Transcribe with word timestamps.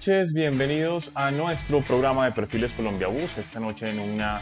noches, 0.00 0.32
bienvenidos 0.32 1.10
a 1.14 1.30
nuestro 1.30 1.82
programa 1.82 2.24
de 2.24 2.32
Perfiles 2.32 2.72
Colombia 2.72 3.08
Bus, 3.08 3.36
esta 3.36 3.60
noche 3.60 3.90
en 3.90 4.00
una 4.00 4.40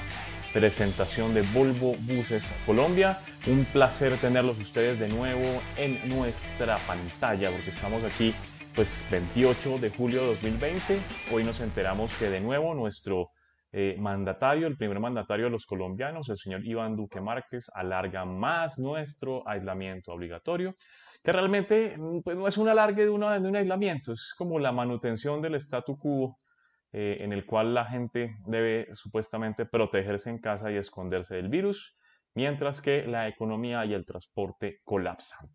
presentación 0.52 1.34
de 1.34 1.42
Volvo 1.52 1.96
Buses 2.02 2.48
Colombia. 2.64 3.18
Un 3.48 3.64
placer 3.64 4.12
tenerlos 4.18 4.56
ustedes 4.60 5.00
de 5.00 5.08
nuevo 5.08 5.42
en 5.76 6.08
nuestra 6.10 6.76
pantalla, 6.86 7.50
porque 7.50 7.70
estamos 7.70 8.04
aquí 8.04 8.32
pues 8.76 9.04
28 9.10 9.78
de 9.78 9.90
julio 9.90 10.20
de 10.20 10.26
2020. 10.28 10.96
Hoy 11.32 11.42
nos 11.42 11.58
enteramos 11.58 12.14
que 12.18 12.30
de 12.30 12.38
nuevo 12.38 12.72
nuestro 12.74 13.32
eh, 13.72 13.94
mandatario, 14.00 14.68
el 14.68 14.76
primer 14.76 15.00
mandatario 15.00 15.46
de 15.46 15.50
los 15.50 15.66
colombianos, 15.66 16.28
el 16.28 16.36
señor 16.36 16.64
Iván 16.64 16.94
Duque 16.94 17.20
Márquez, 17.20 17.68
alarga 17.74 18.24
más 18.24 18.78
nuestro 18.78 19.42
aislamiento 19.48 20.12
obligatorio, 20.12 20.76
que 21.22 21.32
realmente 21.32 21.96
pues, 22.24 22.38
no 22.38 22.46
es 22.46 22.58
un 22.58 22.68
alargue 22.68 23.04
de, 23.04 23.10
una, 23.10 23.38
de 23.38 23.48
un 23.48 23.56
aislamiento, 23.56 24.12
es 24.12 24.34
como 24.36 24.58
la 24.58 24.72
manutención 24.72 25.42
del 25.42 25.56
statu 25.56 25.98
quo 25.98 26.34
eh, 26.92 27.18
en 27.20 27.32
el 27.32 27.44
cual 27.44 27.74
la 27.74 27.84
gente 27.84 28.36
debe 28.46 28.88
supuestamente 28.94 29.66
protegerse 29.66 30.30
en 30.30 30.38
casa 30.38 30.70
y 30.70 30.76
esconderse 30.76 31.36
del 31.36 31.50
virus, 31.50 31.98
mientras 32.34 32.80
que 32.80 33.06
la 33.06 33.28
economía 33.28 33.84
y 33.84 33.92
el 33.92 34.06
transporte 34.06 34.80
colapsan. 34.84 35.50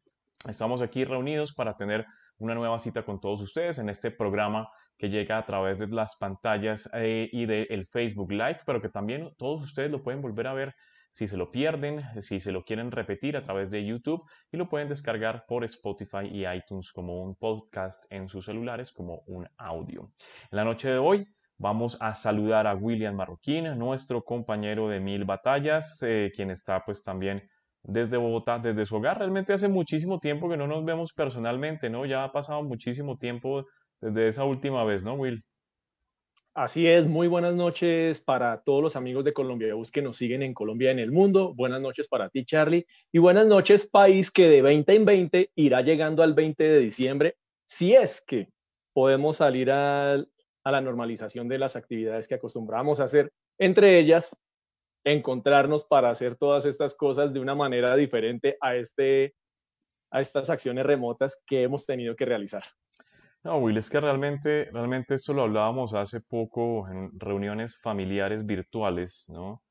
Estamos 0.47 0.81
aquí 0.81 1.05
reunidos 1.05 1.53
para 1.53 1.75
tener 1.75 2.05
una 2.37 2.53
nueva 2.53 2.77
cita 2.77 3.03
con 3.03 3.19
todos 3.19 3.41
ustedes 3.41 3.79
en 3.79 3.89
este 3.89 4.11
programa 4.11 4.67
que 4.97 5.09
llega 5.09 5.37
a 5.37 5.45
través 5.45 5.79
de 5.79 5.87
las 5.87 6.17
pantallas 6.17 6.89
eh, 6.93 7.29
y 7.31 7.45
del 7.45 7.87
Facebook 7.87 8.31
Live, 8.31 8.59
pero 8.65 8.81
que 8.81 8.89
también 8.89 9.31
todos 9.37 9.63
ustedes 9.63 9.89
lo 9.89 10.03
pueden 10.03 10.21
volver 10.21 10.47
a 10.47 10.53
ver 10.53 10.73
si 11.13 11.27
se 11.27 11.37
lo 11.37 11.51
pierden, 11.51 12.01
si 12.21 12.39
se 12.39 12.51
lo 12.51 12.65
quieren 12.65 12.89
repetir 12.91 13.37
a 13.37 13.43
través 13.43 13.69
de 13.69 13.85
YouTube 13.85 14.23
y 14.51 14.57
lo 14.57 14.67
pueden 14.67 14.89
descargar 14.89 15.45
por 15.47 15.63
Spotify 15.63 16.25
y 16.25 16.47
iTunes 16.47 16.91
como 16.91 17.21
un 17.21 17.35
podcast 17.35 18.03
en 18.09 18.27
sus 18.27 18.45
celulares, 18.45 18.91
como 18.91 19.21
un 19.27 19.47
audio. 19.57 20.11
En 20.51 20.57
la 20.57 20.63
noche 20.63 20.89
de 20.89 20.97
hoy 20.97 21.21
vamos 21.59 21.97
a 22.01 22.15
saludar 22.15 22.65
a 22.65 22.73
William 22.73 23.15
Marroquín, 23.15 23.77
nuestro 23.77 24.23
compañero 24.23 24.89
de 24.89 24.99
Mil 24.99 25.23
Batallas, 25.23 26.01
eh, 26.01 26.31
quien 26.35 26.49
está 26.49 26.83
pues 26.83 27.03
también 27.03 27.43
desde 27.83 28.17
Bogotá, 28.17 28.57
desde 28.57 28.83
su 28.85 28.95
hogar. 28.95 29.19
Realmente 29.19 29.53
hace 29.53 29.67
muchísimo 29.67 30.19
tiempo 30.19 30.49
que 30.49 30.57
no 30.57 30.65
nos 30.65 30.83
vemos 30.83 31.13
personalmente, 31.13 31.91
¿no? 31.91 32.07
Ya 32.07 32.23
ha 32.23 32.31
pasado 32.31 32.63
muchísimo 32.63 33.17
tiempo 33.17 33.65
desde 34.01 34.27
esa 34.27 34.45
última 34.45 34.83
vez, 34.83 35.03
¿no, 35.03 35.13
Will? 35.13 35.43
Así 36.55 36.85
es, 36.85 37.07
muy 37.07 37.27
buenas 37.27 37.55
noches 37.55 38.21
para 38.21 38.61
todos 38.61 38.83
los 38.83 38.95
amigos 38.95 39.23
de 39.25 39.33
Colombia 39.33 39.73
Bus 39.73 39.91
que 39.91 40.03
nos 40.03 40.17
siguen 40.17 40.43
en 40.43 40.53
Colombia 40.53 40.91
en 40.91 40.99
el 40.99 41.11
mundo. 41.11 41.55
Buenas 41.55 41.81
noches 41.81 42.07
para 42.07 42.29
ti, 42.29 42.45
Charlie. 42.45 42.85
Y 43.11 43.17
buenas 43.17 43.47
noches, 43.47 43.89
país 43.89 44.29
que 44.29 44.47
de 44.47 44.61
20 44.61 44.93
en 44.93 45.03
20 45.03 45.51
irá 45.55 45.81
llegando 45.81 46.21
al 46.21 46.35
20 46.35 46.63
de 46.63 46.77
diciembre, 46.77 47.37
si 47.67 47.95
es 47.95 48.21
que 48.21 48.49
podemos 48.93 49.37
salir 49.37 49.71
a, 49.71 50.23
la 50.63 50.81
normalización 50.81 51.47
de 51.47 51.57
las 51.57 51.75
actividades 51.75 52.27
que 52.27 52.35
acostumbramos 52.35 52.99
a 52.99 53.05
hacer, 53.05 53.31
entre 53.57 53.97
ellas 53.97 54.37
encontrarnos 55.03 55.85
para 55.85 56.11
hacer 56.11 56.35
todas 56.35 56.65
estas 56.67 56.93
cosas 56.93 57.33
de 57.33 57.39
una 57.39 57.55
manera 57.55 57.95
diferente 57.95 58.57
a, 58.61 58.75
este, 58.75 59.33
a 60.11 60.21
estas 60.21 60.51
acciones 60.51 60.85
remotas 60.85 61.41
que 61.47 61.63
hemos 61.63 61.87
tenido 61.87 62.15
que 62.15 62.25
realizar. 62.25 62.63
No, 63.43 63.57
Will, 63.57 63.77
es 63.77 63.89
que 63.89 63.99
realmente, 63.99 64.69
realmente 64.71 65.15
esto 65.15 65.33
lo 65.33 65.43
hablábamos 65.43 65.93
hace 65.93 66.21
poco 66.21 66.87
en 66.87 67.11
reuniones 67.19 67.77
familiares 67.81 68.45
virtuales, 68.45 69.25
¿no? 69.27 69.61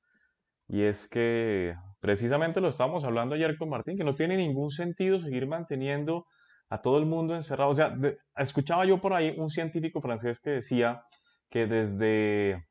Y 0.68 0.82
es 0.82 1.08
que 1.08 1.74
precisamente 2.00 2.60
lo 2.60 2.68
estábamos 2.68 3.04
hablando 3.04 3.34
ayer 3.34 3.56
con 3.56 3.70
Martín, 3.70 3.96
que 3.96 4.04
no 4.04 4.14
tiene 4.14 4.36
ningún 4.36 4.70
sentido 4.70 5.18
seguir 5.18 5.46
manteniendo 5.46 6.26
a 6.68 6.82
todo 6.82 6.98
el 6.98 7.06
mundo 7.06 7.34
encerrado. 7.34 7.70
O 7.70 7.74
sea, 7.74 7.94
escuchaba 8.36 8.84
yo 8.84 9.00
por 9.00 9.14
ahí 9.14 9.34
un 9.38 9.48
científico 9.50 10.02
francés 10.02 10.38
que 10.40 10.50
decía 10.50 11.02
que 11.50 11.66
desde 11.66 12.66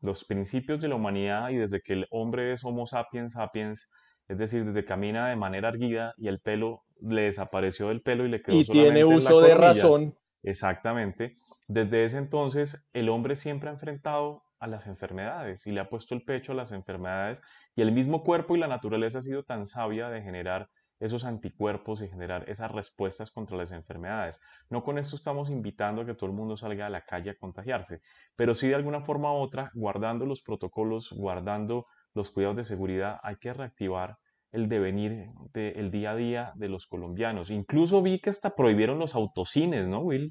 los 0.00 0.24
principios 0.24 0.80
de 0.80 0.88
la 0.88 0.94
humanidad 0.94 1.50
y 1.50 1.56
desde 1.56 1.80
que 1.80 1.94
el 1.94 2.06
hombre 2.10 2.52
es 2.52 2.64
Homo 2.64 2.86
sapiens 2.86 3.32
sapiens, 3.32 3.90
es 4.28 4.38
decir, 4.38 4.64
desde 4.64 4.80
que 4.80 4.86
camina 4.86 5.28
de 5.28 5.36
manera 5.36 5.68
erguida 5.68 6.14
y 6.16 6.28
el 6.28 6.38
pelo 6.42 6.82
le 7.00 7.22
desapareció 7.22 7.88
del 7.88 8.02
pelo 8.02 8.24
y 8.24 8.28
le 8.28 8.40
quedó 8.40 8.56
y 8.56 8.64
tiene 8.64 9.04
uso 9.04 9.40
de 9.40 9.54
razón 9.54 10.14
Exactamente. 10.46 11.34
Desde 11.68 12.04
ese 12.04 12.18
entonces, 12.18 12.88
el 12.92 13.08
hombre 13.08 13.34
siempre 13.36 13.68
ha 13.68 13.72
enfrentado 13.72 14.44
a 14.60 14.66
las 14.68 14.86
enfermedades 14.86 15.66
y 15.66 15.72
le 15.72 15.80
ha 15.80 15.88
puesto 15.90 16.14
el 16.14 16.24
pecho 16.24 16.52
a 16.52 16.54
las 16.54 16.72
enfermedades 16.72 17.42
y 17.74 17.82
el 17.82 17.92
mismo 17.92 18.22
cuerpo 18.22 18.56
y 18.56 18.58
la 18.60 18.68
naturaleza 18.68 19.18
ha 19.18 19.22
sido 19.22 19.42
tan 19.42 19.66
sabia 19.66 20.08
de 20.08 20.22
generar 20.22 20.68
esos 21.00 21.24
anticuerpos 21.24 22.00
y 22.00 22.08
generar 22.08 22.48
esas 22.48 22.70
respuestas 22.72 23.30
contra 23.32 23.56
las 23.58 23.72
enfermedades. 23.72 24.40
No 24.70 24.82
con 24.84 24.98
esto 24.98 25.16
estamos 25.16 25.50
invitando 25.50 26.02
a 26.02 26.06
que 26.06 26.14
todo 26.14 26.30
el 26.30 26.36
mundo 26.36 26.56
salga 26.56 26.86
a 26.86 26.90
la 26.90 27.02
calle 27.02 27.30
a 27.30 27.36
contagiarse, 27.36 27.98
pero 28.36 28.54
sí 28.54 28.68
de 28.68 28.76
alguna 28.76 29.02
forma 29.02 29.32
u 29.32 29.36
otra, 29.36 29.70
guardando 29.74 30.24
los 30.24 30.42
protocolos, 30.42 31.12
guardando 31.12 31.84
los 32.14 32.30
cuidados 32.30 32.56
de 32.56 32.64
seguridad, 32.64 33.18
hay 33.24 33.36
que 33.36 33.52
reactivar 33.52 34.16
el 34.52 34.68
devenir 34.68 35.28
del 35.52 35.90
día 35.90 36.12
a 36.12 36.16
día 36.16 36.52
de 36.56 36.68
los 36.68 36.86
colombianos. 36.86 37.50
Incluso 37.50 38.02
vi 38.02 38.18
que 38.18 38.30
hasta 38.30 38.54
prohibieron 38.54 38.98
los 38.98 39.14
autocines, 39.14 39.86
¿no, 39.88 40.00
Will? 40.00 40.30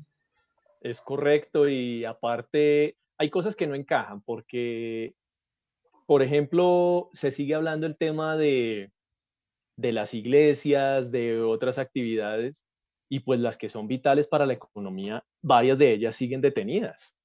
Es 0.81 1.01
correcto 1.01 1.67
y 1.67 2.05
aparte 2.05 2.97
hay 3.17 3.29
cosas 3.29 3.55
que 3.55 3.67
no 3.67 3.75
encajan 3.75 4.21
porque, 4.21 5.15
por 6.05 6.21
ejemplo, 6.21 7.09
se 7.13 7.31
sigue 7.31 7.55
hablando 7.55 7.87
el 7.87 7.97
tema 7.97 8.37
de, 8.37 8.91
de 9.77 9.91
las 9.91 10.13
iglesias, 10.13 11.11
de 11.11 11.41
otras 11.41 11.77
actividades 11.77 12.65
y 13.09 13.19
pues 13.19 13.39
las 13.39 13.57
que 13.57 13.69
son 13.69 13.87
vitales 13.87 14.27
para 14.27 14.45
la 14.45 14.53
economía, 14.53 15.23
varias 15.41 15.77
de 15.77 15.93
ellas 15.93 16.15
siguen 16.15 16.41
detenidas. 16.41 17.17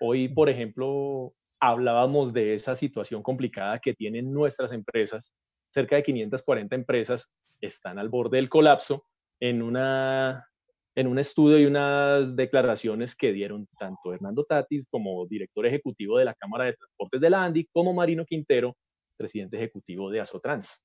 Hoy, 0.00 0.28
por 0.28 0.48
ejemplo, 0.48 1.34
hablábamos 1.60 2.32
de 2.32 2.54
esa 2.54 2.74
situación 2.74 3.22
complicada 3.22 3.78
que 3.78 3.94
tienen 3.94 4.32
nuestras 4.32 4.72
empresas 4.72 5.34
cerca 5.74 5.96
de 5.96 6.04
540 6.04 6.74
empresas 6.76 7.34
están 7.60 7.98
al 7.98 8.08
borde 8.08 8.36
del 8.36 8.48
colapso 8.48 9.06
en, 9.40 9.60
una, 9.60 10.46
en 10.94 11.08
un 11.08 11.18
estudio 11.18 11.58
y 11.58 11.66
unas 11.66 12.36
declaraciones 12.36 13.16
que 13.16 13.32
dieron 13.32 13.66
tanto 13.78 14.14
Hernando 14.14 14.44
Tatis 14.44 14.88
como 14.88 15.26
director 15.26 15.66
ejecutivo 15.66 16.18
de 16.18 16.26
la 16.26 16.34
Cámara 16.34 16.66
de 16.66 16.74
Transportes 16.74 17.20
de 17.20 17.30
la 17.30 17.44
ANDI, 17.44 17.66
como 17.72 17.92
Marino 17.92 18.24
Quintero, 18.24 18.76
presidente 19.16 19.56
ejecutivo 19.56 20.10
de 20.10 20.20
Azotrans. 20.20 20.80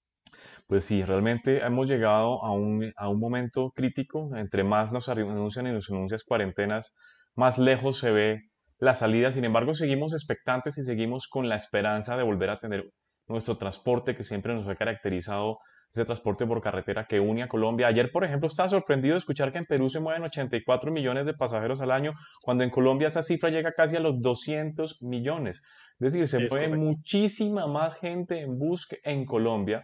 Pues 0.68 0.86
sí, 0.86 1.04
realmente 1.04 1.64
hemos 1.64 1.88
llegado 1.88 2.44
a 2.44 2.52
un, 2.52 2.92
a 2.98 3.10
un 3.10 3.20
momento 3.20 3.72
crítico. 3.76 4.36
Entre 4.36 4.64
más 4.64 4.92
nos 4.92 5.08
anuncian 5.10 5.68
y 5.68 5.72
nos 5.72 5.90
anuncian 5.90 6.20
cuarentenas, 6.26 6.96
más 7.36 7.58
lejos 7.58 8.00
se 8.00 8.12
ve 8.12 8.42
la 8.80 8.94
salida. 8.96 9.32
Sin 9.32 9.46
embargo, 9.46 9.74
seguimos 9.74 10.14
expectantes 10.14 10.78
y 10.78 10.84
seguimos 10.84 11.28
con 11.28 11.48
la 11.48 11.56
esperanza 11.56 12.18
de 12.18 12.24
volver 12.24 12.50
a 12.50 12.60
tener 12.60 12.92
nuestro 13.30 13.58
transporte 13.58 14.16
que 14.16 14.24
siempre 14.24 14.54
nos 14.54 14.68
ha 14.68 14.76
caracterizado, 14.76 15.60
ese 15.92 16.06
transporte 16.06 16.46
por 16.46 16.62
carretera 16.62 17.06
que 17.06 17.20
une 17.20 17.44
a 17.44 17.48
Colombia. 17.48 17.88
Ayer, 17.88 18.12
por 18.12 18.24
ejemplo, 18.24 18.48
estaba 18.48 18.70
sorprendido 18.70 19.14
de 19.14 19.20
escuchar 19.20 19.52
que 19.52 19.58
en 19.58 19.66
Perú 19.66 19.90
se 19.90 20.00
mueven 20.00 20.24
84 20.24 20.92
millones 20.92 21.26
de 21.26 21.34
pasajeros 21.34 21.82
al 21.82 21.92
año, 21.92 22.12
cuando 22.44 22.64
en 22.64 22.70
Colombia 22.70 23.08
esa 23.08 23.24
cifra 23.24 23.50
llega 23.50 23.72
casi 23.72 23.96
a 23.96 24.00
los 24.00 24.22
200 24.22 25.02
millones. 25.02 25.64
Es 26.00 26.14
decir, 26.14 26.28
se 26.28 26.48
mueve 26.48 26.76
muchísima 26.78 27.68
más 27.68 27.96
gente 27.96 28.42
en 28.42 28.58
bus 28.58 28.88
en 29.04 29.26
Colombia 29.26 29.82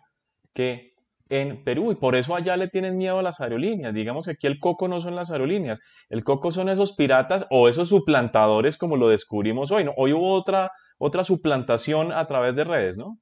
que 0.53 0.93
en 1.29 1.63
Perú 1.63 1.91
y 1.91 1.95
por 1.95 2.15
eso 2.15 2.35
allá 2.35 2.55
le 2.55 2.67
tienen 2.67 2.97
miedo 2.97 3.19
a 3.19 3.23
las 3.23 3.41
aerolíneas. 3.41 3.93
Digamos 3.93 4.25
que 4.25 4.31
aquí 4.31 4.47
el 4.47 4.59
coco 4.59 4.87
no 4.87 4.99
son 5.01 5.15
las 5.15 5.31
aerolíneas, 5.31 5.79
el 6.09 6.23
coco 6.23 6.51
son 6.51 6.69
esos 6.69 6.93
piratas 6.93 7.47
o 7.49 7.67
esos 7.67 7.89
suplantadores 7.89 8.77
como 8.77 8.95
lo 8.95 9.09
descubrimos 9.09 9.71
hoy. 9.71 9.83
¿no? 9.85 9.93
Hoy 9.97 10.13
hubo 10.13 10.33
otra, 10.33 10.71
otra 10.97 11.23
suplantación 11.23 12.11
a 12.11 12.25
través 12.25 12.55
de 12.55 12.63
redes, 12.63 12.97
¿no? 12.97 13.17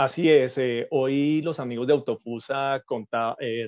Así 0.00 0.30
es, 0.30 0.56
eh, 0.56 0.88
hoy 0.92 1.42
los 1.42 1.60
amigos 1.60 1.86
de 1.86 1.92
Autofusa 1.92 2.82
eh, 3.38 3.66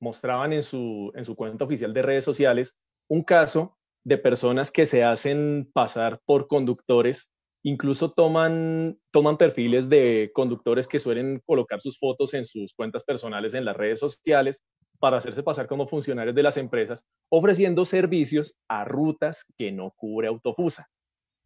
mostraban 0.00 0.52
en 0.52 0.64
su, 0.64 1.12
en 1.14 1.24
su 1.24 1.36
cuenta 1.36 1.64
oficial 1.64 1.94
de 1.94 2.02
redes 2.02 2.24
sociales 2.24 2.74
un 3.08 3.22
caso 3.22 3.78
de 4.02 4.18
personas 4.18 4.72
que 4.72 4.84
se 4.84 5.04
hacen 5.04 5.70
pasar 5.72 6.20
por 6.24 6.48
conductores, 6.48 7.30
incluso 7.62 8.10
toman, 8.10 8.98
toman 9.12 9.36
perfiles 9.36 9.88
de 9.88 10.32
conductores 10.34 10.88
que 10.88 10.98
suelen 10.98 11.40
colocar 11.46 11.80
sus 11.80 12.00
fotos 12.00 12.34
en 12.34 12.46
sus 12.46 12.74
cuentas 12.74 13.04
personales 13.04 13.54
en 13.54 13.64
las 13.64 13.76
redes 13.76 14.00
sociales 14.00 14.64
para 14.98 15.18
hacerse 15.18 15.44
pasar 15.44 15.68
como 15.68 15.86
funcionarios 15.86 16.34
de 16.34 16.42
las 16.42 16.56
empresas, 16.56 17.04
ofreciendo 17.28 17.84
servicios 17.84 18.58
a 18.66 18.84
rutas 18.84 19.44
que 19.56 19.70
no 19.70 19.92
cubre 19.92 20.26
Autofusa. 20.26 20.88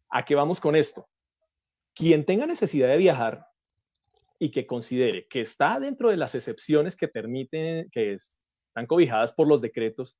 ¿A 0.09 0.25
qué 0.25 0.33
vamos 0.33 0.59
con 0.59 0.75
esto? 0.75 1.07
Quien 1.93 2.25
tenga 2.25 2.47
necesidad 2.47 2.87
de 2.87 2.97
viajar 2.97 3.45
y 4.45 4.49
que 4.49 4.63
considere 4.63 5.25
que 5.27 5.41
está 5.41 5.79
dentro 5.79 6.11
de 6.11 6.17
las 6.17 6.35
excepciones 6.35 6.95
que 6.95 7.07
permiten, 7.07 7.89
que 7.91 8.13
están 8.13 8.85
cobijadas 8.85 9.33
por 9.33 9.47
los 9.47 9.59
decretos, 9.59 10.19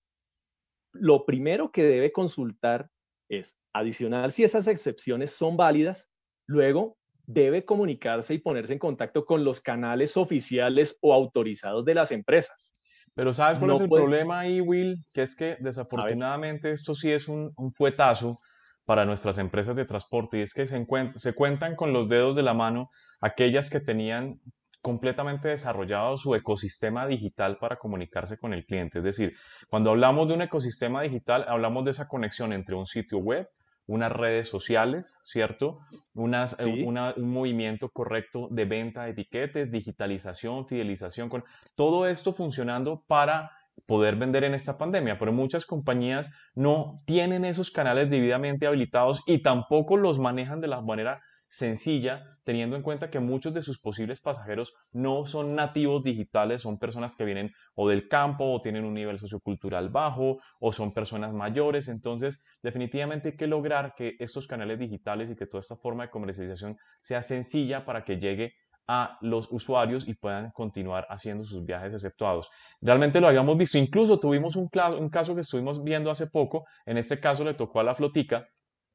lo 0.94 1.26
primero 1.26 1.72
que 1.72 1.84
debe 1.84 2.12
consultar 2.12 2.90
es 3.30 3.60
adicional 3.72 4.32
si 4.32 4.44
esas 4.44 4.68
excepciones 4.68 5.32
son 5.32 5.58
válidas, 5.58 6.12
luego 6.48 6.98
debe 7.28 7.66
comunicarse 7.66 8.34
y 8.34 8.40
ponerse 8.40 8.74
en 8.74 8.80
contacto 8.80 9.26
con 9.26 9.44
los 9.44 9.62
canales 9.62 10.18
oficiales 10.18 10.98
o 11.02 11.14
autorizados 11.14 11.86
de 11.86 11.94
las 11.94 12.12
empresas. 12.12 12.76
Pero 13.14 13.32
¿sabes 13.32 13.60
cuál 13.60 13.76
es 13.76 13.82
el 13.82 13.90
problema 13.90 14.40
ahí, 14.40 14.60
Will? 14.60 15.06
Que 15.14 15.22
es 15.22 15.36
que 15.36 15.58
desafortunadamente 15.60 16.72
esto 16.72 16.96
sí 16.96 17.12
es 17.12 17.28
un, 17.28 17.54
un, 17.58 17.72
fuetazo 17.72 18.36
para 18.86 19.06
nuestras 19.06 19.38
empresas 19.38 19.76
de 19.76 19.86
transporte 19.86 20.38
y 20.38 20.42
es 20.42 20.54
que 20.54 20.68
se, 20.68 20.86
se 21.16 21.34
cuentan 21.34 21.76
con 21.76 21.92
los 21.92 22.08
dedos 22.08 22.36
de 22.36 22.44
la 22.44 22.54
mano 22.54 22.90
aquellas 23.22 23.70
que 23.70 23.80
tenían 23.80 24.40
completamente 24.86 25.48
desarrollado 25.48 26.16
su 26.16 26.36
ecosistema 26.36 27.08
digital 27.08 27.58
para 27.58 27.78
comunicarse 27.78 28.38
con 28.38 28.54
el 28.54 28.68
cliente. 28.68 29.00
Es 29.00 29.04
decir, 29.04 29.32
cuando 29.68 29.90
hablamos 29.90 30.28
de 30.28 30.36
un 30.36 30.44
ecosistema 30.44 31.02
digital, 31.02 31.44
hablamos 31.48 31.86
de 31.86 31.92
esa 31.92 32.08
conexión 32.08 32.54
entre 32.54 32.76
un 32.76 32.86
sitio 32.86 33.18
web, 33.18 33.50
unas 33.88 34.12
redes 34.12 34.48
sociales, 34.48 35.20
¿cierto? 35.24 35.80
Unas, 36.14 36.60
eh, 36.60 36.86
un 36.86 37.32
movimiento 37.32 37.90
correcto 37.90 38.48
de 38.52 38.66
venta 38.66 39.06
de 39.06 39.12
etiquetes, 39.12 39.72
digitalización, 39.72 40.68
fidelización, 40.68 41.30
con 41.30 41.44
todo 41.76 42.06
esto 42.06 42.32
funcionando 42.32 43.04
para 43.08 43.52
poder 43.86 44.16
vender 44.16 44.44
en 44.44 44.54
esta 44.54 44.78
pandemia, 44.78 45.18
pero 45.20 45.32
muchas 45.32 45.66
compañías 45.66 46.32
no 46.56 46.98
tienen 47.06 47.46
esos 47.46 47.72
canales 47.72 48.10
debidamente 48.10 48.68
habilitados 48.68 49.22
y 49.28 49.42
tampoco 49.42 49.98
los 49.98 50.20
manejan 50.20 50.62
de 50.62 50.68
la 50.68 50.82
manera 50.82 51.18
sencilla, 51.56 52.38
teniendo 52.44 52.76
en 52.76 52.82
cuenta 52.82 53.10
que 53.10 53.20
muchos 53.20 53.54
de 53.54 53.62
sus 53.62 53.80
posibles 53.80 54.20
pasajeros 54.20 54.74
no 54.94 55.26
son 55.26 55.56
nativos 55.56 56.04
digitales, 56.04 56.62
son 56.62 56.78
personas 56.78 57.16
que 57.16 57.24
vienen 57.24 57.50
o 57.76 57.88
del 57.88 58.10
campo 58.10 58.52
o 58.52 58.62
tienen 58.62 58.84
un 58.84 58.94
nivel 58.94 59.18
sociocultural 59.18 59.90
bajo 59.90 60.40
o 60.60 60.74
son 60.74 60.94
personas 60.94 61.32
mayores. 61.32 61.88
Entonces, 61.88 62.44
definitivamente 62.62 63.30
hay 63.30 63.38
que 63.38 63.48
lograr 63.48 63.94
que 63.96 64.16
estos 64.20 64.48
canales 64.48 64.80
digitales 64.80 65.32
y 65.32 65.36
que 65.36 65.48
toda 65.48 65.62
esta 65.62 65.78
forma 65.78 66.04
de 66.04 66.10
comercialización 66.10 66.76
sea 66.98 67.22
sencilla 67.22 67.86
para 67.86 68.04
que 68.04 68.18
llegue 68.18 68.54
a 68.88 69.18
los 69.22 69.48
usuarios 69.52 70.08
y 70.08 70.14
puedan 70.14 70.52
continuar 70.52 71.08
haciendo 71.10 71.44
sus 71.44 71.66
viajes 71.66 71.94
exceptuados. 71.94 72.50
Realmente 72.82 73.20
lo 73.20 73.28
habíamos 73.28 73.58
visto, 73.58 73.78
incluso 73.78 74.20
tuvimos 74.20 74.56
un, 74.56 74.70
caso 74.70 75.36
que 75.36 75.42
estuvimos 75.42 75.84
viendo 75.84 76.12
hace 76.12 76.28
poco, 76.28 76.66
en 76.86 76.98
este 76.98 77.20
caso 77.20 77.44
le 77.44 77.54
tocó 77.54 77.80
a 77.80 77.84
la 77.84 77.96
flotica, 77.96 78.48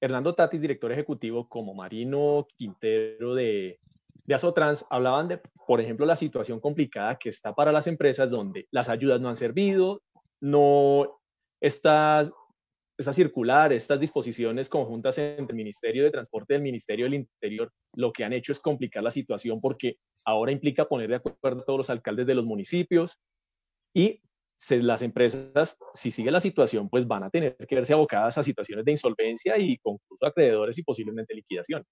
Hernando 0.00 0.34
Tatis, 0.34 0.60
director 0.60 0.90
ejecutivo, 0.90 1.48
como 1.48 1.74
Marino 1.74 2.46
Quintero 2.56 3.34
de, 3.34 3.78
de 4.26 4.34
Azotrans 4.34 4.84
hablaban 4.90 5.28
de, 5.28 5.40
por 5.66 5.80
ejemplo, 5.80 6.06
la 6.06 6.16
situación 6.16 6.60
complicada 6.60 7.16
que 7.16 7.28
está 7.28 7.54
para 7.54 7.72
las 7.72 7.86
empresas 7.86 8.28
donde 8.30 8.66
las 8.70 8.88
ayudas 8.88 9.20
no 9.20 9.28
han 9.28 9.36
servido, 9.36 10.02
no 10.40 11.20
estas, 11.60 12.30
esta 12.98 13.12
circular, 13.12 13.72
estas 13.72 14.00
disposiciones 14.00 14.68
conjuntas 14.68 15.18
entre 15.18 15.54
el 15.54 15.56
Ministerio 15.56 16.04
de 16.04 16.10
Transporte 16.10 16.54
y 16.54 16.56
el 16.56 16.62
Ministerio 16.62 17.06
del 17.06 17.14
Interior, 17.14 17.70
lo 17.94 18.12
que 18.12 18.24
han 18.24 18.32
hecho 18.32 18.52
es 18.52 18.60
complicar 18.60 19.02
la 19.02 19.10
situación 19.10 19.60
porque 19.60 19.98
ahora 20.24 20.52
implica 20.52 20.86
poner 20.86 21.08
de 21.08 21.16
acuerdo 21.16 21.60
a 21.60 21.64
todos 21.64 21.78
los 21.78 21.90
alcaldes 21.90 22.26
de 22.26 22.34
los 22.34 22.44
municipios 22.44 23.20
y 23.94 24.20
las 24.70 25.02
empresas, 25.02 25.76
si 25.92 26.10
sigue 26.10 26.30
la 26.30 26.40
situación, 26.40 26.88
pues 26.88 27.06
van 27.06 27.24
a 27.24 27.30
tener 27.30 27.56
que 27.56 27.74
verse 27.74 27.92
abocadas 27.92 28.38
a 28.38 28.42
situaciones 28.42 28.84
de 28.84 28.92
insolvencia 28.92 29.58
y 29.58 29.78
concurso 29.78 30.26
acreedores 30.26 30.78
y 30.78 30.82
posiblemente 30.82 31.34
liquidación. 31.34 31.84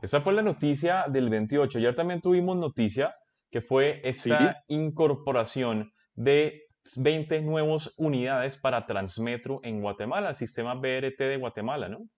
Esa 0.00 0.20
fue 0.20 0.32
la 0.32 0.42
noticia 0.42 1.04
del 1.08 1.28
28. 1.28 1.78
Ayer 1.78 1.94
también 1.94 2.20
tuvimos 2.20 2.56
noticia 2.56 3.10
que 3.50 3.60
fue 3.60 4.00
esta 4.04 4.62
incorporación 4.68 5.92
de 6.14 6.62
20 6.96 7.42
nuevas 7.42 7.92
unidades 7.96 8.56
para 8.56 8.86
Transmetro 8.86 9.60
en 9.62 9.82
Guatemala, 9.82 10.32
sistema 10.32 10.74
BRT 10.74 11.18
de 11.18 11.36
Guatemala, 11.36 11.88
¿no? 11.88 12.08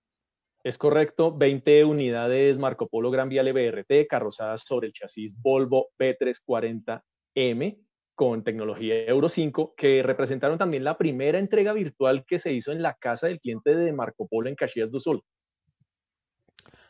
Es 0.63 0.79
correcto, 0.79 1.37
20 1.37 1.85
unidades 1.85 2.59
Marco 2.59 2.87
Polo 2.87 3.11
Gran 3.11 3.29
Vía 3.29 3.43
BRT 3.43 4.07
carrozadas 4.09 4.63
sobre 4.63 4.87
el 4.87 4.93
chasis 4.93 5.35
Volvo 5.41 5.89
B340M 5.99 7.79
con 8.15 8.45
tecnología 8.45 9.05
Euro 9.07 9.29
5, 9.29 9.75
que 9.77 10.03
representaron 10.03 10.59
también 10.59 10.85
la 10.85 10.97
primera 10.97 11.39
entrega 11.39 11.73
virtual 11.73 12.25
que 12.27 12.39
se 12.39 12.53
hizo 12.53 12.73
en 12.73 12.83
la 12.83 12.95
casa 12.95 13.27
del 13.27 13.41
cliente 13.41 13.75
de 13.75 13.93
Marco 13.93 14.29
Polo 14.29 14.49
en 14.49 14.55
Caxias 14.55 14.91
do 14.91 15.01
Sul. 15.01 15.23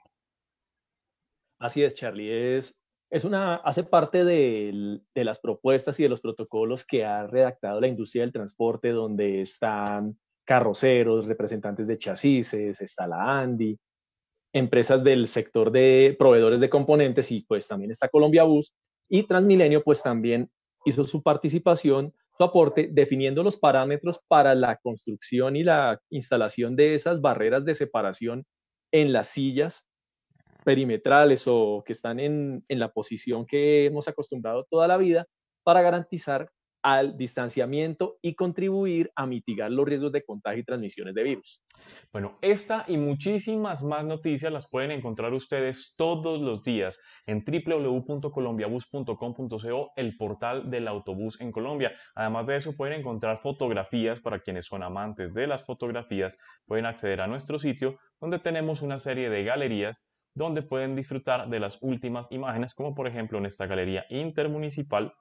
Así 1.60 1.84
es, 1.84 1.96
Charlie. 1.96 2.58
Es, 2.58 2.78
es 3.10 3.24
una, 3.24 3.56
hace 3.56 3.84
parte 3.84 4.26
de, 4.26 5.02
las 5.16 5.40
propuestas 5.40 6.00
y 6.00 6.04
de 6.04 6.10
los 6.10 6.22
protocolos 6.22 6.86
que 6.86 7.06
ha 7.06 7.26
redactado 7.26 7.80
la 7.80 7.88
industria 7.88 8.24
del 8.24 8.34
transporte, 8.34 8.90
donde 8.90 9.42
están 9.42 10.18
carroceros, 10.46 11.26
representantes 11.26 11.88
de 11.88 11.98
chasis, 11.98 12.54
está 12.54 13.08
la 13.08 13.40
ANDI, 13.40 13.78
empresas 14.54 15.04
del 15.04 15.28
sector 15.28 15.72
de 15.72 16.16
proveedores 16.18 16.60
de 16.60 16.70
componentes 16.70 17.32
y 17.32 17.42
pues 17.42 17.68
también 17.68 17.92
está 17.92 18.08
Colombia 18.10 18.44
Bus 18.44 18.74
y 19.10 19.24
Transmilenio 19.24 19.84
pues 19.84 20.02
también 20.02 20.50
hizo 20.86 21.04
su 21.04 21.22
participación, 21.22 22.14
su 22.38 22.44
aporte 22.44 22.90
definiendo 22.92 23.44
los 23.44 23.58
parámetros 23.58 24.22
para 24.28 24.56
la 24.56 24.78
construcción 24.78 25.56
y 25.56 25.64
la 25.64 26.00
instalación 26.10 26.76
de 26.76 26.96
esas 26.96 27.20
barreras 27.20 27.66
de 27.66 27.76
separación 27.76 28.46
en 28.92 29.12
las 29.12 29.28
sillas 29.28 29.86
perimetrales 30.68 31.48
o 31.48 31.82
que 31.86 31.94
están 31.94 32.20
en, 32.20 32.66
en 32.68 32.80
la 32.80 32.92
posición 32.92 33.46
que 33.46 33.86
hemos 33.86 34.10
acostumbrado 34.10 34.68
toda 34.70 34.86
la 34.86 34.98
vida 34.98 35.26
para 35.64 35.82
garantizar 35.82 36.52
al 36.84 37.16
distanciamiento 37.16 38.18
y 38.22 38.36
contribuir 38.36 39.10
a 39.16 39.26
mitigar 39.26 39.72
los 39.72 39.88
riesgos 39.88 40.12
de 40.12 40.26
contagio 40.26 40.60
y 40.60 40.66
transmisiones 40.66 41.16
de 41.16 41.24
virus. 41.24 41.64
Bueno, 42.12 42.38
esta 42.42 42.84
y 42.86 42.98
muchísimas 42.98 43.82
más 43.82 44.04
noticias 44.04 44.52
las 44.52 44.70
pueden 44.70 44.92
encontrar 44.92 45.34
ustedes 45.34 45.94
todos 45.96 46.42
los 46.42 46.64
días 46.64 47.00
en 47.28 47.46
www.colombiabus.com.co, 47.46 49.92
el 49.96 50.18
portal 50.18 50.70
del 50.70 50.90
autobús 50.90 51.40
en 51.40 51.54
Colombia. 51.54 51.94
Además 52.14 52.46
de 52.46 52.58
eso, 52.58 52.76
pueden 52.76 53.00
encontrar 53.00 53.38
fotografías 53.38 54.20
para 54.20 54.42
quienes 54.42 54.66
son 54.66 54.84
amantes 54.84 55.34
de 55.34 55.48
las 55.48 55.64
fotografías. 55.64 56.38
Pueden 56.66 56.86
acceder 56.86 57.22
a 57.22 57.28
nuestro 57.28 57.58
sitio 57.58 57.98
donde 58.20 58.40
tenemos 58.40 58.82
una 58.82 59.00
serie 59.00 59.30
de 59.30 59.46
galerías 59.46 60.10
donde 60.38 60.62
pueden 60.62 60.96
disfrutar 60.96 61.50
de 61.50 61.60
las 61.60 61.79
últimas 61.82 62.32
imágenes, 62.32 62.75
como 62.75 62.94
por 62.94 63.08
ejemplo 63.08 63.39
en 63.39 63.48
esta 63.48 63.65
galería 63.65 64.06
intermunicipal, 64.10 65.15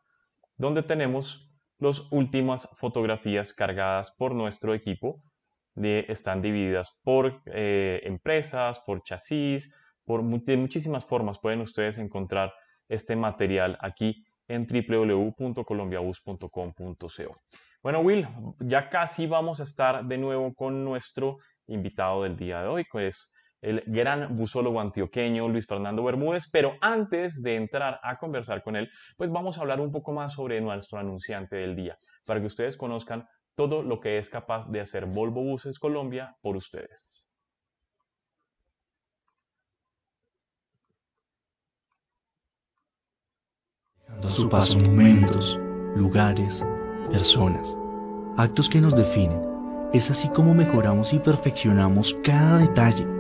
donde 0.59 0.83
tenemos 0.83 1.51
las 1.79 2.03
últimas 2.13 2.69
fotografías 2.77 3.55
cargadas 3.55 4.11
por 4.11 4.35
nuestro 4.35 4.75
equipo. 4.75 5.19
están 5.75 6.43
divididas 6.43 7.01
por 7.03 7.41
eh, 7.47 8.03
empresas, 8.05 8.81
por 8.81 9.03
chasis, 9.05 9.73
por 10.05 10.23
de 10.23 10.57
muchísimas 10.59 11.07
formas 11.07 11.39
pueden 11.39 11.63
ustedes 11.63 11.97
encontrar 11.97 12.53
este 12.89 13.17
material 13.17 13.79
aquí 13.81 14.23
en 14.49 14.67
www.colombiabus.com.co. 14.67 17.35
Bueno, 17.83 18.01
Will, 18.01 18.29
ya 18.61 18.91
casi 18.91 19.27
vamos 19.27 19.61
a 19.61 19.63
estar 19.63 20.05
de 20.05 20.19
nuevo 20.19 20.53
con 20.55 20.85
nuestro 20.85 21.39
invitado 21.69 22.23
del 22.23 22.37
día 22.37 22.61
de 22.61 22.69
hoy, 22.69 22.85
que 22.85 23.07
es 23.07 23.31
el 23.61 23.83
gran 23.87 24.37
busólogo 24.37 24.81
antioqueño 24.81 25.49
Luis 25.49 25.67
Fernando 25.67 26.05
Bermúdez, 26.05 26.49
pero 26.51 26.75
antes 26.81 27.43
de 27.43 27.57
entrar 27.57 28.01
a 28.03 28.17
conversar 28.17 28.63
con 28.63 28.77
él, 28.77 28.91
pues 29.17 29.31
vamos 29.31 29.59
a 29.59 29.63
hablar 29.63 29.81
un 29.81 29.93
poco 29.93 30.13
más 30.13 30.35
sobre 30.35 30.61
nuestro 30.61 30.99
anunciante 30.99 31.57
del 31.57 31.75
día, 31.75 31.97
para 32.27 32.41
que 32.41 32.47
ustedes 32.47 32.77
conozcan 32.77 33.27
todo 33.55 33.83
lo 33.83 34.01
que 34.01 34.19
es 34.19 34.29
capaz 34.29 34.71
de 34.71 34.81
hacer 34.81 35.07
Volvo 35.07 35.43
Buses 35.43 35.79
Colombia 35.79 36.35
por 36.43 36.57
ustedes. 36.57 37.27
Su 44.29 44.49
paso 44.49 44.79
momentos, 44.79 45.59
lugares, 45.95 46.65
personas, 47.11 47.77
actos 48.37 48.69
que 48.69 48.81
nos 48.81 48.95
definen. 48.95 49.41
Es 49.93 50.11
así 50.11 50.29
como 50.29 50.53
mejoramos 50.53 51.13
y 51.13 51.19
perfeccionamos 51.19 52.15
cada 52.23 52.59
detalle 52.59 53.16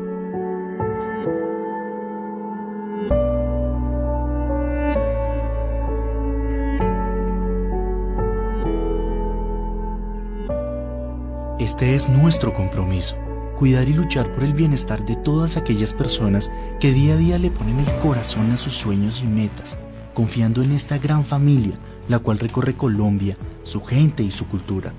Este 11.76 11.94
es 11.94 12.08
nuestro 12.08 12.54
compromiso, 12.54 13.16
cuidar 13.58 13.86
y 13.86 13.92
luchar 13.92 14.32
por 14.32 14.44
el 14.44 14.54
bienestar 14.54 15.04
de 15.04 15.14
todas 15.14 15.58
aquellas 15.58 15.92
personas 15.92 16.50
que 16.80 16.90
día 16.90 17.12
a 17.12 17.16
día 17.18 17.38
le 17.38 17.50
ponen 17.50 17.78
el 17.80 17.98
corazón 17.98 18.50
a 18.50 18.56
sus 18.56 18.72
sueños 18.72 19.20
y 19.22 19.26
metas, 19.26 19.76
confiando 20.14 20.62
en 20.62 20.72
esta 20.72 20.96
gran 20.96 21.22
familia, 21.22 21.74
la 22.08 22.18
cual 22.18 22.38
recorre 22.38 22.72
Colombia, 22.72 23.36
su 23.62 23.84
gente 23.84 24.22
y 24.22 24.30
su 24.30 24.48
cultura. 24.48 24.94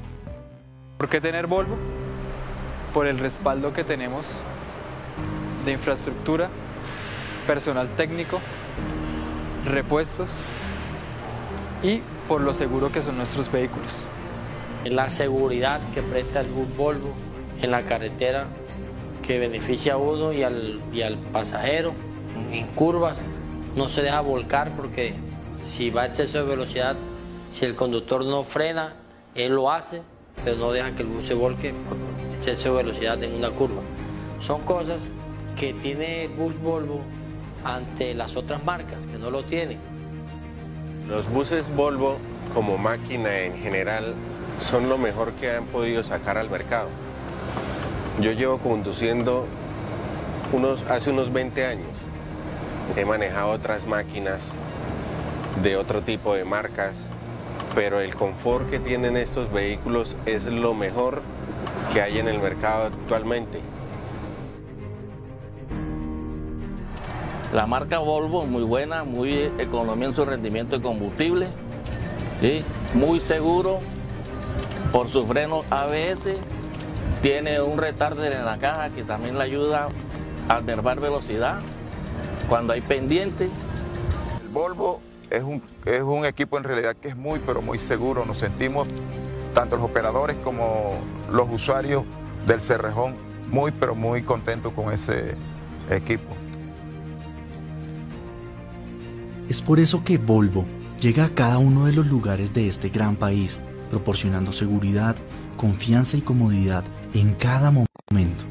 ¿Por 0.99 1.09
qué 1.09 1.19
tener 1.19 1.47
Volvo? 1.47 1.77
Por 2.93 3.07
el 3.07 3.17
respaldo 3.17 3.73
que 3.73 3.83
tenemos 3.83 4.27
de 5.65 5.71
infraestructura, 5.71 6.47
personal 7.47 7.89
técnico, 7.95 8.39
repuestos 9.65 10.29
y 11.81 12.01
por 12.27 12.41
lo 12.41 12.53
seguro 12.53 12.91
que 12.91 13.01
son 13.01 13.17
nuestros 13.17 13.51
vehículos 13.51 13.93
la 14.85 15.09
seguridad 15.09 15.81
que 15.93 16.01
presta 16.01 16.41
el 16.41 16.47
bus 16.47 16.67
Volvo 16.77 17.09
en 17.61 17.71
la 17.71 17.83
carretera 17.83 18.47
que 19.25 19.39
beneficia 19.39 19.93
a 19.93 19.97
uno 19.97 20.31
y 20.31 20.43
al, 20.43 20.79
y 20.93 21.01
al 21.01 21.17
pasajero 21.17 21.93
en 22.51 22.65
curvas. 22.67 23.19
No 23.75 23.89
se 23.89 24.01
deja 24.01 24.21
volcar 24.21 24.71
porque 24.75 25.13
si 25.63 25.89
va 25.89 26.03
a 26.03 26.05
exceso 26.07 26.39
de 26.39 26.43
velocidad, 26.43 26.95
si 27.51 27.65
el 27.65 27.75
conductor 27.75 28.23
no 28.23 28.43
frena, 28.43 28.93
él 29.35 29.53
lo 29.53 29.71
hace, 29.71 30.01
pero 30.43 30.57
no 30.57 30.71
deja 30.71 30.91
que 30.91 31.03
el 31.03 31.09
bus 31.09 31.25
se 31.25 31.33
volque 31.33 31.73
por 31.87 31.97
exceso 32.37 32.75
de 32.75 32.83
velocidad 32.83 33.21
en 33.23 33.35
una 33.35 33.49
curva. 33.49 33.81
Son 34.39 34.61
cosas 34.61 35.01
que 35.57 35.73
tiene 35.73 36.25
el 36.25 36.29
bus 36.29 36.59
Volvo 36.61 37.01
ante 37.63 38.13
las 38.13 38.35
otras 38.35 38.63
marcas 38.63 39.05
que 39.05 39.17
no 39.17 39.29
lo 39.29 39.43
tienen. 39.43 39.77
Los 41.07 41.29
buses 41.29 41.67
Volvo 41.75 42.17
como 42.53 42.77
máquina 42.77 43.39
en 43.41 43.57
general 43.57 44.13
son 44.59 44.89
lo 44.89 44.97
mejor 44.97 45.33
que 45.33 45.51
han 45.51 45.65
podido 45.65 46.03
sacar 46.03 46.37
al 46.37 46.49
mercado. 46.49 46.89
Yo 48.19 48.31
llevo 48.31 48.57
conduciendo 48.57 49.45
unos, 50.51 50.81
hace 50.89 51.11
unos 51.11 51.31
20 51.31 51.65
años. 51.65 51.87
He 52.95 53.05
manejado 53.05 53.51
otras 53.51 53.85
máquinas 53.85 54.39
de 55.61 55.77
otro 55.77 56.01
tipo 56.01 56.33
de 56.33 56.45
marcas, 56.45 56.95
pero 57.75 57.99
el 58.01 58.15
confort 58.15 58.69
que 58.69 58.79
tienen 58.79 59.17
estos 59.17 59.51
vehículos 59.51 60.15
es 60.25 60.45
lo 60.45 60.73
mejor 60.73 61.21
que 61.93 62.01
hay 62.01 62.19
en 62.19 62.27
el 62.27 62.39
mercado 62.39 62.85
actualmente. 62.85 63.59
La 67.53 67.65
marca 67.65 67.99
Volvo 67.99 68.45
muy 68.45 68.63
buena, 68.63 69.03
muy 69.03 69.51
economía 69.57 70.09
en 70.09 70.15
su 70.15 70.25
rendimiento 70.25 70.77
de 70.77 70.83
combustible, 70.83 71.47
¿sí? 72.41 72.63
muy 72.93 73.19
seguro, 73.19 73.79
por 74.91 75.09
su 75.09 75.25
freno 75.25 75.63
ABS, 75.69 76.29
tiene 77.21 77.61
un 77.61 77.77
retarder 77.77 78.33
en 78.33 78.45
la 78.45 78.57
caja 78.57 78.89
que 78.89 79.03
también 79.03 79.37
le 79.37 79.43
ayuda 79.43 79.87
a 80.49 80.61
mermar 80.61 80.99
velocidad 80.99 81.59
cuando 82.47 82.73
hay 82.73 82.81
pendiente. 82.81 83.49
El 84.41 84.49
Volvo 84.49 85.01
es 85.29 85.43
un, 85.43 85.61
es 85.85 86.01
un 86.01 86.25
equipo 86.25 86.57
en 86.57 86.63
realidad 86.63 86.95
que 86.95 87.09
es 87.09 87.17
muy, 87.17 87.39
pero 87.39 87.61
muy 87.61 87.79
seguro. 87.79 88.25
Nos 88.25 88.37
sentimos, 88.37 88.87
tanto 89.53 89.75
los 89.75 89.85
operadores 89.85 90.37
como 90.43 90.99
los 91.31 91.51
usuarios 91.51 92.03
del 92.45 92.61
Cerrejón, 92.61 93.15
muy, 93.49 93.71
pero 93.71 93.95
muy 93.95 94.21
contentos 94.21 94.73
con 94.73 94.93
ese 94.93 95.35
equipo. 95.89 96.33
Es 99.49 99.61
por 99.61 99.79
eso 99.79 100.03
que 100.03 100.17
Volvo 100.17 100.65
llega 100.99 101.25
a 101.25 101.29
cada 101.29 101.57
uno 101.57 101.85
de 101.85 101.93
los 101.93 102.07
lugares 102.07 102.53
de 102.53 102.67
este 102.67 102.89
gran 102.89 103.15
país 103.15 103.63
proporcionando 103.89 104.51
seguridad, 104.51 105.15
confianza 105.55 106.17
y 106.17 106.21
comodidad 106.21 106.83
en 107.13 107.33
cada 107.33 107.71
momento. 107.71 108.45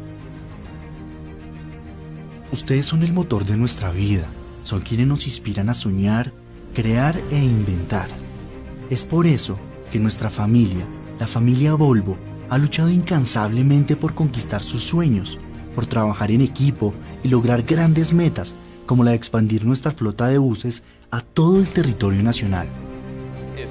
Ustedes 2.53 2.87
son 2.87 3.03
el 3.03 3.13
motor 3.13 3.45
de 3.45 3.57
nuestra 3.57 3.91
vida, 3.91 4.27
son 4.63 4.81
quienes 4.81 5.07
nos 5.07 5.27
inspiran 5.27 5.69
a 5.69 5.75
soñar, 5.75 6.33
crear 6.75 7.21
e 7.31 7.39
inventar. 7.39 8.09
Es 8.91 9.05
por 9.05 9.27
eso 9.27 9.59
que 9.91 9.99
nuestra 9.99 10.31
familia, 10.31 10.85
la 11.19 11.27
familia 11.27 11.75
Volvo, 11.75 12.17
ha 12.49 12.59
luchado 12.59 12.91
incansablemente 12.91 13.97
por 13.97 14.15
conquistar 14.15 14.63
sus 14.63 14.83
sueños, 14.83 15.39
por 15.75 15.87
trabajar 15.87 16.31
en 16.31 16.41
equipo 16.41 16.95
y 17.25 17.29
lograr 17.29 17.63
grandes 17.63 18.13
metas 18.13 18.55
como 18.87 19.03
la 19.03 19.11
de 19.11 19.17
expandir 19.17 19.67
nuestra 19.67 19.91
flota 19.91 20.29
de 20.29 20.39
buses 20.39 20.85
a 21.11 21.21
todo 21.21 21.59
el 21.59 21.69
territorio 21.69 22.23
nacional 22.23 22.69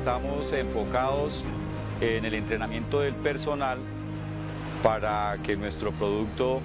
estamos 0.06 0.54
enfocados 0.54 1.44
en 2.00 2.26
el 2.26 2.36
entrenamiento 2.36 3.00
del 3.00 3.16
personal 3.16 3.80
para 4.84 5.36
que 5.42 5.56
nuestro 5.56 5.92
producto 5.94 6.62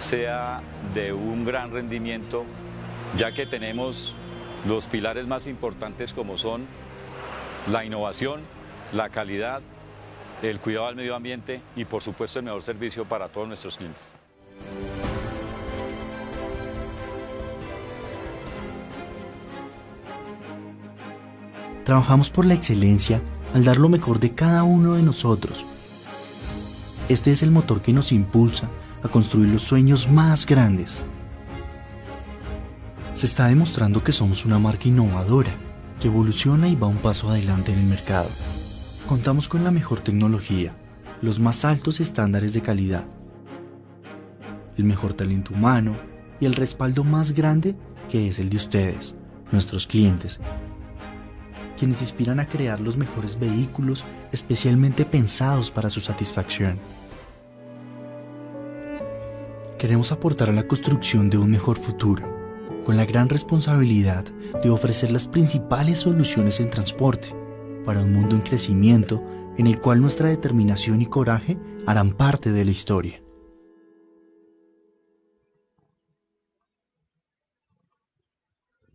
sea 0.00 0.60
de 0.92 1.12
un 1.12 1.44
gran 1.44 1.70
rendimiento, 1.70 2.44
ya 3.16 3.30
que 3.30 3.46
tenemos 3.46 4.16
los 4.66 4.88
pilares 4.88 5.28
más 5.28 5.46
importantes 5.46 6.12
como 6.12 6.36
son 6.36 6.66
la 7.70 7.84
innovación, 7.84 8.40
la 8.92 9.08
calidad, 9.08 9.62
el 10.42 10.58
cuidado 10.58 10.88
al 10.88 10.96
medio 10.96 11.14
ambiente 11.14 11.60
y 11.76 11.84
por 11.84 12.02
supuesto 12.02 12.40
el 12.40 12.46
mejor 12.46 12.64
servicio 12.64 13.04
para 13.04 13.28
todos 13.28 13.46
nuestros 13.46 13.76
clientes. 13.76 14.02
Trabajamos 21.84 22.30
por 22.30 22.46
la 22.46 22.54
excelencia 22.54 23.20
al 23.52 23.64
dar 23.64 23.76
lo 23.76 23.90
mejor 23.90 24.18
de 24.18 24.34
cada 24.34 24.64
uno 24.64 24.94
de 24.94 25.02
nosotros. 25.02 25.66
Este 27.10 27.30
es 27.30 27.42
el 27.42 27.50
motor 27.50 27.82
que 27.82 27.92
nos 27.92 28.10
impulsa 28.10 28.68
a 29.02 29.08
construir 29.08 29.50
los 29.50 29.62
sueños 29.62 30.10
más 30.10 30.46
grandes. 30.46 31.04
Se 33.12 33.26
está 33.26 33.46
demostrando 33.46 34.02
que 34.02 34.12
somos 34.12 34.46
una 34.46 34.58
marca 34.58 34.88
innovadora, 34.88 35.50
que 36.00 36.08
evoluciona 36.08 36.68
y 36.68 36.74
va 36.74 36.86
un 36.86 36.96
paso 36.96 37.28
adelante 37.28 37.72
en 37.72 37.78
el 37.78 37.84
mercado. 37.84 38.30
Contamos 39.06 39.46
con 39.46 39.62
la 39.62 39.70
mejor 39.70 40.00
tecnología, 40.00 40.74
los 41.20 41.38
más 41.38 41.66
altos 41.66 42.00
estándares 42.00 42.54
de 42.54 42.62
calidad, 42.62 43.04
el 44.78 44.84
mejor 44.84 45.12
talento 45.12 45.52
humano 45.52 45.96
y 46.40 46.46
el 46.46 46.54
respaldo 46.54 47.04
más 47.04 47.32
grande 47.32 47.76
que 48.08 48.28
es 48.28 48.38
el 48.38 48.48
de 48.48 48.56
ustedes, 48.56 49.14
nuestros 49.52 49.86
clientes, 49.86 50.40
quienes 51.78 52.00
inspiran 52.00 52.40
a 52.40 52.48
crear 52.48 52.80
los 52.80 52.96
mejores 52.96 53.38
vehículos 53.38 54.04
especialmente 54.32 55.04
pensados 55.04 55.70
para 55.70 55.90
su 55.90 56.00
satisfacción. 56.00 56.78
Queremos 59.78 60.12
aportar 60.12 60.48
a 60.48 60.52
la 60.52 60.66
construcción 60.66 61.28
de 61.28 61.38
un 61.38 61.50
mejor 61.50 61.78
futuro, 61.78 62.22
con 62.84 62.96
la 62.96 63.04
gran 63.04 63.28
responsabilidad 63.28 64.24
de 64.62 64.70
ofrecer 64.70 65.10
las 65.10 65.28
principales 65.28 65.98
soluciones 65.98 66.60
en 66.60 66.70
transporte 66.70 67.34
para 67.84 68.00
un 68.00 68.12
mundo 68.12 68.34
en 68.34 68.42
crecimiento 68.42 69.22
en 69.58 69.66
el 69.66 69.80
cual 69.80 70.00
nuestra 70.00 70.28
determinación 70.28 71.02
y 71.02 71.06
coraje 71.06 71.58
harán 71.86 72.12
parte 72.12 72.50
de 72.50 72.64
la 72.64 72.70
historia. 72.70 73.23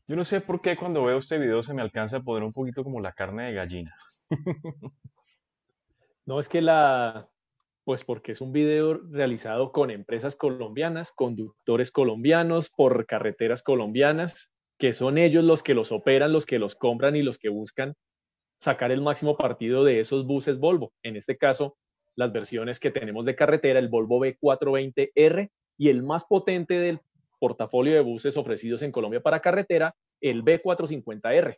Yo 0.10 0.16
no 0.16 0.24
sé 0.24 0.42
por 0.42 0.60
qué 0.60 0.76
cuando 0.76 1.04
veo 1.04 1.20
este 1.20 1.38
video 1.38 1.62
se 1.62 1.76
me 1.76 1.84
alcanza 1.84 2.18
a 2.18 2.24
poner 2.24 2.44
un 2.44 2.52
poquito 2.52 2.84
como 2.84 3.00
la 3.00 3.14
carne 3.14 3.46
de 3.46 3.54
gallina. 3.54 3.96
no, 6.26 6.40
es 6.40 6.50
que 6.50 6.64
la, 6.64 7.30
pues 7.84 8.04
porque 8.06 8.32
es 8.32 8.42
un 8.42 8.52
video 8.52 8.96
realizado 9.12 9.72
con 9.72 9.92
empresas 9.92 10.36
colombianas, 10.36 11.12
conductores 11.12 11.92
colombianos, 11.92 12.72
por 12.72 13.06
carreteras 13.06 13.62
colombianas, 13.62 14.52
que 14.80 14.94
son 14.94 15.20
ellos 15.20 15.44
los 15.44 15.62
que 15.62 15.76
los 15.76 15.92
operan, 15.92 16.34
los 16.34 16.48
que 16.48 16.58
los 16.58 16.74
compran 16.74 17.16
y 17.16 17.22
los 17.22 17.38
que 17.38 17.50
buscan 17.50 17.94
sacar 18.60 18.92
el 18.92 19.04
máximo 19.04 19.38
partido 19.38 19.84
de 19.84 20.00
esos 20.00 20.26
buses 20.26 20.58
Volvo. 20.58 20.92
En 21.04 21.18
este 21.18 21.38
caso, 21.38 21.76
las 22.16 22.34
versiones 22.34 22.80
que 22.80 22.90
tenemos 22.90 23.26
de 23.26 23.36
carretera, 23.36 23.78
el 23.78 23.90
Volvo 23.90 24.20
B420R 24.26 25.52
y 25.78 25.90
el 25.90 26.02
más 26.02 26.26
potente 26.26 26.80
del 26.80 27.00
portafolio 27.40 27.94
de 27.94 28.02
buses 28.02 28.38
ofrecidos 28.38 28.82
en 28.82 28.92
Colombia 28.92 29.22
para 29.22 29.40
carretera, 29.40 29.96
el 30.22 30.44
B450R. 30.44 31.58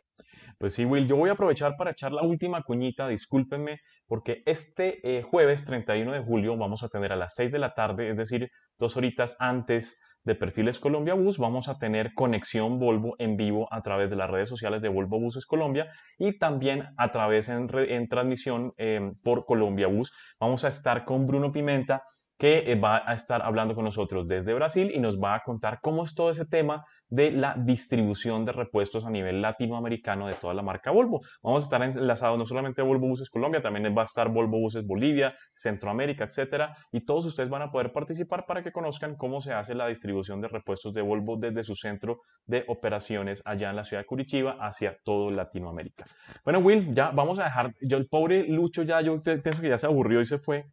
Pues 0.58 0.74
sí, 0.74 0.84
Will, 0.84 1.08
yo 1.08 1.16
voy 1.16 1.28
a 1.28 1.32
aprovechar 1.32 1.76
para 1.76 1.90
echar 1.90 2.12
la 2.12 2.22
última 2.22 2.62
cuñita, 2.62 3.08
discúlpenme, 3.08 3.76
porque 4.06 4.42
este 4.46 5.00
eh, 5.02 5.22
jueves 5.22 5.64
31 5.64 6.12
de 6.12 6.20
julio 6.20 6.56
vamos 6.56 6.82
a 6.82 6.88
tener 6.88 7.12
a 7.12 7.16
las 7.16 7.34
6 7.34 7.50
de 7.50 7.58
la 7.58 7.74
tarde, 7.74 8.10
es 8.10 8.16
decir, 8.16 8.48
dos 8.78 8.96
horitas 8.96 9.36
antes 9.38 10.00
de 10.24 10.34
Perfiles 10.36 10.78
Colombia 10.78 11.14
Bus, 11.14 11.38
vamos 11.38 11.68
a 11.68 11.78
tener 11.78 12.14
conexión 12.14 12.78
Volvo 12.78 13.16
en 13.18 13.36
vivo 13.36 13.66
a 13.72 13.82
través 13.82 14.08
de 14.08 14.16
las 14.16 14.30
redes 14.30 14.48
sociales 14.48 14.80
de 14.80 14.88
Volvo 14.88 15.18
Buses 15.18 15.46
Colombia 15.46 15.90
y 16.16 16.38
también 16.38 16.84
a 16.96 17.10
través 17.10 17.48
en, 17.48 18.08
transmisión 18.08 18.72
eh, 18.76 19.10
por 19.24 19.44
Colombia 19.44 19.88
Bus. 19.88 20.12
Vamos 20.38 20.64
a 20.64 20.68
estar 20.68 21.04
con 21.04 21.26
Bruno 21.26 21.50
Pimenta 21.50 22.00
que 22.38 22.72
eh, 22.72 22.74
va 22.74 23.02
a 23.04 23.14
estar 23.14 23.42
hablando 23.42 23.74
con 23.74 23.84
nosotros 23.84 24.26
desde 24.26 24.54
Brasil 24.54 24.90
y 24.94 24.98
nos 24.98 25.20
va 25.20 25.34
a 25.34 25.40
contar 25.40 25.78
cómo 25.80 26.04
es 26.04 26.14
todo 26.14 26.30
ese 26.30 26.44
tema 26.44 26.84
de 27.08 27.30
la 27.30 27.54
distribución 27.56 28.44
de 28.44 28.52
repuestos 28.52 29.04
a 29.04 29.10
nivel 29.10 29.42
latinoamericano 29.42 30.26
de 30.26 30.34
toda 30.34 30.54
la 30.54 30.62
marca 30.62 30.90
Volvo. 30.90 31.20
Vamos 31.42 31.62
a 31.62 31.64
estar 31.64 31.82
enlazados 31.82 32.38
no 32.38 32.46
solamente 32.46 32.80
a 32.80 32.84
Volvo 32.84 33.08
Buses 33.08 33.30
Colombia, 33.30 33.62
también 33.62 33.94
va 33.96 34.02
a 34.02 34.06
estar 34.06 34.28
Volvo 34.28 34.58
Buses 34.58 34.86
Bolivia, 34.86 35.34
Centroamérica, 35.54 36.24
etcétera, 36.24 36.74
y 36.90 37.04
todos 37.04 37.26
ustedes 37.26 37.48
van 37.48 37.62
a 37.62 37.70
poder 37.70 37.92
participar 37.92 38.46
para 38.46 38.62
que 38.62 38.72
conozcan 38.72 39.16
cómo 39.16 39.40
se 39.40 39.52
hace 39.52 39.74
la 39.74 39.86
distribución 39.86 40.40
de 40.40 40.48
repuestos 40.48 40.94
de 40.94 41.02
Volvo 41.02 41.36
desde 41.36 41.62
su 41.62 41.76
centro 41.76 42.20
de 42.46 42.64
operaciones 42.68 43.42
allá 43.44 43.70
en 43.70 43.76
la 43.76 43.84
ciudad 43.84 44.02
de 44.02 44.06
Curitiba 44.06 44.56
hacia 44.60 44.96
todo 45.04 45.30
Latinoamérica. 45.30 46.04
Bueno, 46.44 46.58
Will, 46.60 46.94
ya 46.94 47.10
vamos 47.10 47.38
a 47.38 47.44
dejar, 47.44 47.72
yo 47.80 47.96
el 47.96 48.08
pobre 48.08 48.44
Lucho 48.48 48.82
ya, 48.82 49.00
yo 49.00 49.14
pienso 49.22 49.60
que 49.60 49.68
ya 49.68 49.78
se 49.78 49.86
aburrió 49.86 50.20
y 50.20 50.26
se 50.26 50.38
fue, 50.38 50.66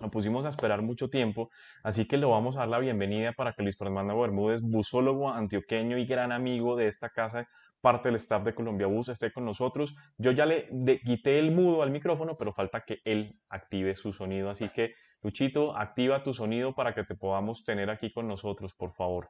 lo 0.00 0.10
pusimos 0.10 0.44
a 0.44 0.48
esperar 0.48 0.82
mucho 0.82 1.08
tiempo, 1.08 1.50
así 1.82 2.06
que 2.06 2.16
lo 2.16 2.30
vamos 2.30 2.56
a 2.56 2.60
dar 2.60 2.68
la 2.68 2.78
bienvenida 2.78 3.32
para 3.32 3.52
que 3.52 3.62
Luis 3.62 3.76
Fernando 3.76 4.18
Bermúdez, 4.18 4.60
busólogo 4.60 5.30
antioqueño 5.30 5.98
y 5.98 6.06
gran 6.06 6.32
amigo 6.32 6.76
de 6.76 6.88
esta 6.88 7.10
casa, 7.10 7.46
parte 7.80 8.08
del 8.08 8.16
staff 8.16 8.42
de 8.44 8.54
Colombia 8.54 8.86
Bus, 8.86 9.08
esté 9.08 9.32
con 9.32 9.44
nosotros. 9.44 9.94
Yo 10.18 10.32
ya 10.32 10.46
le 10.46 10.68
quité 11.04 11.38
el 11.38 11.52
mudo 11.52 11.82
al 11.82 11.90
micrófono, 11.90 12.34
pero 12.36 12.52
falta 12.52 12.80
que 12.80 12.98
él 13.04 13.38
active 13.48 13.94
su 13.94 14.12
sonido, 14.12 14.50
así 14.50 14.68
que 14.70 14.94
Luchito, 15.22 15.74
activa 15.74 16.22
tu 16.22 16.34
sonido 16.34 16.74
para 16.74 16.94
que 16.94 17.02
te 17.04 17.14
podamos 17.14 17.64
tener 17.64 17.88
aquí 17.88 18.12
con 18.12 18.28
nosotros, 18.28 18.74
por 18.74 18.92
favor. 18.92 19.28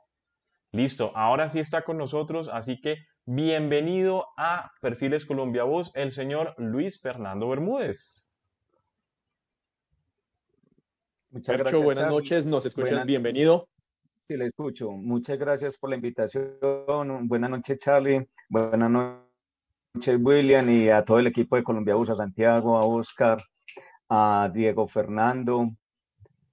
Listo, 0.72 1.12
ahora 1.14 1.48
sí 1.48 1.60
está 1.60 1.82
con 1.82 1.98
nosotros, 1.98 2.48
así 2.52 2.80
que 2.80 2.96
bienvenido 3.26 4.26
a 4.36 4.72
Perfiles 4.80 5.24
Colombia 5.24 5.62
Bus, 5.62 5.92
el 5.94 6.10
señor 6.10 6.54
Luis 6.58 7.00
Fernando 7.00 7.48
Bermúdez. 7.48 8.26
Muchas 11.34 11.58
gracias. 11.58 11.82
buenas 11.82 12.08
noches, 12.08 12.46
nos 12.46 12.64
escuchan, 12.64 13.04
bienvenido. 13.04 13.66
Sí, 14.28 14.36
le 14.36 14.46
escucho. 14.46 14.92
Muchas 14.92 15.36
gracias 15.36 15.76
por 15.76 15.90
la 15.90 15.96
invitación. 15.96 16.58
Buenas 17.22 17.50
noches, 17.50 17.76
Charlie. 17.80 18.24
Buenas 18.48 18.88
noches, 18.88 20.16
William, 20.20 20.70
y 20.70 20.90
a 20.90 21.04
todo 21.04 21.18
el 21.18 21.26
equipo 21.26 21.56
de 21.56 21.64
Colombia 21.64 21.96
Bus, 21.96 22.10
a 22.10 22.14
Santiago, 22.14 22.78
a 22.78 22.86
Oscar, 22.86 23.42
a 24.08 24.48
Diego 24.54 24.86
Fernando 24.86 25.72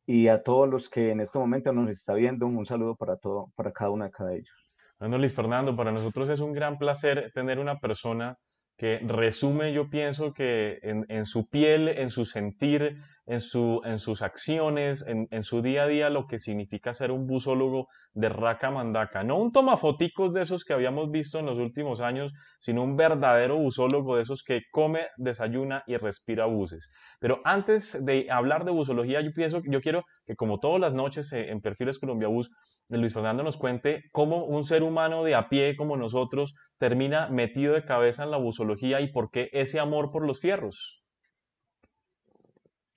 y 0.08 0.28
a 0.28 0.42
todos 0.42 0.68
los 0.68 0.90
que 0.90 1.12
en 1.12 1.20
este 1.20 1.38
momento 1.38 1.72
nos 1.72 1.88
está 1.92 2.16
viendo. 2.16 2.48
Un 2.48 2.66
saludo 2.66 2.96
para 2.96 3.18
todo, 3.18 3.52
para 3.56 3.72
cada 3.72 3.92
uno 3.92 4.06
de 4.06 4.10
cada 4.10 4.34
ellos. 4.34 4.72
Bueno, 5.00 5.20
Luis 5.20 5.36
Fernando, 5.36 5.76
para 5.76 5.92
nosotros 5.92 6.28
es 6.30 6.40
un 6.40 6.54
gran 6.54 6.80
placer 6.80 7.32
tener 7.36 7.60
una 7.60 7.78
persona 7.78 8.36
que 8.82 8.98
resume, 8.98 9.74
yo 9.74 9.92
pienso 9.92 10.34
que 10.34 10.80
en, 10.82 11.26
su 11.28 11.48
piel, 11.48 11.88
en 11.88 12.10
su 12.10 12.26
sentir, 12.26 12.98
en, 13.26 13.42
su, 13.42 13.82
en 13.86 14.00
sus 14.00 14.22
acciones, 14.22 15.06
en, 15.08 15.28
en, 15.32 15.44
su 15.44 15.62
día 15.62 15.84
a 15.84 15.88
día, 15.88 16.10
lo 16.10 16.28
que 16.28 16.40
significa 16.40 16.94
ser 16.94 17.12
un 17.12 17.28
busólogo 17.28 17.88
de 18.14 18.30
raca 18.30 18.72
mandaca. 18.72 19.24
No 19.24 19.38
un 19.38 19.52
tomafoticos 19.52 20.34
de 20.34 20.42
esos 20.42 20.66
que 20.66 20.74
habíamos 20.74 21.12
visto 21.12 21.40
en 21.40 21.46
los 21.46 21.58
últimos 21.58 22.02
años, 22.02 22.34
sino 22.60 22.84
un 22.84 22.96
verdadero 22.96 23.58
busólogo 23.58 24.16
de 24.16 24.24
esos 24.24 24.44
que 24.44 24.62
come, 24.72 25.08
desayuna 25.18 25.84
y 25.88 25.98
respira 25.98 26.46
buses. 26.46 26.92
Pero 27.20 27.40
antes 27.44 28.04
de 28.04 28.28
hablar 28.30 28.66
de 28.66 28.72
busología, 28.72 29.22
yo 29.22 29.32
pienso, 29.36 29.62
yo 29.66 29.82
quiero 29.82 30.04
que 30.26 30.36
como 30.36 30.60
todas 30.60 30.82
las 30.82 30.94
noches 30.94 31.32
eh, 31.34 31.50
en 31.50 31.62
Perfiles 31.62 32.00
Colombia 32.00 32.28
Bus, 32.28 32.50
Luis 32.90 33.14
Fernando 33.14 33.44
nos 33.44 33.58
cuente 33.58 34.02
cómo 34.12 34.46
un 34.46 34.64
ser 34.64 34.84
humano 34.84 35.24
de 35.24 35.36
a 35.36 35.48
pie 35.48 35.76
como 35.78 35.96
nosotros 35.96 36.54
termina 36.80 37.30
metido 37.30 37.74
de 37.74 37.86
cabeza 37.86 38.24
en 38.24 38.32
la 38.32 38.38
busología 38.38 39.00
y 39.02 39.12
por 39.12 39.30
qué 39.32 39.50
ese 39.54 39.80
amor 39.80 40.12
por 40.12 40.26
los 40.26 40.40
fierros. 40.40 41.01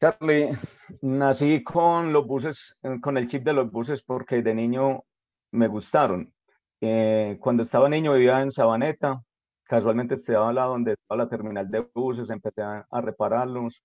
Charlie, 0.04 0.50
nací 1.00 1.64
con 1.64 2.12
los 2.12 2.26
buses, 2.26 2.78
con 3.00 3.16
el 3.16 3.26
chip 3.26 3.42
de 3.42 3.54
los 3.54 3.70
buses 3.70 4.02
porque 4.02 4.42
de 4.42 4.54
niño 4.54 5.02
me 5.52 5.66
gustaron. 5.66 6.30
Eh, 6.78 7.38
cuando 7.40 7.62
estaba 7.62 7.88
niño 7.88 8.12
vivía 8.12 8.42
en 8.42 8.52
Sabaneta, 8.52 9.22
casualmente 9.62 10.16
estaba 10.16 10.52
lado 10.52 10.72
donde 10.72 10.92
estaba 10.92 11.24
la 11.24 11.28
terminal 11.30 11.70
de 11.70 11.86
buses, 11.94 12.28
empecé 12.28 12.60
a, 12.60 12.84
repararlos. 13.00 13.82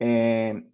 Eh, 0.00 0.68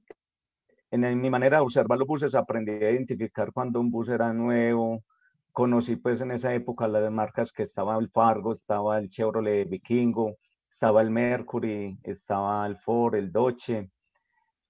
en, 0.90 1.20
mi 1.20 1.28
manera 1.28 1.58
de 1.58 1.64
observar 1.64 1.98
los 1.98 2.08
buses 2.08 2.34
aprendí 2.34 2.72
a 2.72 2.92
identificar 2.92 3.52
cuando 3.52 3.78
un 3.78 3.90
bus 3.90 4.08
era 4.08 4.32
nuevo. 4.32 5.04
Conocí 5.52 5.96
pues 5.96 6.22
en 6.22 6.30
esa 6.30 6.54
época 6.54 6.88
las 6.88 7.12
marcas 7.12 7.52
que 7.52 7.64
estaba 7.64 7.98
el 7.98 8.08
Fargo, 8.08 8.54
estaba 8.54 8.98
el 8.98 9.10
Chevrolet 9.10 9.68
Vikingo, 9.68 10.38
estaba 10.70 11.02
el 11.02 11.10
Mercury, 11.10 11.98
estaba 12.04 12.66
el 12.66 12.78
Ford, 12.78 13.16
el 13.16 13.30
Dodge. 13.30 13.90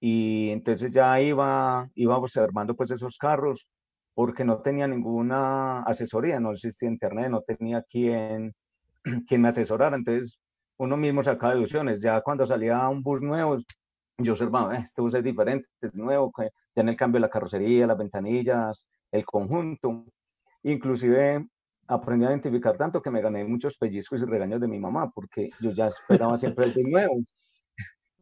Y 0.05 0.51
entonces 0.51 0.91
ya 0.91 1.21
iba, 1.21 1.89
iba 1.95 2.19
observando 2.19 2.75
pues 2.75 2.91
esos 2.91 3.17
carros 3.17 3.69
porque 4.15 4.45
no 4.45 4.61
tenía 4.61 4.89
ninguna 4.89 5.85
asesoría, 5.85 6.41
no 6.41 6.51
existía 6.51 6.89
internet, 6.89 7.31
no 7.31 7.43
tenía 7.43 7.83
quien, 7.83 8.53
quien 9.29 9.41
me 9.41 9.51
asesorara. 9.51 9.97
Entonces 9.97 10.41
uno 10.77 10.97
mismo 10.97 11.23
sacaba 11.23 11.55
deducciones. 11.55 12.01
Ya 12.01 12.21
cuando 12.21 12.45
salía 12.45 12.89
un 12.89 13.01
bus 13.01 13.21
nuevo, 13.23 13.59
yo 14.19 14.33
observaba, 14.33 14.77
eh, 14.77 14.81
este 14.83 15.01
bus 15.03 15.15
es 15.15 15.23
diferente, 15.23 15.69
es 15.81 15.95
nuevo, 15.95 16.33
tiene 16.75 16.91
el 16.91 16.97
cambio 16.97 17.19
de 17.19 17.27
la 17.27 17.31
carrocería, 17.31 17.87
las 17.87 17.97
ventanillas, 17.97 18.85
el 19.13 19.25
conjunto. 19.25 20.05
Inclusive 20.65 21.47
aprendí 21.87 22.27
a 22.27 22.31
identificar 22.31 22.77
tanto 22.77 23.01
que 23.01 23.11
me 23.13 23.23
gané 23.23 23.45
muchos 23.45 23.79
pellizcos 23.79 24.21
y 24.21 24.25
regaños 24.25 24.61
de 24.61 24.67
mi 24.67 24.81
mamá, 24.81 25.13
porque 25.15 25.51
yo 25.61 25.71
ya 25.71 25.87
esperaba 25.87 26.37
siempre 26.39 26.65
el 26.65 26.75
de 26.75 26.83
nuevo. 26.91 27.23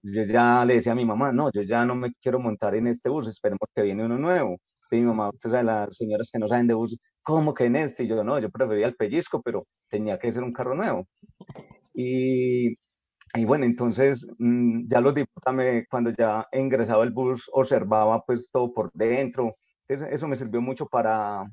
Yo 0.02 0.22
ya 0.24 0.64
le 0.64 0.74
decía 0.74 0.92
a 0.92 0.94
mi 0.94 1.04
mamá, 1.04 1.32
no, 1.32 1.50
yo 1.52 1.62
ya 1.62 1.84
no 1.84 1.94
me 1.94 2.12
quiero 2.22 2.38
montar 2.40 2.74
en 2.74 2.86
este 2.86 3.08
bus, 3.08 3.28
esperemos 3.28 3.68
que 3.74 3.82
viene 3.82 4.04
uno 4.04 4.18
nuevo. 4.18 4.56
Y 4.90 4.96
mi 4.96 5.02
mamá, 5.02 5.30
usted 5.30 5.50
sabe, 5.50 5.64
las 5.64 5.96
señoras 5.96 6.30
que 6.32 6.38
no 6.38 6.48
saben 6.48 6.66
de 6.66 6.74
bus, 6.74 6.96
¿cómo 7.22 7.54
que 7.54 7.66
en 7.66 7.76
este? 7.76 8.04
Y 8.04 8.08
yo, 8.08 8.24
no, 8.24 8.38
yo 8.40 8.50
prefería 8.50 8.86
el 8.86 8.96
pellizco, 8.96 9.40
pero 9.42 9.66
tenía 9.88 10.18
que 10.18 10.32
ser 10.32 10.42
un 10.42 10.52
carro 10.52 10.74
nuevo. 10.74 11.04
Y 11.94 12.76
y 13.34 13.44
bueno, 13.44 13.64
entonces 13.64 14.26
mm, 14.38 14.88
ya 14.88 15.00
los 15.00 15.14
diputados, 15.14 15.84
cuando 15.88 16.10
ya 16.10 16.46
he 16.50 16.60
ingresado 16.60 17.02
al 17.02 17.10
bus, 17.12 17.48
observaba 17.52 18.22
pues 18.24 18.50
todo 18.50 18.72
por 18.72 18.90
dentro. 18.92 19.56
Eso, 19.88 20.04
eso 20.06 20.26
me 20.28 20.36
sirvió 20.36 20.60
mucho 20.60 20.86
para, 20.86 21.44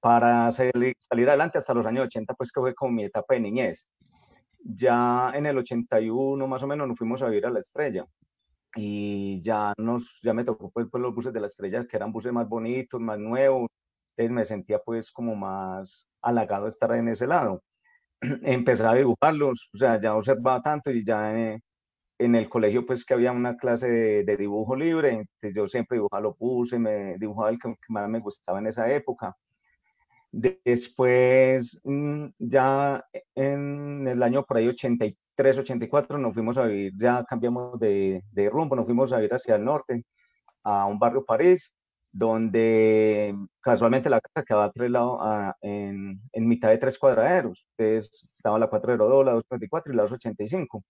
para 0.00 0.50
salir, 0.52 0.94
salir 0.98 1.28
adelante 1.28 1.58
hasta 1.58 1.74
los 1.74 1.86
años 1.86 2.06
80, 2.06 2.34
pues 2.34 2.52
que 2.52 2.60
fue 2.60 2.74
como 2.74 2.92
mi 2.92 3.04
etapa 3.04 3.34
de 3.34 3.40
niñez. 3.40 3.86
Ya 4.64 5.30
en 5.34 5.46
el 5.46 5.58
81 5.58 6.46
más 6.46 6.62
o 6.62 6.66
menos 6.66 6.88
nos 6.88 6.98
fuimos 6.98 7.22
a 7.22 7.28
vivir 7.28 7.46
a 7.46 7.50
la 7.50 7.60
estrella 7.60 8.06
y 8.76 9.42
ya, 9.42 9.72
nos, 9.78 10.18
ya 10.22 10.34
me 10.34 10.44
tocó 10.44 10.70
pues, 10.70 10.86
pues 10.90 11.02
los 11.02 11.14
buses 11.14 11.32
de 11.32 11.40
la 11.40 11.46
estrella 11.48 11.86
que 11.86 11.96
eran 11.96 12.12
buses 12.12 12.32
más 12.32 12.48
bonitos, 12.48 13.00
más 13.00 13.18
nuevos, 13.18 13.68
entonces 14.10 14.30
me 14.32 14.44
sentía 14.44 14.78
pues 14.80 15.10
como 15.12 15.36
más 15.36 16.08
halagado 16.22 16.68
estar 16.68 16.92
en 16.92 17.08
ese 17.08 17.26
lado. 17.26 17.62
empecé 18.42 18.84
a 18.84 18.94
dibujarlos, 18.94 19.68
o 19.74 19.78
sea, 19.78 20.00
ya 20.00 20.14
observaba 20.16 20.62
tanto 20.62 20.90
y 20.90 21.04
ya 21.04 21.32
en, 21.32 21.62
en 22.18 22.34
el 22.34 22.48
colegio 22.48 22.86
pues 22.86 23.04
que 23.04 23.14
había 23.14 23.32
una 23.32 23.56
clase 23.56 23.88
de, 23.88 24.36
dibujo 24.36 24.76
libre, 24.76 25.10
entonces 25.10 25.54
yo 25.54 25.68
siempre 25.68 25.96
dibujaba 25.96 26.22
lo 26.22 26.34
puse, 26.34 26.78
me 26.78 27.16
dibujaba 27.18 27.50
el 27.50 27.58
que, 27.58 27.74
más 27.88 28.08
me 28.08 28.20
gustaba 28.20 28.58
en 28.58 28.68
esa 28.68 28.90
época. 28.92 29.36
Después, 30.36 31.80
mm, 31.84 32.26
ya 32.38 33.04
en 33.36 34.08
el 34.08 34.20
año 34.22 34.44
por 34.44 34.56
ahí 34.56 34.66
83, 34.66 35.58
84, 35.58 36.18
nos 36.18 36.34
fuimos 36.34 36.56
a 36.58 36.64
vivir, 36.64 36.92
ya 36.96 37.24
cambiamos 37.24 37.78
de, 37.78 38.20
de 38.32 38.50
rumbo, 38.50 38.74
nos 38.74 38.84
fuimos 38.86 39.12
a 39.12 39.16
vivir 39.16 39.32
hacia 39.34 39.54
el 39.54 39.64
norte, 39.64 40.04
a 40.64 40.86
un 40.86 40.98
barrio 40.98 41.24
París, 41.24 41.72
donde 42.12 43.34
casualmente 43.60 44.10
la 44.10 44.20
casa 44.20 44.44
quedaba 44.44 44.64
a 44.66 44.72
tres 44.72 44.90
lados, 44.90 45.20
en, 45.62 46.20
en, 46.32 46.48
mitad 46.48 46.70
de 46.70 46.78
tres 46.78 46.98
cuadraderos. 46.98 47.64
Entonces 47.78 48.34
estaba 48.36 48.58
la 48.58 48.68
402, 48.68 49.24
la 49.24 49.32
234 49.32 49.92
y 49.92 49.96
la 49.96 50.02
285. 50.02 50.84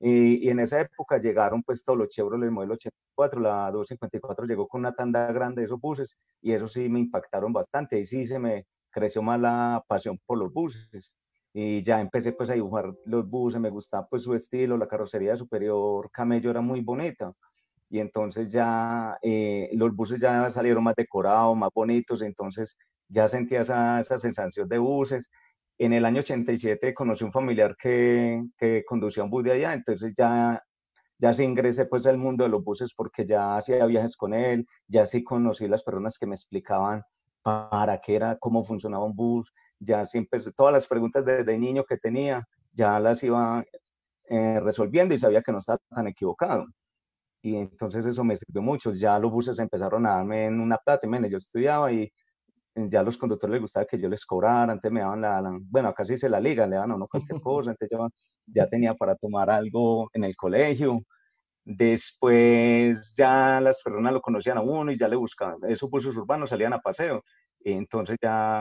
Y, 0.00 0.46
y, 0.46 0.50
en 0.50 0.60
esa 0.60 0.80
época 0.80 1.18
llegaron 1.18 1.62
pues 1.62 1.84
todos 1.84 1.98
los 1.98 2.08
Chevrolet 2.10 2.50
modelo 2.50 2.74
84, 2.74 3.40
la 3.40 3.70
254 3.70 4.46
llegó 4.46 4.68
con 4.68 4.80
una 4.80 4.94
tanda 4.94 5.32
grande 5.32 5.62
de 5.62 5.66
esos 5.66 5.80
buses 5.80 6.16
y 6.42 6.52
eso 6.52 6.68
sí 6.68 6.88
me 6.88 7.00
impactaron 7.00 7.52
bastante. 7.52 7.98
Y 7.98 8.04
sí 8.06 8.26
se 8.26 8.38
me 8.38 8.66
creció 8.94 9.22
más 9.22 9.40
la 9.40 9.84
pasión 9.88 10.18
por 10.26 10.38
los 10.38 10.52
buses. 10.52 11.12
Y 11.52 11.82
ya 11.82 12.00
empecé 12.00 12.32
pues 12.32 12.50
a 12.50 12.54
dibujar 12.54 12.94
los 13.06 13.28
buses, 13.28 13.60
me 13.60 13.70
gustaba 13.70 14.06
pues 14.08 14.22
su 14.24 14.34
estilo, 14.34 14.76
la 14.78 14.88
carrocería 14.88 15.36
superior 15.36 16.10
camello 16.12 16.50
era 16.50 16.60
muy 16.60 16.80
bonita 16.80 17.32
y 17.94 18.00
entonces 18.00 18.50
ya 18.50 19.16
eh, 19.22 19.70
los 19.74 19.94
buses 19.94 20.20
ya 20.20 20.50
salieron 20.50 20.82
más 20.84 20.96
decorados, 20.96 21.56
más 21.56 21.70
bonitos, 21.72 22.22
entonces 22.22 22.76
ya 23.08 23.28
sentía 23.28 23.60
esa, 23.60 24.00
esa, 24.00 24.18
sensación 24.18 24.68
de 24.68 24.78
buses. 24.78 25.30
En 25.78 25.92
el 25.92 26.04
año 26.04 26.20
87 26.20 26.92
conocí 26.94 27.24
un 27.24 27.32
familiar 27.32 27.76
que, 27.80 28.42
que 28.58 28.84
conducía 28.84 29.24
un 29.24 29.30
bus 29.30 29.44
de 29.44 29.52
allá, 29.52 29.74
entonces 29.74 30.12
ya, 30.16 30.60
ya 31.18 31.34
se 31.34 31.44
ingresé 31.44 31.86
pues 31.86 32.06
al 32.06 32.18
mundo 32.18 32.44
de 32.44 32.50
los 32.50 32.64
buses 32.64 32.92
porque 32.96 33.26
ya 33.26 33.56
hacía 33.56 33.86
viajes 33.86 34.16
con 34.16 34.34
él, 34.34 34.66
ya 34.88 35.06
sí 35.06 35.22
conocí 35.22 35.68
las 35.68 35.84
personas 35.84 36.18
que 36.18 36.26
me 36.26 36.34
explicaban 36.34 37.02
para 37.44 38.00
qué 38.00 38.16
era, 38.16 38.38
cómo 38.38 38.64
funcionaba 38.64 39.04
un 39.04 39.14
bus, 39.14 39.52
ya 39.78 40.04
sí 40.04 40.18
empecé, 40.18 40.52
todas 40.52 40.72
las 40.72 40.86
preguntas 40.88 41.24
desde 41.24 41.58
niño 41.58 41.84
que 41.84 41.98
tenía, 41.98 42.44
ya 42.72 42.98
las 43.00 43.22
iba 43.22 43.64
eh, 44.28 44.60
resolviendo 44.60 45.14
y 45.14 45.18
sabía 45.18 45.42
que 45.42 45.52
no 45.52 45.58
estaba 45.58 45.78
tan 45.90 46.08
equivocado 46.08 46.66
y 47.44 47.56
entonces 47.56 48.06
eso 48.06 48.24
me 48.24 48.36
sirvió 48.36 48.62
mucho. 48.62 48.92
Ya 48.94 49.18
los 49.18 49.30
buses 49.30 49.58
empezaron 49.58 50.06
a 50.06 50.16
darme 50.16 50.46
en 50.46 50.60
una 50.60 50.78
plata, 50.78 51.06
y 51.06 51.30
yo 51.30 51.36
estudiaba 51.36 51.92
y 51.92 52.10
ya 52.74 53.00
a 53.00 53.02
los 53.02 53.18
conductores 53.18 53.52
les 53.52 53.62
gustaba 53.62 53.86
que 53.86 53.98
yo 53.98 54.08
les 54.08 54.24
cobrara, 54.24 54.72
antes 54.72 54.90
me 54.90 55.00
daban 55.00 55.20
la, 55.20 55.42
bueno, 55.70 55.90
acá 55.90 56.04
se 56.06 56.28
la 56.28 56.40
liga, 56.40 56.66
le 56.66 56.76
daban 56.76 56.92
a 56.92 56.94
uno 56.96 57.06
cualquier 57.06 57.40
cosa, 57.42 57.70
entonces 57.70 57.90
yo 57.90 58.08
ya 58.46 58.66
tenía 58.68 58.94
para 58.94 59.14
tomar 59.16 59.50
algo 59.50 60.08
en 60.14 60.24
el 60.24 60.34
colegio. 60.36 61.02
Después 61.64 63.14
ya 63.16 63.60
las 63.60 63.82
personas 63.82 64.12
lo 64.12 64.20
conocían 64.20 64.58
a 64.58 64.60
uno 64.60 64.92
y 64.92 64.98
ya 64.98 65.08
le 65.08 65.16
buscaban, 65.16 65.58
esos 65.68 65.88
buses 65.88 66.14
urbanos 66.14 66.50
salían 66.50 66.74
a 66.74 66.80
paseo, 66.80 67.24
entonces 67.60 68.18
ya 68.22 68.60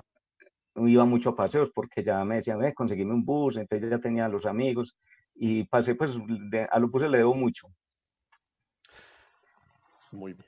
iba 0.76 1.06
mucho 1.06 1.32
a 1.32 1.36
paseos 1.36 1.70
porque 1.74 2.04
ya 2.04 2.24
me 2.24 2.36
decían, 2.36 2.64
eh, 2.64 2.74
conseguime 2.74 3.14
un 3.14 3.26
bus, 3.26 3.58
entonces 3.58 3.90
ya 3.90 4.00
tenía 4.00 4.28
los 4.30 4.46
amigos 4.46 4.96
y 5.36 5.66
pasé, 5.66 5.96
pues 5.96 6.12
a 6.72 6.80
los 6.80 6.90
buses 6.90 7.10
le 7.10 7.18
debo 7.18 7.34
mucho, 7.34 7.68
muy 10.14 10.34
bien. 10.34 10.46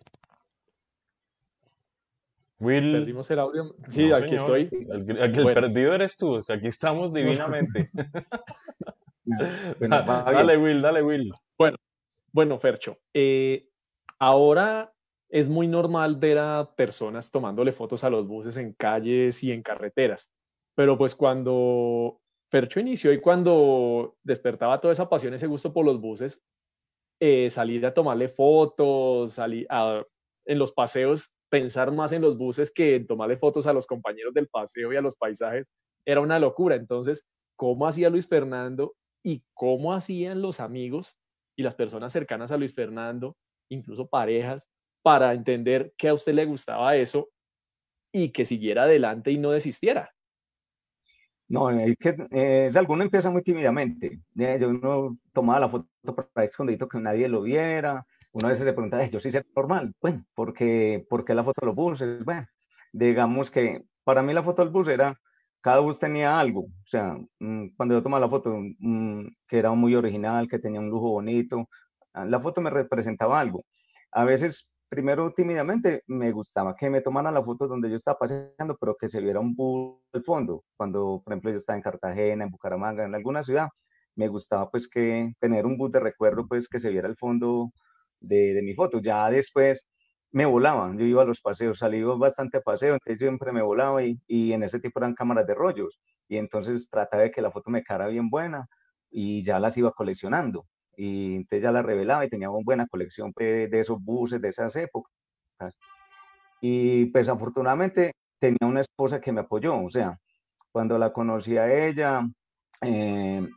Will. 2.60 2.94
Perdimos 2.94 3.30
el 3.32 3.40
audio. 3.40 3.76
Sí, 3.90 4.12
aquí 4.12 4.36
estoy. 4.36 4.70
El, 4.72 5.34
perdido 5.34 5.94
eres 5.94 6.16
tú. 6.16 6.38
Aquí 6.38 6.68
estamos 6.68 7.14
divinamente. 7.14 7.92
dale, 9.80 10.58
Will, 10.58 10.82
dale, 10.82 11.02
Will. 11.04 11.34
Bueno, 11.58 11.78
bueno, 12.36 12.60
Fercho. 12.60 13.00
Eh, 13.14 13.70
ahora 14.20 14.94
es 15.30 15.48
muy 15.48 15.70
normal 15.70 16.18
ver 16.18 16.38
a 16.38 16.76
personas 16.76 17.32
tomándole 17.32 17.72
fotos 17.72 18.04
a 18.04 18.10
los 18.10 18.28
buses 18.28 18.58
en 18.58 18.74
calles 18.74 19.42
y 19.42 19.54
en 19.54 19.64
carreteras. 19.64 20.34
Pero 20.76 20.98
pues 20.98 21.16
cuando 21.16 22.20
Fercho 22.52 22.82
inició 22.82 23.14
y 23.14 23.22
cuando 23.22 24.18
despertaba 24.22 24.82
toda 24.82 24.92
esa 24.92 25.08
pasión, 25.08 25.34
ese 25.34 25.48
gusto 25.48 25.72
por 25.72 25.86
los 25.86 26.02
buses, 26.02 26.44
eh, 27.22 27.50
salir 27.50 27.86
a 27.86 27.94
tomarle 27.94 28.28
fotos, 28.28 29.32
salir 29.32 29.66
en 30.46 30.60
los 30.60 30.74
paseos, 30.74 31.38
pensar 31.50 31.94
más 31.94 32.12
en 32.12 32.22
los 32.22 32.38
buses 32.38 32.70
que 32.70 32.96
en 32.96 33.08
tomarle 33.08 33.38
fotos 33.38 33.66
a 33.66 33.72
los 33.72 33.88
compañeros 33.88 34.34
del 34.34 34.50
paseo 34.50 34.92
y 34.92 34.98
a 34.98 35.02
los 35.02 35.16
paisajes, 35.16 35.72
era 36.06 36.20
una 36.20 36.38
locura. 36.38 36.76
Entonces, 36.76 37.30
¿cómo 37.56 37.88
hacía 37.88 38.10
Luis 38.10 38.28
Fernando 38.28 38.94
y 39.24 39.46
cómo 39.54 39.94
hacían 39.94 40.42
los 40.42 40.60
amigos 40.60 41.18
y 41.56 41.64
las 41.64 41.76
personas 41.76 42.12
cercanas 42.12 42.52
a 42.52 42.58
Luis 42.58 42.74
Fernando, 42.74 43.38
incluso 43.70 44.08
parejas, 44.08 44.70
para 45.02 45.34
entender 45.34 45.94
que 45.98 46.10
a 46.10 46.14
usted 46.14 46.34
le 46.34 46.46
gustaba 46.46 46.96
eso 46.96 47.30
y 48.12 48.30
que 48.30 48.46
siguiera 48.46 48.84
adelante 48.84 49.32
y 49.32 49.38
no 49.38 49.52
desistiera? 49.52 50.12
No, 51.48 51.70
es 51.70 51.96
que 51.98 52.16
eh, 52.32 52.72
alguno 52.74 53.04
empieza 53.04 53.30
muy 53.30 53.44
tímidamente. 53.44 54.20
Yo 54.34 54.70
uno 54.70 55.18
tomaba 55.32 55.60
la 55.60 55.70
foto 55.70 55.88
para 56.16 56.46
escondido 56.46 56.88
que 56.88 56.98
nadie 56.98 57.28
lo 57.28 57.44
viera. 57.44 58.06
Uno 58.32 58.48
a 58.48 58.50
veces 58.50 58.66
se 58.66 58.74
pregunta, 58.74 59.06
yo 59.06 59.20
sí 59.20 59.32
sé 59.32 59.46
normal. 59.56 59.94
Bueno, 60.02 60.26
porque 60.34 61.06
¿por 61.08 61.24
qué 61.24 61.36
la 61.36 61.44
foto 61.44 61.62
de 61.62 61.68
los 61.68 61.76
buses? 61.76 62.26
Bueno, 62.26 62.48
digamos 62.92 63.52
que 63.52 63.84
para 64.04 64.24
mí 64.24 64.34
la 64.34 64.44
foto 64.44 64.64
del 64.64 64.72
bus 64.72 64.88
era, 64.88 65.20
cada 65.66 65.80
bus 65.80 65.98
tenía 66.00 66.40
algo. 66.40 66.62
O 66.66 66.88
sea, 66.88 67.18
mm, 67.40 67.70
cuando 67.76 67.96
yo 67.96 68.04
tomaba 68.04 68.22
la 68.22 68.30
foto, 68.30 68.52
mm, 68.80 69.26
que 69.48 69.58
era 69.58 69.72
muy 69.72 69.96
original, 69.96 70.48
que 70.48 70.60
tenía 70.60 70.80
un 70.80 70.90
lujo 70.92 71.10
bonito, 71.10 71.68
la 72.14 72.40
foto 72.40 72.62
me 72.62 72.70
representaba 72.70 73.40
algo. 73.40 73.66
A 74.12 74.24
veces 74.26 74.70
primero 74.90 75.34
tímidamente 75.34 76.04
me 76.08 76.32
gustaba 76.32 76.76
que 76.76 76.90
me 76.90 77.02
tomaran 77.02 77.34
la 77.34 77.44
foto 77.44 77.68
donde 77.68 77.90
yo 77.90 77.96
estaba 77.96 78.20
paseando, 78.20 78.78
pero 78.80 78.96
que 78.96 79.10
se 79.10 79.20
viera 79.22 79.40
un 79.40 79.56
bus 79.56 80.00
al 80.14 80.24
fondo. 80.24 80.64
Cuando, 80.78 81.22
por 81.24 81.34
ejemplo, 81.34 81.52
yo 81.52 81.58
estaba 81.58 81.78
en 81.78 81.84
Cartagena, 81.84 82.44
en 82.44 82.52
Bucaramanga, 82.52 83.04
en 83.06 83.16
alguna 83.16 83.42
ciudad, 83.44 83.70
me 84.16 84.28
gustaba 84.28 84.70
pues 84.70 84.88
que 84.88 85.34
tener 85.40 85.66
un 85.66 85.78
bus 85.78 85.92
de 85.92 86.00
recuerdo, 86.00 86.48
pues 86.48 86.70
que 86.70 86.80
se 86.80 86.90
viera 86.92 87.08
el 87.08 87.18
fondo 87.18 87.72
de, 88.20 88.54
de 88.54 88.62
mi 88.62 88.76
foto. 88.76 89.00
Ya 89.02 89.30
después 89.32 89.88
me 90.36 90.46
volaba, 90.46 90.94
yo 90.98 91.06
iba 91.06 91.22
a 91.22 91.26
los 91.26 91.40
paseos, 91.40 91.80
salí 91.80 92.04
bastante 92.04 92.58
a 92.58 92.62
paseo, 92.62 92.96
entonces 92.96 93.20
siempre 93.20 93.54
me 93.54 93.62
volaba 93.62 94.04
y, 94.04 94.20
y 94.28 94.52
en 94.52 94.64
ese 94.64 94.82
tipo 94.82 95.00
eran 95.00 95.16
cámaras 95.16 95.48
de 95.48 95.54
rollos. 95.54 95.98
Y 96.28 96.36
entonces 96.36 96.90
trataba 96.90 97.24
de 97.24 97.32
que 97.32 97.42
la 97.42 97.52
foto 97.52 97.70
me 97.70 97.84
quedara 97.84 98.08
bien 98.08 98.30
buena 98.30 98.68
y 99.10 99.44
ya 99.44 99.60
las 99.60 99.78
iba 99.78 99.92
coleccionando 99.94 100.66
y 100.98 101.36
entonces 101.36 101.64
ya 101.64 101.72
la 101.72 101.82
revelaba 101.82 102.26
y 102.26 102.30
tenía 102.30 102.50
una 102.50 102.64
buena 102.66 102.88
colección 102.88 103.32
pues, 103.34 103.70
de 103.72 103.80
esos 103.80 104.04
buses 104.04 104.42
de 104.42 104.50
esas 104.50 104.76
épocas. 104.76 105.14
Y 106.60 107.06
pues 107.06 107.30
afortunadamente 107.30 108.14
tenía 108.40 108.58
una 108.64 108.82
esposa 108.82 109.22
que 109.22 109.32
me 109.32 109.42
apoyó, 109.42 109.82
o 109.82 109.90
sea, 109.90 110.18
cuando 110.72 110.98
la 110.98 111.14
conocí 111.14 111.58
a 111.58 111.88
ella, 111.88 112.28
eh, 112.82 113.48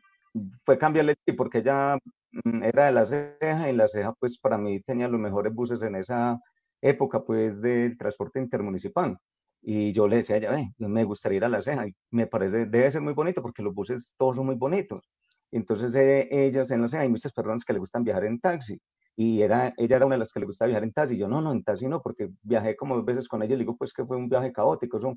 fue 0.64 0.79
cambiarle 0.79 1.17
porque 1.37 1.59
ella 1.59 1.99
mm, 2.45 2.62
era 2.62 2.87
de 2.87 2.93
la 2.93 3.07
ceja 3.07 3.69
y 3.69 3.73
la 3.75 3.88
ceja 3.88 4.12
pues 4.21 4.38
para 4.38 4.59
mí 4.59 4.81
tenía 4.83 5.09
los 5.09 5.21
mejores 5.21 5.53
buses 5.53 5.83
en 5.83 5.97
esa 5.97 6.38
época 6.81 7.25
pues 7.25 7.61
del 7.61 7.97
transporte 7.99 8.38
intermunicipal. 8.41 9.19
Y 9.62 9.93
yo 9.93 10.07
le 10.09 10.17
decía 10.17 10.37
a 10.37 10.38
ella, 10.38 10.71
me 10.79 11.05
gustaría 11.05 11.38
ir 11.38 11.45
a 11.45 11.49
la 11.49 11.62
ceja, 11.62 11.87
y 11.88 11.95
me 12.11 12.27
parece, 12.29 12.67
debe 12.67 12.91
ser 12.93 13.01
muy 13.03 13.12
bonito 13.12 13.43
porque 13.43 13.62
los 13.62 13.75
buses 13.75 14.14
todos 14.17 14.37
son 14.37 14.47
muy 14.47 14.55
bonitos. 14.55 15.03
Entonces 15.51 15.95
eh, 15.97 16.29
ellas 16.31 16.71
en 16.71 16.83
la 16.83 17.01
hay 17.01 17.09
muchas 17.09 17.33
personas 17.33 17.64
que 17.64 17.73
le 17.73 17.79
gustan 17.79 18.05
viajar 18.05 18.25
en 18.25 18.38
taxi 18.41 18.79
y 19.17 19.43
era, 19.43 19.75
ella 19.77 19.97
era 19.97 20.07
una 20.07 20.14
de 20.14 20.21
las 20.21 20.33
que 20.33 20.38
le 20.38 20.47
gustaba 20.47 20.69
viajar 20.69 20.85
en 20.85 20.93
taxi. 20.93 21.17
Yo 21.19 21.27
no, 21.27 21.41
no, 21.41 21.51
en 21.53 21.64
taxi 21.64 21.88
no, 21.88 22.01
porque 22.01 22.31
viajé 22.43 22.77
como 22.77 22.95
dos 22.97 23.05
veces 23.05 23.29
con 23.29 23.43
ella 23.43 23.57
y 23.57 23.59
digo, 23.59 23.77
pues 23.77 23.93
que 23.93 24.05
fue 24.05 24.17
un 24.17 24.29
viaje 24.29 24.53
caótico. 24.53 24.99
Eso, 24.99 25.17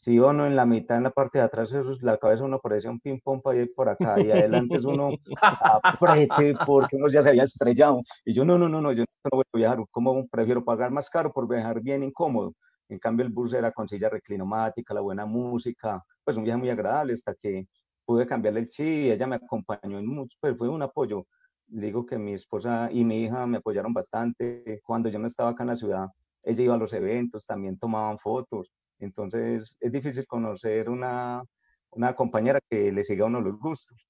si 0.00 0.18
uno 0.18 0.46
en 0.46 0.54
la 0.54 0.64
mitad, 0.64 0.96
en 0.96 1.02
la 1.04 1.10
parte 1.10 1.38
de 1.38 1.44
atrás, 1.44 1.72
eso, 1.72 1.96
la 2.00 2.18
cabeza 2.18 2.44
uno 2.44 2.60
parecía 2.60 2.90
un 2.90 3.00
ping-pong 3.00 3.42
para 3.42 3.58
ir 3.58 3.72
por 3.74 3.88
acá 3.88 4.20
y 4.20 4.30
adelante 4.30 4.76
es 4.76 4.84
uno 4.84 5.10
aprete 5.40 6.54
porque 6.64 6.96
uno 6.96 7.08
ya 7.08 7.22
se 7.22 7.30
había 7.30 7.42
estrellado. 7.42 8.00
Y 8.24 8.32
yo, 8.32 8.44
no, 8.44 8.56
no, 8.56 8.68
no, 8.68 8.80
no, 8.80 8.92
yo 8.92 9.04
no 9.24 9.30
voy 9.32 9.44
a 9.52 9.58
viajar, 9.58 9.84
como 9.90 10.26
prefiero 10.28 10.64
pagar 10.64 10.90
más 10.90 11.10
caro 11.10 11.32
por 11.32 11.48
viajar 11.48 11.80
bien 11.80 12.02
incómodo? 12.02 12.54
En 12.88 12.98
cambio, 12.98 13.26
el 13.26 13.32
bus 13.32 13.52
era 13.52 13.72
con 13.72 13.88
silla 13.88 14.08
reclinomática, 14.08 14.94
la 14.94 15.00
buena 15.00 15.26
música, 15.26 16.02
pues 16.24 16.36
un 16.36 16.44
viaje 16.44 16.58
muy 16.58 16.70
agradable 16.70 17.12
hasta 17.14 17.34
que 17.34 17.66
pude 18.06 18.26
cambiarle 18.26 18.60
el 18.60 18.68
chi, 18.68 19.10
ella 19.10 19.26
me 19.26 19.36
acompañó 19.36 19.98
en 19.98 20.06
mucho, 20.06 20.36
pues 20.40 20.56
fue 20.56 20.68
un 20.68 20.80
apoyo. 20.82 21.26
Digo 21.66 22.06
que 22.06 22.16
mi 22.16 22.32
esposa 22.32 22.88
y 22.90 23.04
mi 23.04 23.24
hija 23.24 23.46
me 23.46 23.58
apoyaron 23.58 23.92
bastante. 23.92 24.80
Cuando 24.84 25.10
yo 25.10 25.18
no 25.18 25.26
estaba 25.26 25.50
acá 25.50 25.64
en 25.64 25.68
la 25.68 25.76
ciudad, 25.76 26.06
ella 26.42 26.62
iba 26.64 26.74
a 26.74 26.78
los 26.78 26.94
eventos, 26.94 27.44
también 27.46 27.78
tomaban 27.78 28.18
fotos. 28.18 28.72
Entonces 29.00 29.76
es 29.80 29.92
difícil 29.92 30.26
conocer 30.26 30.88
una, 30.88 31.42
una 31.90 32.14
compañera 32.14 32.60
que 32.68 32.92
le 32.92 33.04
siga 33.04 33.24
a 33.24 33.28
uno 33.28 33.40
los 33.40 33.58
gustos. 33.58 34.08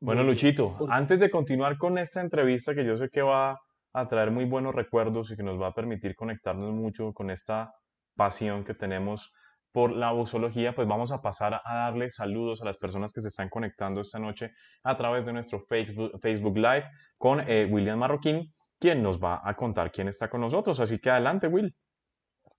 Bueno, 0.00 0.22
Luchito, 0.22 0.76
antes 0.90 1.18
de 1.18 1.30
continuar 1.30 1.78
con 1.78 1.96
esta 1.98 2.20
entrevista 2.20 2.74
que 2.74 2.84
yo 2.84 2.96
sé 2.96 3.08
que 3.08 3.22
va 3.22 3.56
a 3.92 4.08
traer 4.08 4.30
muy 4.30 4.44
buenos 4.44 4.74
recuerdos 4.74 5.30
y 5.30 5.36
que 5.36 5.42
nos 5.42 5.60
va 5.60 5.68
a 5.68 5.74
permitir 5.74 6.14
conectarnos 6.14 6.72
mucho 6.72 7.14
con 7.14 7.30
esta 7.30 7.72
pasión 8.14 8.62
que 8.62 8.74
tenemos 8.74 9.32
por 9.72 9.92
la 9.92 10.12
busología, 10.12 10.74
pues 10.74 10.86
vamos 10.88 11.12
a 11.12 11.20
pasar 11.20 11.60
a 11.62 11.74
darle 11.74 12.08
saludos 12.08 12.62
a 12.62 12.64
las 12.64 12.78
personas 12.78 13.12
que 13.12 13.20
se 13.20 13.28
están 13.28 13.48
conectando 13.48 14.00
esta 14.00 14.18
noche 14.18 14.52
a 14.84 14.96
través 14.96 15.26
de 15.26 15.32
nuestro 15.32 15.60
Facebook, 15.60 16.18
Facebook 16.20 16.56
Live 16.56 16.84
con 17.18 17.40
eh, 17.40 17.66
William 17.70 17.98
Marroquín, 17.98 18.50
quien 18.78 19.02
nos 19.02 19.22
va 19.22 19.42
a 19.44 19.54
contar 19.54 19.90
quién 19.92 20.08
está 20.08 20.28
con 20.30 20.40
nosotros. 20.40 20.80
Así 20.80 20.98
que 20.98 21.10
adelante, 21.10 21.46
Will. 21.46 21.74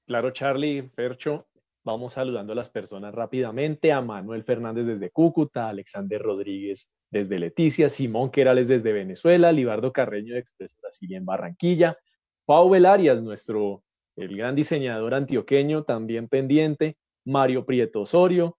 Claro, 0.08 0.32
Charlie, 0.32 0.84
Percho, 0.84 1.48
vamos 1.84 2.14
saludando 2.14 2.54
a 2.54 2.56
las 2.56 2.70
personas 2.70 3.14
rápidamente. 3.14 3.92
A 3.92 4.00
Manuel 4.02 4.46
Fernández 4.46 4.88
desde 4.88 5.12
Cúcuta, 5.12 5.68
Alexander 5.68 6.22
Rodríguez 6.22 6.94
desde 7.12 7.38
Leticia, 7.38 7.90
Simón 7.90 8.32
Querales 8.32 8.70
desde 8.70 8.94
Venezuela, 8.94 9.52
Libardo 9.52 9.92
Carreño 9.92 10.34
de 10.34 10.40
Expreso 10.40 10.78
Brasil 10.82 11.14
en 11.14 11.26
Barranquilla, 11.26 11.98
Pau 12.46 12.74
Arias, 12.74 13.22
nuestro 13.22 13.84
el 14.16 14.36
gran 14.36 14.56
diseñador 14.56 15.14
antioqueño, 15.14 15.84
también 15.84 16.30
pendiente, 16.30 16.98
Mario 17.26 17.66
Prieto 17.66 18.02
Osorio, 18.02 18.58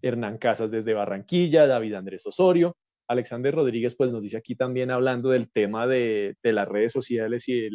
Hernán 0.00 0.38
Casas 0.38 0.70
desde 0.70 0.94
Barranquilla, 0.94 1.66
David 1.66 1.94
Andrés 1.94 2.26
Osorio, 2.26 2.76
Alexander 3.06 3.54
Rodríguez 3.54 3.94
pues 3.94 4.10
nos 4.10 4.22
dice 4.22 4.38
aquí 4.38 4.54
también 4.54 4.90
hablando 4.90 5.30
del 5.30 5.50
tema 5.50 5.86
de, 5.86 6.36
las 6.42 6.66
redes 6.66 6.92
sociales 6.92 7.48
y 7.48 7.60
de 7.60 7.70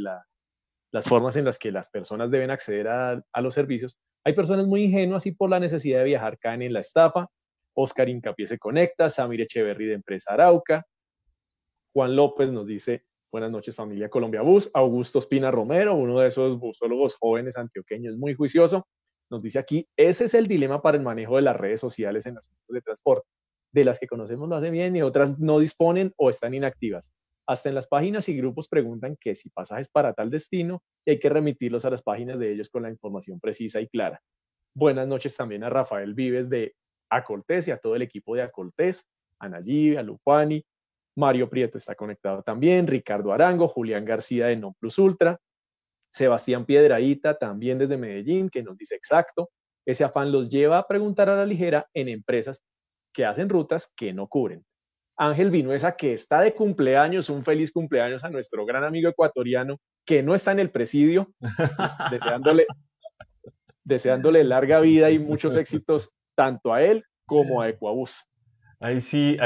las 0.93 1.05
formas 1.05 1.35
en 1.35 1.45
las 1.45 1.57
que 1.57 1.71
las 1.71 1.89
personas 1.89 2.29
deben 2.29 2.51
acceder 2.51 2.87
a, 2.87 3.41
los 3.41 3.53
servicios. 3.55 3.97
Hay 4.23 4.33
personas 4.33 4.67
muy 4.67 4.83
ingenuas 4.83 5.25
y 5.25 5.31
por 5.31 5.49
la 5.49 5.59
necesidad 5.59 5.99
de 5.99 6.05
viajar 6.05 6.37
caen 6.37 6.61
en 6.61 6.71
la 6.71 6.81
estafa. 6.81 7.27
Oscar 7.73 8.07
Incapié 8.07 8.45
se 8.45 8.59
conecta, 8.59 9.09
Samir 9.09 9.41
Echeverry 9.41 9.87
de 9.87 9.95
Empresa 9.95 10.33
Arauca. 10.33 10.85
Juan 11.93 12.15
López 12.15 12.51
nos 12.51 12.67
dice, 12.67 13.05
buenas 13.31 13.49
noches 13.49 13.75
familia 13.75 14.07
Colombia 14.07 14.43
Bus. 14.43 14.69
Augusto 14.71 15.17
Espina 15.17 15.49
Romero, 15.49 15.95
uno 15.95 16.19
de 16.19 16.27
esos 16.27 16.59
busólogos 16.59 17.15
jóvenes 17.15 17.57
antioqueños 17.57 18.15
muy 18.15 18.35
juicioso, 18.35 18.87
nos 19.31 19.41
dice 19.41 19.57
aquí, 19.57 19.89
ese 19.97 20.25
es 20.25 20.35
el 20.35 20.47
dilema 20.47 20.83
para 20.83 20.95
el 20.95 21.03
manejo 21.03 21.37
de 21.37 21.41
las 21.41 21.57
redes 21.57 21.81
sociales 21.81 22.27
en 22.27 22.35
las 22.35 22.51
de 22.67 22.81
transporte. 22.81 23.27
De 23.71 23.83
las 23.83 23.99
que 23.99 24.05
conocemos 24.05 24.47
lo 24.47 24.55
hacen 24.57 24.71
bien 24.71 24.95
y 24.95 25.01
otras 25.01 25.39
no 25.39 25.57
disponen 25.57 26.13
o 26.17 26.29
están 26.29 26.53
inactivas. 26.53 27.11
Hasta 27.47 27.69
en 27.69 27.75
las 27.75 27.87
páginas 27.87 28.29
y 28.29 28.37
grupos 28.37 28.67
preguntan 28.67 29.17
que 29.19 29.35
si 29.35 29.49
pasajes 29.49 29.89
para 29.89 30.13
tal 30.13 30.29
destino 30.29 30.81
y 31.05 31.11
hay 31.11 31.19
que 31.19 31.29
remitirlos 31.29 31.83
a 31.85 31.89
las 31.89 32.01
páginas 32.01 32.39
de 32.39 32.53
ellos 32.53 32.69
con 32.69 32.83
la 32.83 32.89
información 32.89 33.39
precisa 33.39 33.81
y 33.81 33.87
clara. 33.87 34.21
Buenas 34.75 35.07
noches 35.07 35.35
también 35.35 35.63
a 35.63 35.69
Rafael 35.69 36.13
Vives 36.13 36.49
de 36.49 36.73
Acoltés 37.09 37.67
y 37.67 37.71
a 37.71 37.77
todo 37.77 37.95
el 37.95 38.01
equipo 38.01 38.35
de 38.35 38.43
Acoltés, 38.43 39.07
a 39.39 39.49
Nayib, 39.49 39.99
a 39.99 40.03
Lupani, 40.03 40.63
Mario 41.15 41.49
Prieto 41.49 41.77
está 41.77 41.95
conectado 41.95 42.41
también, 42.41 42.87
Ricardo 42.87 43.33
Arango, 43.33 43.67
Julián 43.67 44.05
García 44.05 44.47
de 44.47 44.55
Non 44.55 44.73
Plus 44.73 44.97
Ultra, 44.97 45.39
Sebastián 46.11 46.65
Piedraíta, 46.65 47.37
también 47.37 47.77
desde 47.77 47.97
Medellín, 47.97 48.49
que 48.49 48.63
nos 48.63 48.77
dice 48.77 48.95
exacto, 48.95 49.49
ese 49.85 50.03
afán 50.03 50.31
los 50.31 50.49
lleva 50.49 50.77
a 50.79 50.87
preguntar 50.87 51.29
a 51.29 51.35
la 51.35 51.45
ligera 51.45 51.87
en 51.93 52.07
empresas 52.07 52.63
que 53.13 53.25
hacen 53.25 53.49
rutas 53.49 53.91
que 53.95 54.13
no 54.13 54.27
cubren. 54.27 54.63
Ángel 55.17 55.51
Vinuesa, 55.51 55.95
que 55.95 56.13
está 56.13 56.41
de 56.41 56.53
cumpleaños, 56.53 57.29
un 57.29 57.43
feliz 57.43 57.71
cumpleaños 57.71 58.23
a 58.23 58.29
nuestro 58.29 58.65
gran 58.65 58.83
amigo 58.83 59.09
ecuatoriano, 59.09 59.79
que 60.05 60.23
no 60.23 60.35
está 60.35 60.51
en 60.51 60.59
el 60.59 60.71
presidio, 60.71 61.33
pues, 61.39 61.91
deseándole, 62.11 62.65
deseándole 63.83 64.43
larga 64.43 64.79
vida 64.79 65.11
y 65.11 65.19
muchos 65.19 65.55
éxitos 65.57 66.11
tanto 66.35 66.73
a 66.73 66.81
él 66.81 67.03
como 67.25 67.61
a 67.61 67.69
Ecuabús. 67.69 68.27
Ahí 68.79 69.01
sí, 69.01 69.37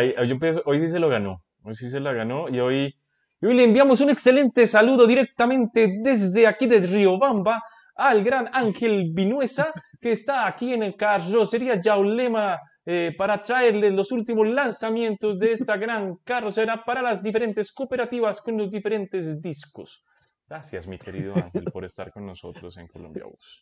hoy 0.66 0.80
sí 0.80 0.88
se 0.88 1.00
lo 1.00 1.10
ganó, 1.10 1.44
hoy 1.64 1.76
sí 1.76 1.90
se 1.90 2.00
la 2.00 2.12
ganó 2.14 2.50
y 2.50 2.60
hoy 2.60 2.96
y 3.40 3.46
hoy 3.46 3.54
le 3.54 3.66
enviamos 3.66 4.02
un 4.02 4.10
excelente 4.10 4.66
saludo 4.66 5.06
directamente 5.06 6.00
desde 6.02 6.48
aquí 6.48 6.66
de 6.66 6.80
Riobamba 6.80 7.62
al 7.96 8.24
gran 8.24 8.50
Ángel 8.52 9.12
Vinuesa, 9.14 9.72
que 10.02 10.12
está 10.12 10.48
aquí 10.48 10.74
en 10.74 10.82
el 10.82 10.96
carrocería 10.96 11.80
Yaulema 11.80 12.58
eh, 12.90 13.14
para 13.18 13.42
traerles 13.42 13.92
los 13.92 14.14
últimos 14.14 14.48
lanzamientos 14.48 15.38
de 15.38 15.52
esta 15.52 15.76
gran 15.78 16.16
carrocera 16.24 16.86
para 16.86 17.02
las 17.02 17.22
diferentes 17.22 17.74
cooperativas 17.74 18.40
con 18.40 18.58
los 18.58 18.72
diferentes 18.72 19.42
discos. 19.42 20.06
Gracias, 20.48 20.88
mi 20.88 20.98
querido 20.98 21.36
Ángel, 21.36 21.66
por 21.66 21.84
estar 21.84 22.14
con 22.14 22.26
nosotros 22.26 22.78
en 22.78 22.88
Colombia 22.88 23.26
Bus. 23.26 23.62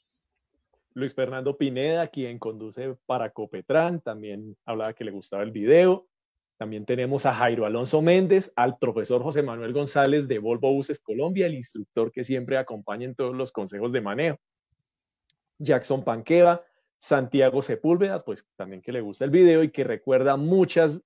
Luis 0.93 1.15
Fernando 1.15 1.57
Pineda, 1.57 2.07
quien 2.07 2.37
conduce 2.37 2.97
para 3.07 3.31
Copetran, 3.31 3.99
también 3.99 4.55
hablaba 4.63 4.93
que 4.93 5.03
le 5.03 5.09
gustaba 5.09 5.41
el 5.41 5.49
video. 5.49 6.05
También 6.57 6.85
tenemos 6.85 7.25
a 7.25 7.33
Jairo 7.33 7.65
Alonso 7.65 8.03
Méndez, 8.03 8.53
al 8.55 8.77
profesor 8.77 9.23
José 9.23 9.41
Manuel 9.41 9.73
González 9.73 10.27
de 10.27 10.37
Volvo 10.37 10.71
Buses 10.71 10.99
Colombia, 10.99 11.47
el 11.47 11.55
instructor 11.55 12.11
que 12.11 12.23
siempre 12.23 12.59
acompaña 12.59 13.05
en 13.05 13.15
todos 13.15 13.35
los 13.35 13.51
consejos 13.51 13.91
de 13.91 14.01
manejo. 14.01 14.37
Jackson 15.57 16.03
Panqueva, 16.03 16.63
Santiago 16.99 17.61
Sepúlveda, 17.61 18.19
pues 18.19 18.47
también 18.55 18.81
que 18.81 18.91
le 18.91 19.01
gusta 19.01 19.25
el 19.25 19.31
video 19.31 19.63
y 19.63 19.71
que 19.71 19.83
recuerda 19.83 20.37
muchas 20.37 21.03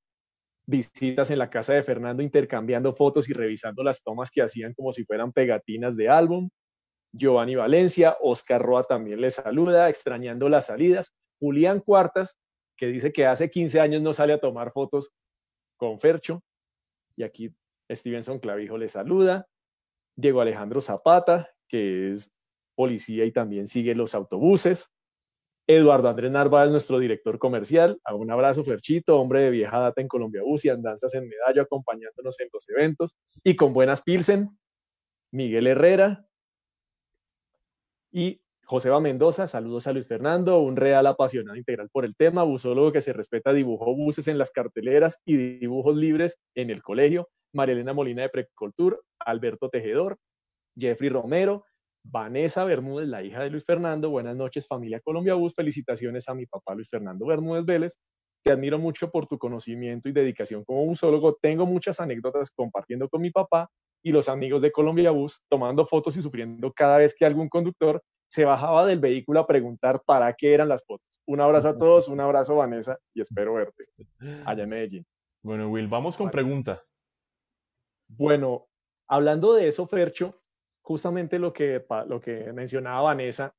visitas 0.66 1.32
en 1.32 1.40
la 1.40 1.50
casa 1.50 1.74
de 1.74 1.84
Fernando 1.84 2.22
intercambiando 2.22 2.94
fotos 2.94 3.30
y 3.30 3.34
revisando 3.34 3.84
las 3.84 4.04
tomas 4.04 4.30
que 4.32 4.42
hacían 4.42 4.74
como 4.74 4.94
si 4.94 5.04
fueran 5.04 5.34
pegatinas 5.34 5.98
de 5.98 6.10
álbum. 6.10 6.50
Giovanni 7.12 7.56
Valencia, 7.56 8.18
Oscar 8.22 8.62
Roa 8.62 8.84
también 8.84 9.20
le 9.20 9.32
saluda, 9.32 9.90
extrañando 9.90 10.48
las 10.48 10.68
salidas. 10.68 11.16
Julián 11.40 11.80
Cuartas, 11.80 12.38
que 12.78 12.88
dice 12.88 13.12
que 13.12 13.26
hace 13.26 13.50
15 13.50 13.80
años 13.80 14.02
no 14.02 14.14
sale 14.14 14.34
a 14.34 14.40
tomar 14.40 14.72
fotos 14.72 15.12
con 15.76 16.00
Fercho. 16.00 16.44
Y 17.16 17.24
aquí 17.24 17.54
Stevenson 17.92 18.40
Clavijo 18.40 18.78
le 18.78 18.90
saluda. 18.90 19.48
Diego 20.16 20.42
Alejandro 20.42 20.82
Zapata, 20.82 21.50
que 21.68 22.12
es 22.12 22.32
policía 22.76 23.26
y 23.26 23.32
también 23.32 23.68
sigue 23.68 23.96
los 23.96 24.14
autobuses. 24.14 24.94
Eduardo 25.72 26.10
Andrés 26.10 26.32
Narváez, 26.32 26.72
nuestro 26.72 26.98
director 26.98 27.38
comercial. 27.38 28.02
un 28.12 28.32
abrazo, 28.32 28.64
Ferchito, 28.64 29.20
hombre 29.20 29.42
de 29.42 29.50
vieja 29.52 29.78
data 29.78 30.02
en 30.02 30.08
Colombia 30.08 30.42
Bus 30.42 30.66
y 30.66 30.70
andanzas 30.70 31.14
en 31.14 31.30
medallo, 31.30 31.62
acompañándonos 31.62 32.40
en 32.40 32.50
los 32.52 32.68
eventos. 32.70 33.16
Y 33.44 33.56
con 33.56 33.72
buenas 33.72 34.02
Pilsen, 34.02 34.50
Miguel 35.30 35.68
Herrera. 35.68 36.26
Y 38.12 38.42
Joseba 38.66 39.00
Mendoza, 39.00 39.46
saludos 39.46 39.86
a 39.86 39.94
Luis 39.94 40.08
Fernando, 40.08 40.60
un 40.60 40.76
real 40.76 41.06
apasionado 41.06 41.56
integral 41.56 41.88
por 41.92 42.04
el 42.04 42.16
tema, 42.16 42.42
busólogo 42.42 42.92
que 42.92 43.02
se 43.02 43.14
respeta, 43.14 43.54
dibujó 43.54 43.96
buses 43.96 44.28
en 44.28 44.40
las 44.40 44.50
carteleras 44.50 45.22
y 45.24 45.38
dibujos 45.60 45.96
libres 45.96 46.40
en 46.56 46.72
el 46.72 46.82
colegio. 46.82 47.30
Elena 47.54 47.94
Molina 47.94 48.24
de 48.24 48.30
Precultur, 48.30 49.04
Alberto 49.20 49.70
Tejedor, 49.70 50.18
Jeffrey 50.76 51.12
Romero, 51.12 51.66
Vanessa 52.04 52.64
Bermúdez, 52.64 53.08
la 53.08 53.24
hija 53.24 53.44
de 53.44 53.50
Luis 53.50 53.66
Fernando. 53.66 54.10
Buenas 54.10 54.36
noches, 54.36 54.68
familia 54.68 55.00
Colombia 55.00 55.34
Bus. 55.34 55.54
Felicitaciones 55.54 56.28
a 56.30 56.34
mi 56.34 56.46
papá 56.46 56.76
Luis 56.76 56.90
Fernando 56.90 57.26
Bermúdez 57.26 57.66
Vélez. 57.66 58.00
Te 58.44 58.54
admiro 58.54 58.80
mucho 58.80 59.12
por 59.12 59.28
tu 59.28 59.38
conocimiento 59.38 60.08
y 60.08 60.14
dedicación 60.14 60.64
como 60.64 60.86
busólogo. 60.86 61.38
Tengo 61.42 61.66
muchas 61.66 62.00
anécdotas 62.00 62.52
compartiendo 62.52 63.10
con 63.10 63.22
mi 63.22 63.32
papá 63.32 63.70
y 64.02 64.12
los 64.12 64.30
amigos 64.30 64.62
de 64.62 64.72
Colombia 64.72 65.12
Bus, 65.12 65.42
tomando 65.50 65.86
fotos 65.86 66.16
y 66.18 66.22
sufriendo 66.22 66.72
cada 66.72 67.00
vez 67.00 67.14
que 67.14 67.26
algún 67.26 67.50
conductor 67.50 68.02
se 68.30 68.46
bajaba 68.46 68.86
del 68.86 69.00
vehículo 69.00 69.42
a 69.42 69.48
preguntar 69.48 70.02
para 70.06 70.34
qué 70.34 70.54
eran 70.54 70.70
las 70.70 70.86
fotos. 70.86 71.08
Un 71.28 71.42
abrazo 71.42 71.70
a 71.70 71.76
todos, 71.76 72.08
un 72.08 72.22
abrazo 72.22 72.56
Vanessa 72.56 72.98
y 73.14 73.22
espero 73.22 73.56
verte 73.56 73.84
allá 74.46 74.64
en 74.64 74.70
Medellín. 74.70 75.06
Bueno, 75.44 75.70
Will, 75.70 75.88
vamos 75.88 76.16
con 76.16 76.32
pregunta. 76.32 76.84
Bueno, 78.08 78.68
hablando 79.08 79.54
de 79.54 79.68
eso, 79.68 79.86
Fercho, 79.88 80.39
justamente 80.90 81.38
lo 81.38 81.54
que, 81.54 81.86
lo 82.08 82.20
que 82.20 82.52
mencionaba 82.52 83.04
Vanessa, 83.04 83.54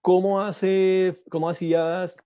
¿cómo, 0.00 0.40
hace, 0.40 1.22
¿cómo 1.28 1.50
hacías 1.50 2.16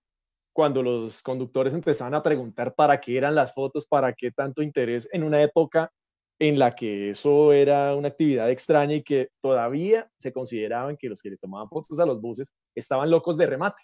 cuando 0.53 0.81
los 0.81 1.21
conductores 1.21 1.73
empezaban 1.73 2.13
a 2.13 2.23
preguntar 2.23 2.73
para 2.73 3.01
qué 3.01 3.17
eran 3.17 3.35
las 3.35 3.53
fotos, 3.53 3.85
para 3.85 4.13
qué 4.13 4.31
tanto 4.31 4.61
interés 4.61 5.09
en 5.11 5.21
una 5.21 5.41
época 5.41 5.91
en 6.39 6.57
la 6.57 6.75
que 6.75 7.09
eso 7.09 7.51
era 7.51 7.93
una 7.93 8.07
actividad 8.07 8.49
extraña 8.49 8.93
y 8.95 9.03
que 9.03 9.31
todavía 9.41 10.09
se 10.17 10.31
consideraban 10.31 10.95
que 10.95 11.09
los 11.09 11.21
que 11.21 11.31
le 11.31 11.37
tomaban 11.37 11.67
fotos 11.67 11.99
a 11.99 12.05
los 12.05 12.21
buses 12.21 12.53
estaban 12.73 13.11
locos 13.11 13.35
de 13.35 13.47
remate. 13.47 13.83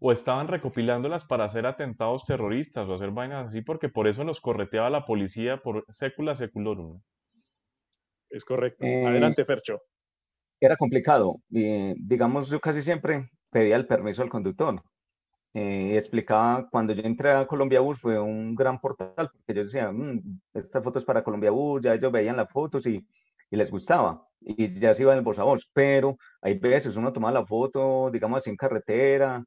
O 0.00 0.10
estaban 0.10 0.48
recopilándolas 0.48 1.24
para 1.24 1.44
hacer 1.44 1.64
atentados 1.64 2.24
terroristas 2.24 2.88
o 2.88 2.94
hacer 2.94 3.12
vainas 3.12 3.46
así, 3.46 3.62
porque 3.62 3.88
por 3.88 4.08
eso 4.08 4.24
los 4.24 4.40
correteaba 4.40 4.90
la 4.90 5.06
policía 5.06 5.62
por 5.62 5.84
sécula 5.90 6.34
seculorum. 6.34 7.00
Es 8.32 8.44
correcto. 8.44 8.84
Eh, 8.84 9.06
Adelante, 9.06 9.44
Fercho. 9.44 9.82
Era 10.60 10.76
complicado. 10.76 11.36
digamos, 11.48 12.48
yo 12.50 12.60
casi 12.60 12.82
siempre 12.82 13.30
pedía 13.50 13.76
el 13.76 13.86
permiso 13.86 14.22
al 14.22 14.28
conductor 14.28 14.82
eh, 15.54 15.96
explicaba, 15.98 16.66
cuando 16.70 16.92
yo 16.94 17.02
entré 17.02 17.32
a 17.32 17.46
Colombia 17.46 17.80
Bus 17.80 18.00
fue 18.00 18.18
un 18.18 18.54
gran 18.54 18.80
portal, 18.80 19.12
porque 19.16 19.54
yo 19.54 19.64
decía, 19.64 19.90
mm, 19.92 20.40
esta 20.54 20.80
foto 20.82 20.98
es 20.98 21.04
para 21.04 21.22
Colombia 21.22 21.50
Bus, 21.50 21.82
ya 21.82 21.94
ellos 21.94 22.10
veían 22.10 22.36
las 22.36 22.50
fotos 22.50 22.86
y, 22.86 23.06
y 23.50 23.56
les 23.56 23.70
gustaba, 23.70 24.26
y 24.40 24.72
ya 24.80 24.94
se 24.94 25.02
iba 25.02 25.12
en 25.12 25.18
el 25.18 25.24
voz 25.24 25.38
a 25.38 25.44
voz, 25.44 25.68
pero 25.72 26.16
hay 26.40 26.58
veces 26.58 26.96
uno 26.96 27.12
tomaba 27.12 27.40
la 27.40 27.46
foto, 27.46 28.10
digamos 28.10 28.38
así 28.38 28.50
en 28.50 28.56
carretera, 28.56 29.44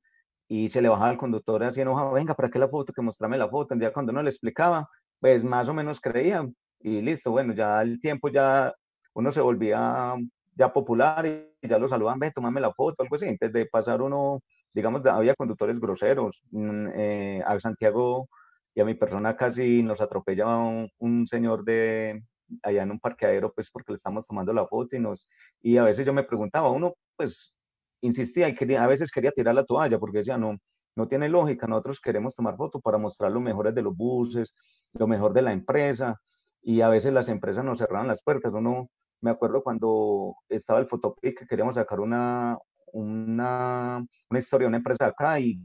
y 0.47 0.69
se 0.69 0.81
le 0.81 0.89
bajaba 0.89 1.09
al 1.09 1.17
conductor 1.17 1.63
así 1.63 1.81
enojado, 1.81 2.11
venga, 2.11 2.35
¿para 2.35 2.49
qué 2.49 2.59
la 2.59 2.67
foto? 2.69 2.93
Que 2.93 3.01
mostrame 3.01 3.37
la 3.37 3.49
foto, 3.49 3.75
ya 3.75 3.91
cuando 3.91 4.11
uno 4.11 4.21
le 4.21 4.29
explicaba, 4.29 4.87
pues 5.19 5.43
más 5.43 5.67
o 5.69 5.73
menos 5.73 5.99
creía, 5.99 6.47
y 6.85 7.01
listo, 7.01 7.31
bueno, 7.31 7.53
ya 7.53 7.81
el 7.81 7.99
tiempo 7.99 8.29
ya 8.29 8.73
uno 9.13 9.31
se 9.31 9.41
volvía 9.41 10.13
ya 10.55 10.71
popular 10.71 11.25
y 11.25 11.67
ya 11.67 11.79
lo 11.79 11.89
saludaban, 11.89 12.19
ve, 12.19 12.31
tomame 12.31 12.61
la 12.61 12.71
foto, 12.73 13.03
algo 13.03 13.15
así, 13.15 13.27
antes 13.27 13.51
de 13.51 13.65
pasar 13.65 14.01
uno 14.01 14.41
digamos, 14.75 15.05
había 15.05 15.33
conductores 15.33 15.79
groseros. 15.79 16.43
Mm, 16.51 16.87
eh, 16.93 17.43
a 17.45 17.59
Santiago 17.59 18.29
y 18.75 18.81
a 18.81 18.85
mi 18.85 18.93
persona 18.93 19.35
casi 19.35 19.81
nos 19.81 20.01
atropellaba 20.01 20.59
un, 20.99 21.27
señor 21.27 21.63
de 21.63 22.21
allá 22.61 22.83
en 22.83 22.91
un 22.91 22.99
parqueadero, 22.99 23.51
pues 23.53 23.71
porque 23.71 23.93
le 23.93 23.95
estamos 23.95 24.27
tomando 24.27 24.53
la 24.53 24.67
foto 24.67 24.95
y 24.95 24.99
nos, 24.99 25.27
y 25.61 25.77
a 25.77 25.83
veces 25.83 26.05
yo 26.05 26.13
me 26.13 26.23
preguntaba, 26.23 26.69
uno 26.69 26.93
pues 27.15 27.55
insistía 28.01 28.49
y 28.49 28.53
quería, 28.53 28.83
a 28.83 28.87
veces 28.87 29.11
quería 29.11 29.31
tirar 29.31 29.55
la 29.55 29.65
toalla 29.65 29.97
porque 29.97 30.19
decía, 30.19 30.37
no, 30.37 30.57
no 30.95 31.07
tiene 31.07 31.29
lógica, 31.29 31.67
nosotros 31.67 31.99
queremos 32.01 32.35
tomar 32.35 32.57
fotos 32.57 32.81
para 32.81 32.97
mostrar 32.97 33.31
lo 33.31 33.39
mejor 33.39 33.73
de 33.73 33.81
los 33.81 33.95
buses, 33.95 34.53
lo 34.93 35.07
mejor 35.07 35.33
de 35.33 35.41
la 35.41 35.53
empresa, 35.53 36.19
y 36.65 36.82
a 36.82 36.89
veces 36.89 37.13
las 37.13 37.30
empresas 37.30 37.63
nos 37.63 37.78
cerraban 37.78 38.08
las 38.08 38.23
puertas. 38.23 38.51
Uno, 38.51 38.89
me 39.21 39.30
acuerdo 39.30 39.62
cuando 39.62 40.36
estaba 40.49 40.80
el 40.80 40.88
Fotopic, 40.88 41.38
que 41.38 41.45
queríamos 41.45 41.75
sacar 41.75 41.99
una, 41.99 42.58
una, 42.91 44.04
una 44.30 44.39
historia 44.39 44.65
de 44.65 44.69
una 44.69 44.78
empresa 44.78 45.06
acá, 45.06 45.39
y 45.39 45.60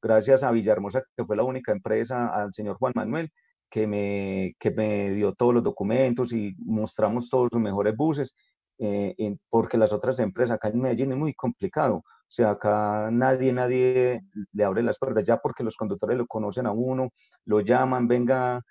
gracias 0.00 0.44
a 0.44 0.52
Villahermosa, 0.52 1.02
que 1.16 1.24
fue 1.24 1.36
la 1.36 1.42
única 1.42 1.72
empresa, 1.72 2.28
al 2.28 2.54
señor 2.54 2.76
Juan 2.76 2.92
Manuel, 2.94 3.28
que 3.68 3.88
me, 3.88 4.54
que 4.60 4.70
me 4.70 5.10
dio 5.10 5.34
todos 5.34 5.52
los 5.52 5.64
documentos 5.64 6.32
y 6.32 6.54
mostramos 6.58 7.28
todos 7.28 7.48
los 7.50 7.60
mejores 7.60 7.96
buses, 7.96 8.36
eh, 8.78 9.36
porque 9.48 9.76
las 9.76 9.92
otras 9.92 10.20
empresas 10.20 10.54
acá 10.54 10.68
en 10.68 10.80
Medellín 10.80 11.10
es 11.10 11.18
muy 11.18 11.34
complicado. 11.34 11.96
O 11.96 12.32
sea, 12.32 12.50
acá 12.50 13.10
nadie, 13.10 13.52
nadie 13.52 14.22
le 14.52 14.64
abre 14.64 14.84
las 14.84 14.96
puertas, 14.96 15.24
ya 15.26 15.38
porque 15.38 15.64
los 15.64 15.76
conductores 15.76 16.16
lo 16.16 16.28
conocen 16.28 16.66
a 16.66 16.70
uno, 16.70 17.10
lo 17.46 17.60
llaman, 17.60 18.06
venga, 18.06 18.62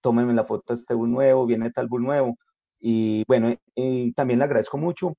tómenme 0.00 0.34
la 0.34 0.44
foto 0.44 0.74
de 0.74 0.80
este 0.80 0.94
bus 0.94 1.08
nuevo, 1.08 1.46
viene 1.46 1.70
tal 1.70 1.88
bus 1.88 2.00
nuevo. 2.00 2.36
Y 2.80 3.24
bueno, 3.26 3.54
y 3.74 4.12
también 4.12 4.38
le 4.38 4.44
agradezco 4.44 4.78
mucho 4.78 5.14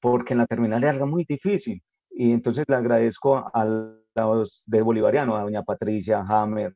porque 0.00 0.34
en 0.34 0.38
la 0.38 0.46
terminal 0.46 0.84
algo 0.84 1.06
muy 1.06 1.24
difícil. 1.24 1.82
Y 2.10 2.32
entonces 2.32 2.64
le 2.68 2.76
agradezco 2.76 3.50
a 3.52 3.64
los 3.64 4.64
de 4.66 4.82
Bolivariano, 4.82 5.36
a 5.36 5.42
doña 5.42 5.62
Patricia 5.62 6.24
Hammer, 6.28 6.74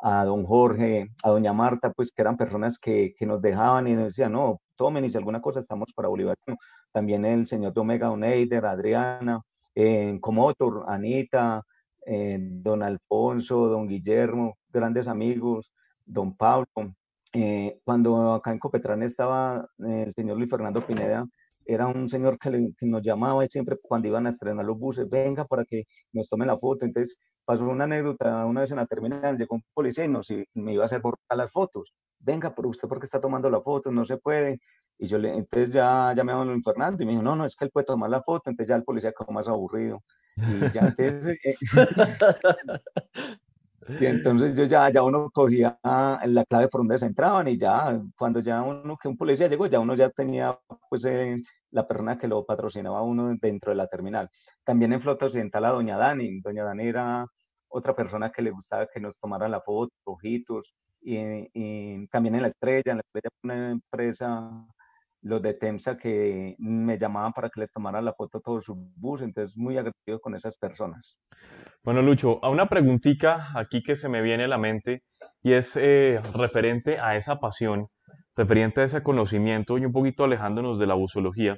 a 0.00 0.24
don 0.24 0.44
Jorge, 0.44 1.10
a 1.22 1.30
doña 1.30 1.52
Marta, 1.52 1.92
pues 1.92 2.10
que 2.12 2.22
eran 2.22 2.36
personas 2.36 2.78
que, 2.78 3.14
que 3.18 3.26
nos 3.26 3.40
dejaban 3.42 3.86
y 3.86 3.94
nos 3.94 4.06
decían, 4.06 4.32
no, 4.32 4.60
tomen 4.76 5.04
y 5.04 5.10
si 5.10 5.16
alguna 5.16 5.40
cosa 5.40 5.60
estamos 5.60 5.92
para 5.94 6.08
Bolivariano. 6.08 6.58
También 6.92 7.24
el 7.24 7.46
señor 7.46 7.72
de 7.74 7.80
Omega 7.80 8.10
Oneider, 8.10 8.66
Adriana, 8.66 9.40
en 9.74 10.18
Comotor, 10.18 10.84
Anita, 10.88 11.62
don 12.06 12.82
Alfonso, 12.82 13.68
don 13.68 13.86
Guillermo, 13.86 14.56
grandes 14.68 15.06
amigos, 15.06 15.70
don 16.10 16.36
Pablo. 16.36 16.66
Eh, 17.32 17.80
cuando 17.84 18.34
acá 18.34 18.50
en 18.52 18.58
Copetrán 18.58 19.02
estaba 19.02 19.68
eh, 19.86 20.04
el 20.06 20.14
señor 20.14 20.36
Luis 20.36 20.50
Fernando 20.50 20.84
Pineda, 20.84 21.26
era 21.64 21.86
un 21.86 22.08
señor 22.08 22.38
que, 22.38 22.72
nos 22.80 23.02
llamaba 23.02 23.44
y 23.44 23.48
siempre 23.48 23.76
cuando 23.88 24.08
iban 24.08 24.26
a 24.26 24.30
estrenar 24.30 24.64
los 24.64 24.80
buses, 24.80 25.08
venga 25.08 25.44
para 25.44 25.64
que 25.64 25.84
nos 26.12 26.28
tomen 26.28 26.48
la 26.48 26.56
foto. 26.56 26.84
Entonces 26.84 27.16
pasó 27.44 27.64
una 27.64 27.84
anécdota, 27.84 28.44
una 28.46 28.62
vez 28.62 28.70
en 28.72 28.78
la 28.78 28.86
terminal, 28.86 29.38
llegó 29.38 29.54
un 29.54 29.62
policía 29.72 30.04
y 30.04 30.08
nos, 30.08 30.28
me 30.54 30.72
iba 30.74 30.82
a 30.82 30.86
hacer 30.86 31.00
borrar 31.00 31.18
las 31.36 31.52
fotos. 31.52 31.92
Venga, 32.18 32.54
pero 32.54 32.68
usted 32.68 32.88
porque 32.88 33.06
está 33.06 33.20
tomando 33.20 33.48
la 33.48 33.60
foto, 33.60 33.90
no 33.92 34.04
se 34.04 34.16
puede. 34.16 34.60
Y 34.98 35.06
yo 35.06 35.18
le, 35.18 35.34
entonces 35.34 35.72
ya 35.72 36.12
llamé 36.14 36.32
a 36.32 36.36
don 36.36 36.62
Fernando 36.62 37.02
y 37.02 37.06
me 37.06 37.12
dijo, 37.12 37.22
no, 37.22 37.36
no, 37.36 37.46
es 37.46 37.54
que 37.56 37.64
él 37.64 37.70
puede 37.70 37.86
tomar 37.86 38.10
la 38.10 38.22
foto. 38.22 38.50
Entonces 38.50 38.68
ya 38.68 38.76
el 38.76 38.84
policía 38.84 39.12
quedó 39.12 39.32
más 39.32 39.46
aburrido. 39.48 40.02
Y 40.36 40.72
ya 40.72 40.80
entonces, 40.80 41.38
eh, 41.44 41.54
y 43.98 44.06
entonces 44.06 44.54
yo 44.54 44.64
ya, 44.64 44.90
ya 44.90 45.02
uno 45.02 45.30
cogía 45.30 45.78
la 45.82 46.44
clave 46.48 46.68
por 46.68 46.80
donde 46.80 46.98
se 46.98 47.06
entraban 47.06 47.48
y 47.48 47.58
ya 47.58 48.00
cuando 48.16 48.40
ya 48.40 48.62
uno, 48.62 48.96
que 48.96 49.08
un 49.08 49.16
policía 49.16 49.48
llegó, 49.48 49.66
ya 49.66 49.80
uno 49.80 49.94
ya 49.94 50.10
tenía 50.10 50.58
pues 50.88 51.04
eh, 51.04 51.36
la 51.70 51.86
persona 51.86 52.18
que 52.18 52.28
lo 52.28 52.44
patrocinaba 52.44 53.02
uno 53.02 53.34
dentro 53.40 53.70
de 53.70 53.76
la 53.76 53.86
terminal. 53.86 54.28
También 54.64 54.92
en 54.92 55.00
Flota 55.00 55.26
Occidental 55.26 55.64
a 55.64 55.70
Doña 55.70 55.96
Dani. 55.96 56.40
Doña 56.40 56.64
Dani 56.64 56.86
era 56.86 57.26
otra 57.70 57.92
persona 57.94 58.30
que 58.30 58.42
le 58.42 58.50
gustaba 58.50 58.86
que 58.86 59.00
nos 59.00 59.16
tomaran 59.18 59.50
la 59.50 59.60
foto, 59.60 59.92
ojitos. 60.04 60.74
Y, 61.02 61.16
y 61.54 62.06
también 62.08 62.34
en 62.34 62.42
La 62.42 62.48
Estrella, 62.48 62.92
en 62.92 62.98
La 62.98 63.02
Estrella 63.02 63.30
una 63.42 63.70
empresa 63.70 64.50
los 65.22 65.42
de 65.42 65.54
Temsa 65.54 65.96
que 65.96 66.54
me 66.58 66.98
llamaban 66.98 67.32
para 67.32 67.50
que 67.50 67.60
les 67.60 67.72
tomara 67.72 68.00
la 68.00 68.14
foto 68.14 68.40
todo 68.40 68.60
su 68.62 68.74
bus, 68.96 69.22
entonces 69.22 69.56
muy 69.56 69.76
agradecido 69.76 70.20
con 70.20 70.34
esas 70.34 70.56
personas. 70.56 71.18
Bueno, 71.84 72.02
Lucho, 72.02 72.42
a 72.44 72.50
una 72.50 72.68
preguntita 72.68 73.48
aquí 73.54 73.82
que 73.82 73.96
se 73.96 74.08
me 74.08 74.22
viene 74.22 74.44
a 74.44 74.48
la 74.48 74.58
mente 74.58 75.02
y 75.42 75.52
es 75.52 75.76
eh, 75.76 76.20
referente 76.36 76.98
a 76.98 77.16
esa 77.16 77.38
pasión, 77.38 77.88
referente 78.36 78.80
a 78.80 78.84
ese 78.84 79.02
conocimiento 79.02 79.78
y 79.78 79.84
un 79.84 79.92
poquito 79.92 80.24
alejándonos 80.24 80.78
de 80.78 80.86
la 80.86 80.94
busología, 80.94 81.54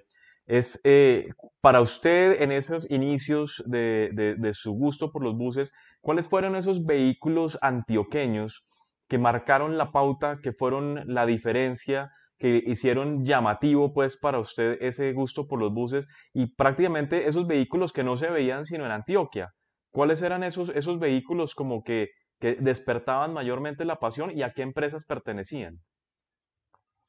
es 0.46 0.80
eh, 0.82 1.24
para 1.60 1.80
usted 1.80 2.42
en 2.42 2.50
esos 2.50 2.90
inicios 2.90 3.62
de, 3.66 4.10
de, 4.12 4.34
de 4.34 4.54
su 4.54 4.72
gusto 4.72 5.12
por 5.12 5.22
los 5.22 5.36
buses, 5.36 5.72
¿cuáles 6.00 6.28
fueron 6.28 6.56
esos 6.56 6.84
vehículos 6.84 7.58
antioqueños 7.62 8.64
que 9.08 9.18
marcaron 9.18 9.78
la 9.78 9.92
pauta, 9.92 10.38
que 10.42 10.52
fueron 10.52 11.02
la 11.06 11.26
diferencia? 11.26 12.08
Que 12.42 12.60
hicieron 12.66 13.24
llamativo 13.24 13.94
pues 13.94 14.16
para 14.16 14.40
usted 14.40 14.76
ese 14.80 15.12
gusto 15.12 15.46
por 15.46 15.60
los 15.60 15.72
buses 15.72 16.08
y 16.34 16.46
prácticamente 16.56 17.28
esos 17.28 17.46
vehículos 17.46 17.92
que 17.92 18.02
no 18.02 18.16
se 18.16 18.30
veían 18.30 18.66
sino 18.66 18.84
en 18.84 18.90
Antioquia. 18.90 19.52
¿Cuáles 19.92 20.22
eran 20.22 20.42
esos, 20.42 20.68
esos 20.70 20.98
vehículos 20.98 21.54
como 21.54 21.84
que, 21.84 22.08
que 22.40 22.56
despertaban 22.56 23.32
mayormente 23.32 23.84
la 23.84 24.00
pasión 24.00 24.36
y 24.36 24.42
a 24.42 24.52
qué 24.54 24.62
empresas 24.62 25.04
pertenecían? 25.04 25.78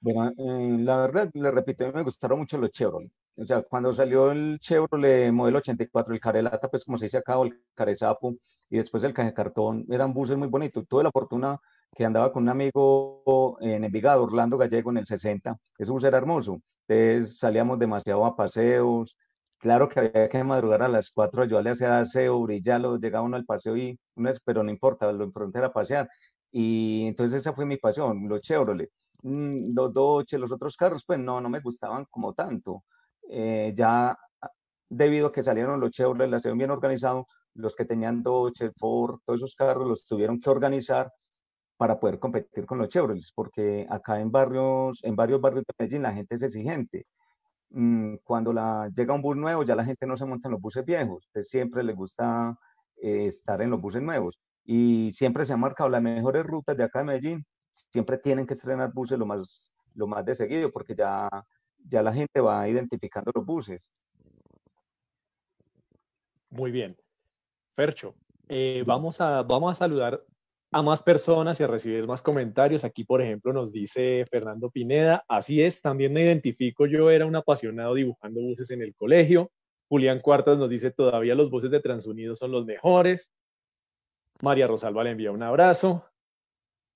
Bueno, 0.02 0.30
eh, 0.38 0.78
la 0.78 0.98
verdad, 0.98 1.32
le 1.34 1.50
repito, 1.50 1.92
me 1.92 2.04
gustaron 2.04 2.38
mucho 2.38 2.60
los 2.60 2.70
Chevrolet. 2.70 3.10
O 3.36 3.44
sea, 3.44 3.64
cuando 3.64 3.92
salió 3.92 4.30
el 4.30 4.60
Chevrolet 4.60 5.32
modelo 5.32 5.58
84, 5.58 6.14
el 6.14 6.20
Carelata, 6.20 6.68
pues 6.68 6.84
como 6.86 7.00
se 7.00 7.06
dice 7.06 7.18
acá, 7.18 7.40
o 7.40 7.46
el 7.46 7.60
Carezapo, 7.74 8.36
y 8.70 8.78
después 8.78 9.04
el 9.04 9.16
Caje 9.16 9.34
Cartón, 9.34 9.88
eran 9.90 10.14
buses 10.14 10.38
muy 10.38 10.48
bonitos. 10.48 10.88
Tuve 10.88 11.04
la 11.04 11.12
fortuna 11.12 11.60
que 11.96 12.06
andaba 12.06 12.32
con 12.32 12.44
un 12.44 12.50
amigo 12.50 13.58
en 13.62 13.84
Envigado, 13.84 14.24
Orlando 14.24 14.58
Gallego, 14.58 14.92
en 14.92 14.98
el 14.98 15.06
60. 15.06 15.58
Ese 15.78 15.92
bus 15.92 16.04
era 16.04 16.18
hermoso. 16.18 16.60
Entonces 16.88 17.38
salíamos 17.38 17.80
demasiado 17.80 18.26
a 18.26 18.36
paseos. 18.36 19.16
Claro 19.60 19.88
que 19.88 20.00
había 20.00 20.30
que 20.30 20.44
madrugar 20.44 20.84
a 20.84 20.88
las 20.90 21.10
4, 21.12 21.44
ayudarle 21.44 21.70
a 21.70 21.74
hacer 21.74 21.90
aseo, 21.92 22.42
brillarlo, 22.42 22.98
llegaba 22.98 23.26
uno 23.26 23.38
al 23.38 23.46
paseo 23.46 23.78
y 23.78 23.98
uno 24.16 24.32
pero 24.44 24.62
no 24.64 24.70
importa, 24.72 25.12
lo 25.12 25.24
importante 25.24 25.60
era 25.60 25.72
pasear. 25.72 26.10
Y 26.52 27.08
entonces 27.08 27.42
esa 27.42 27.54
fue 27.54 27.66
mi 27.66 27.78
pasión, 27.78 28.28
los 28.28 28.42
Chevrolet. 28.42 28.90
Mm, 29.24 29.74
los 29.74 29.94
Dodge, 29.94 30.38
los 30.38 30.52
otros 30.52 30.76
carros, 30.76 31.04
pues 31.06 31.20
no, 31.20 31.40
no 31.40 31.50
me 31.50 31.62
gustaban 31.62 32.06
como 32.10 32.34
tanto. 32.34 32.84
Eh, 33.30 33.74
ya 33.76 34.18
debido 34.90 35.28
a 35.28 35.32
que 35.32 35.44
salieron 35.44 35.80
los 35.80 35.92
Chevrolet, 35.92 36.30
la 36.30 36.40
bien 36.54 36.72
organizado, 36.72 37.28
los 37.56 37.76
que 37.76 37.86
tenían 37.86 38.22
Dodge, 38.24 38.72
Ford, 38.78 39.20
todos 39.26 39.40
esos 39.40 39.56
carros 39.56 39.88
los 39.88 40.06
tuvieron 40.06 40.40
que 40.42 40.50
organizar 40.50 41.12
para 41.78 42.00
poder 42.00 42.20
competir 42.20 42.66
con 42.66 42.78
los 42.78 42.90
Chevrolet, 42.90 43.24
porque 43.36 43.88
acá 43.90 44.20
en 44.20 44.32
barrios, 44.32 45.00
en 45.04 45.16
varios 45.16 45.42
barrios 45.42 45.66
de 45.66 45.74
Medellín 45.78 46.04
la 46.04 46.14
gente 46.14 46.36
es 46.36 46.44
exigente. 46.44 47.06
Mm, 47.70 48.18
cuando 48.24 48.54
llega 48.96 49.14
un 49.14 49.22
bus 49.22 49.36
nuevo, 49.36 49.64
ya 49.64 49.76
la 49.76 49.86
gente 49.86 50.06
no 50.06 50.16
se 50.16 50.26
monta 50.26 50.48
en 50.48 50.54
los 50.54 50.62
buses 50.62 50.86
viejos, 50.86 51.28
siempre 51.42 51.84
le 51.84 51.94
gusta 51.94 52.56
eh, 53.02 53.28
estar 53.28 53.62
en 53.62 53.72
los 53.72 53.82
buses 53.82 54.02
nuevos. 54.02 54.40
Y 54.66 55.12
siempre 55.12 55.46
se 55.46 55.54
han 55.54 55.60
marcado 55.60 55.90
las 55.90 56.02
mejores 56.02 56.46
rutas 56.46 56.78
de 56.78 56.84
acá 56.84 57.00
de 57.00 57.06
Medellín, 57.06 57.46
siempre 57.74 58.18
tienen 58.18 58.46
que 58.46 58.54
estrenar 58.54 58.94
buses 58.94 59.18
lo 59.18 59.26
más, 59.26 59.74
lo 59.96 60.08
más 60.08 60.24
de 60.26 60.36
seguido, 60.36 60.72
porque 60.72 60.96
ya, 60.96 61.28
ya 61.78 62.04
la 62.04 62.14
gente 62.14 62.40
va 62.40 62.68
identificando 62.70 63.32
los 63.34 63.46
buses. 63.46 63.92
Muy 66.50 66.72
bien. 66.72 66.96
Percho, 67.76 68.14
eh, 68.48 68.84
vamos, 68.86 69.20
a, 69.20 69.42
vamos 69.42 69.72
a 69.72 69.74
saludar 69.74 70.24
a 70.74 70.82
más 70.82 71.02
personas 71.02 71.60
y 71.60 71.64
a 71.64 71.68
recibir 71.68 72.08
más 72.08 72.22
comentarios. 72.22 72.84
Aquí, 72.84 73.04
por 73.04 73.22
ejemplo, 73.22 73.54
nos 73.54 73.72
dice 73.72 74.26
Fernando 74.30 74.70
Pineda, 74.70 75.24
así 75.28 75.62
es, 75.62 75.82
también 75.82 76.12
me 76.12 76.24
identifico, 76.24 76.86
yo 76.86 77.10
era 77.10 77.26
un 77.26 77.36
apasionado 77.36 77.94
dibujando 77.94 78.42
buses 78.42 78.72
en 78.72 78.82
el 78.82 78.96
colegio. 78.96 79.52
Julián 79.88 80.20
Cuartas 80.20 80.58
nos 80.58 80.70
dice, 80.70 80.92
todavía 80.92 81.36
los 81.36 81.52
buses 81.52 81.70
de 81.70 81.80
Transunidos 81.80 82.40
son 82.40 82.52
los 82.52 82.66
mejores. 82.66 83.32
María 84.42 84.68
Rosalba 84.68 85.04
le 85.04 85.12
envía 85.12 85.32
un 85.32 85.44
abrazo. 85.44 86.06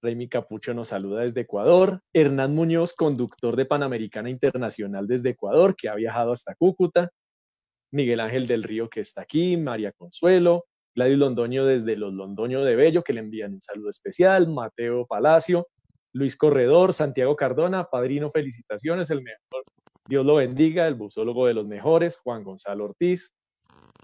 Reymi 0.02 0.28
Capucho 0.28 0.74
nos 0.74 0.90
saluda 0.90 1.22
desde 1.22 1.42
Ecuador. 1.42 2.02
Hernán 2.14 2.54
Muñoz, 2.54 2.94
conductor 2.94 3.56
de 3.56 3.66
Panamericana 3.66 4.30
Internacional 4.30 5.08
desde 5.08 5.30
Ecuador, 5.30 5.76
que 5.76 5.90
ha 5.90 5.96
viajado 5.96 6.32
hasta 6.32 6.56
Cúcuta. 6.56 7.10
Miguel 7.92 8.20
Ángel 8.20 8.48
del 8.48 8.64
Río, 8.64 8.90
que 8.90 9.02
está 9.02 9.22
aquí. 9.22 9.58
María 9.58 9.92
Consuelo. 9.92 10.66
Gladys 10.98 11.20
Londoño 11.20 11.64
desde 11.64 11.96
los 11.96 12.12
Londoño 12.12 12.64
de 12.64 12.76
Bello, 12.76 13.04
que 13.04 13.14
le 13.14 13.20
envían 13.20 13.54
un 13.54 13.62
saludo 13.62 13.92
especial, 13.92 14.48
Mateo 14.48 15.06
Palacio, 15.06 15.68
Luis 16.12 16.36
Corredor, 16.36 16.92
Santiago 16.92 17.36
Cardona, 17.36 17.84
padrino, 17.84 18.32
felicitaciones, 18.32 19.12
el 19.12 19.22
mejor. 19.22 19.64
Dios 20.10 20.26
lo 20.26 20.36
bendiga, 20.38 20.88
el 20.88 20.96
busólogo 20.96 21.46
de 21.46 21.54
los 21.54 21.68
mejores, 21.68 22.18
Juan 22.18 22.44
Gonzalo 22.44 22.86
Ortiz. 22.86 23.36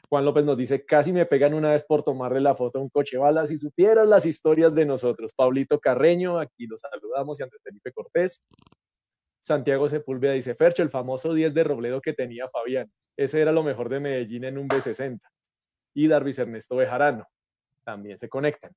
Juan 0.08 0.24
López 0.24 0.46
nos 0.46 0.56
dice, 0.56 0.86
casi 0.86 1.12
me 1.12 1.26
pegan 1.26 1.56
una 1.56 1.72
vez 1.72 1.84
por 1.84 2.04
tomarle 2.04 2.42
la 2.42 2.54
foto 2.54 2.78
a 2.78 2.84
un 2.84 2.90
coche 2.90 3.18
bala, 3.18 3.48
si 3.48 3.58
supieras 3.58 4.08
las 4.08 4.28
historias 4.28 4.76
de 4.76 4.86
nosotros. 4.86 5.34
Paulito 5.36 5.80
Carreño, 5.80 6.38
aquí 6.38 6.68
los 6.68 6.80
saludamos, 6.80 7.40
y 7.40 7.44
Andrés 7.44 7.62
Felipe 7.64 7.92
Cortés. 7.92 8.46
Santiago 9.44 9.90
Sepúlveda 9.90 10.34
dice, 10.34 10.54
Fercho, 10.54 10.84
el 10.84 10.92
famoso 10.92 11.34
10 11.34 11.56
de 11.56 11.64
Robledo 11.64 12.02
que 12.02 12.14
tenía 12.14 12.48
Fabián. 12.50 12.92
Ese 13.18 13.42
era 13.42 13.52
lo 13.52 13.64
mejor 13.64 13.90
de 13.90 14.00
Medellín 14.00 14.44
en 14.44 14.60
un 14.60 14.68
B60. 14.68 15.20
Y 15.94 16.08
Darvis 16.08 16.40
Ernesto 16.40 16.76
Bejarano. 16.76 17.26
También 17.84 18.18
se 18.18 18.30
conectan. 18.30 18.72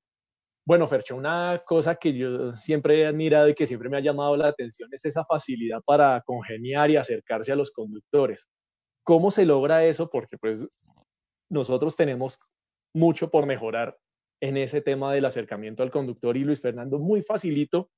Bueno, 0.65 0.87
Fercho, 0.87 1.15
una 1.15 1.63
cosa 1.65 1.95
que 1.95 2.13
yo 2.13 2.55
siempre 2.57 2.99
he 2.99 3.05
admirado 3.05 3.47
y 3.47 3.55
que 3.55 3.65
siempre 3.65 3.89
me 3.89 3.97
ha 3.97 4.01
llamado 4.01 4.35
la 4.35 4.49
atención 4.49 4.89
es 4.91 5.05
esa 5.05 5.23
facilidad 5.23 5.81
para 5.85 6.21
congeniar 6.25 6.91
y 6.91 6.97
acercarse 6.97 7.53
a 7.53 7.55
los 7.55 7.71
conductores. 7.71 8.49
¿Cómo 9.03 9.31
se 9.31 9.45
logra 9.45 9.85
eso? 9.85 10.09
Porque 10.09 10.37
pues 10.37 10.67
nosotros 11.49 11.95
tenemos 11.95 12.39
mucho 12.93 13.29
por 13.29 13.45
mejorar 13.45 13.97
en 14.41 14.57
ese 14.57 14.81
tema 14.81 15.13
del 15.13 15.25
acercamiento 15.25 15.83
al 15.83 15.91
conductor 15.91 16.35
y 16.35 16.43
Luis 16.43 16.59
Fernando 16.59 16.99
muy 16.99 17.21
facilito 17.21 17.89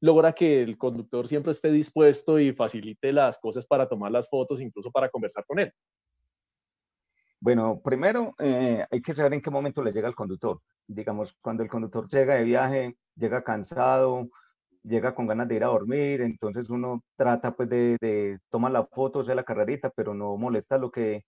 logra 0.00 0.32
que 0.32 0.62
el 0.62 0.76
conductor 0.76 1.26
siempre 1.26 1.52
esté 1.52 1.70
dispuesto 1.70 2.38
y 2.38 2.52
facilite 2.52 3.12
las 3.12 3.38
cosas 3.38 3.66
para 3.66 3.88
tomar 3.88 4.12
las 4.12 4.28
fotos, 4.28 4.60
incluso 4.60 4.90
para 4.90 5.08
conversar 5.08 5.44
con 5.46 5.58
él. 5.58 5.72
Bueno, 7.40 7.80
primero 7.82 8.34
eh, 8.38 8.84
hay 8.90 9.02
que 9.02 9.14
saber 9.14 9.34
en 9.34 9.42
qué 9.42 9.50
momento 9.50 9.82
le 9.82 9.92
llega 9.92 10.08
al 10.08 10.14
conductor. 10.14 10.60
Digamos, 10.86 11.34
cuando 11.40 11.62
el 11.62 11.68
conductor 11.68 12.08
llega 12.08 12.34
de 12.34 12.44
viaje, 12.44 12.96
llega 13.14 13.42
cansado, 13.44 14.28
llega 14.82 15.14
con 15.14 15.26
ganas 15.26 15.48
de 15.48 15.56
ir 15.56 15.64
a 15.64 15.68
dormir, 15.68 16.22
entonces 16.22 16.70
uno 16.70 17.02
trata 17.16 17.54
pues 17.54 17.68
de, 17.68 17.96
de 18.00 18.38
tomar 18.50 18.72
la 18.72 18.86
foto, 18.86 19.20
hacer 19.20 19.36
la 19.36 19.44
carrerita, 19.44 19.90
pero 19.90 20.14
no 20.14 20.36
molesta 20.36 20.78
lo 20.78 20.90
que, 20.90 21.24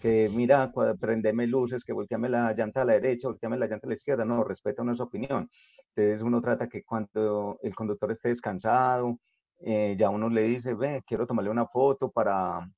que 0.00 0.28
mira, 0.36 0.72
prendeme 1.00 1.46
luces, 1.46 1.84
que 1.84 1.92
volteame 1.92 2.28
la 2.28 2.52
llanta 2.54 2.82
a 2.82 2.84
la 2.84 2.94
derecha, 2.94 3.28
volteame 3.28 3.58
la 3.58 3.66
llanta 3.66 3.86
a 3.86 3.90
la 3.90 3.94
izquierda, 3.94 4.24
no, 4.24 4.44
respeta 4.44 4.82
una 4.82 4.92
opinión. 5.02 5.48
Entonces 5.94 6.22
uno 6.22 6.40
trata 6.40 6.68
que 6.68 6.84
cuando 6.84 7.58
el 7.62 7.74
conductor 7.74 8.10
esté 8.12 8.28
descansado, 8.28 9.18
eh, 9.60 9.96
ya 9.98 10.10
uno 10.10 10.28
le 10.28 10.42
dice, 10.42 10.74
ve, 10.74 11.02
quiero 11.06 11.26
tomarle 11.26 11.50
una 11.50 11.66
foto 11.66 12.10
para, 12.10 12.68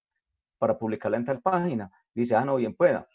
para 0.58 0.78
publicarla 0.78 1.18
en 1.18 1.24
tal 1.26 1.40
página. 1.40 1.90
Dice, 2.14 2.34
ah, 2.34 2.44
no, 2.44 2.56
bien 2.56 2.74
pueda. 2.74 3.06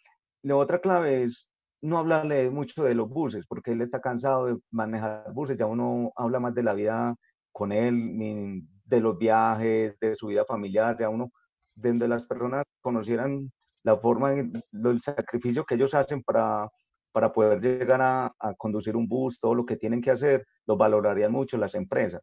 La 0.43 0.55
otra 0.55 0.79
clave 0.79 1.23
es 1.23 1.47
no 1.81 1.97
hablarle 1.97 2.49
mucho 2.49 2.83
de 2.83 2.95
los 2.95 3.09
buses, 3.09 3.45
porque 3.47 3.71
él 3.71 3.81
está 3.81 3.99
cansado 4.01 4.47
de 4.47 4.57
manejar 4.71 5.31
buses, 5.33 5.57
ya 5.57 5.65
uno 5.65 6.11
habla 6.15 6.39
más 6.39 6.55
de 6.55 6.63
la 6.63 6.73
vida 6.73 7.15
con 7.51 7.71
él, 7.71 8.63
de 8.85 8.99
los 8.99 9.17
viajes, 9.17 9.97
de 9.99 10.15
su 10.15 10.27
vida 10.27 10.45
familiar, 10.45 10.97
ya 10.99 11.09
uno, 11.09 11.31
donde 11.75 12.07
las 12.07 12.25
personas 12.25 12.63
conocieran 12.81 13.51
la 13.83 13.97
forma, 13.97 14.33
el 14.33 15.01
sacrificio 15.01 15.63
que 15.63 15.75
ellos 15.75 15.93
hacen 15.93 16.23
para, 16.23 16.67
para 17.11 17.31
poder 17.31 17.61
llegar 17.61 18.01
a, 18.01 18.33
conducir 18.57 18.97
un 18.97 19.07
bus, 19.07 19.39
todo 19.39 19.55
lo 19.55 19.65
que 19.65 19.77
tienen 19.77 20.01
que 20.01 20.11
hacer, 20.11 20.45
lo 20.65 20.75
valorarían 20.75 21.31
mucho 21.31 21.57
las 21.57 21.75
empresas. 21.75 22.21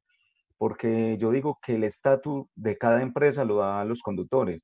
Porque 0.59 1.16
yo 1.18 1.31
digo 1.31 1.59
que 1.62 1.77
el 1.77 1.85
estatus 1.85 2.47
de 2.55 2.77
cada 2.77 3.01
empresa 3.01 3.45
lo 3.45 3.57
da 3.57 3.81
a 3.81 3.85
los 3.85 4.03
conductores. 4.03 4.61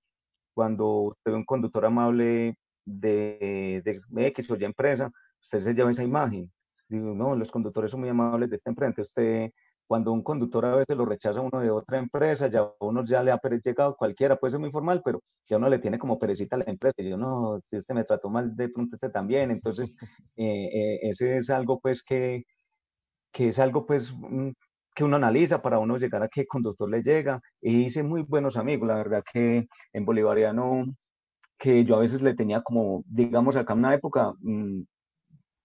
Cuando 0.59 1.03
usted 1.03 1.31
ve 1.31 1.37
un 1.37 1.45
conductor 1.45 1.87
amable 1.87 2.57
de, 2.85 3.81
de 3.85 4.27
X 4.27 4.51
o 4.51 4.57
Y 4.57 4.65
empresa, 4.65 5.09
usted 5.41 5.61
se 5.61 5.73
lleva 5.73 5.93
esa 5.93 6.03
imagen. 6.03 6.51
Digo, 6.89 7.15
no, 7.15 7.37
los 7.37 7.49
conductores 7.49 7.93
son 7.93 8.01
muy 8.01 8.09
amables 8.09 8.51
de 8.51 8.57
esta 8.57 8.69
empresa. 8.69 9.03
Usted 9.03 9.53
cuando 9.87 10.11
un 10.11 10.21
conductor 10.25 10.65
a 10.65 10.75
veces 10.75 10.97
lo 10.97 11.05
rechaza 11.05 11.41
uno 11.41 11.61
de 11.61 11.71
otra 11.71 11.99
empresa, 11.99 12.49
ya 12.49 12.69
uno 12.81 13.05
ya 13.05 13.23
le 13.23 13.31
ha 13.31 13.41
llegado, 13.65 13.95
cualquiera 13.95 14.35
puede 14.35 14.51
ser 14.51 14.59
muy 14.59 14.73
formal, 14.73 15.01
pero 15.05 15.23
ya 15.49 15.59
uno 15.59 15.69
le 15.69 15.79
tiene 15.79 15.97
como 15.97 16.19
perecita 16.19 16.57
a 16.57 16.59
la 16.59 16.65
empresa. 16.67 16.97
Yo, 17.05 17.17
no, 17.17 17.61
si 17.65 17.77
este 17.77 17.95
me 17.95 18.03
trató 18.03 18.29
mal, 18.29 18.57
de 18.57 18.69
pronto 18.69 18.97
este 18.97 19.11
también. 19.11 19.53
Entonces, 19.53 19.97
eh, 20.35 20.71
eh, 20.75 20.99
ese 21.03 21.37
es 21.37 21.51
algo 21.51 21.79
pues 21.79 22.03
que, 22.03 22.43
que 23.31 23.51
es 23.51 23.61
algo 23.61 23.87
pues 23.87 24.13
mm, 24.13 24.51
que 24.99 25.05
uno 25.05 25.15
analiza 25.15 25.63
para 25.63 25.79
uno 25.79 25.97
llegar 25.97 26.25
a 26.25 26.29
qué 26.29 26.45
conductor 26.45 26.91
le 26.91 27.05
llega. 27.05 27.41
Y 27.61 27.85
hice 27.85 28.03
muy 28.03 28.23
buenos 28.23 28.57
amigos, 28.57 28.89
la 28.89 28.97
verdad 28.97 29.23
que 29.33 29.69
en 29.93 30.05
Bolivariano, 30.05 30.87
que 31.57 31.85
yo 31.85 31.95
a 31.95 32.01
veces 32.01 32.21
le 32.21 32.35
tenía 32.35 32.63
como, 32.63 33.05
digamos, 33.07 33.55
acá 33.55 33.75
en 33.75 33.79
una 33.79 33.95
época, 33.95 34.33
mm, 34.41 34.83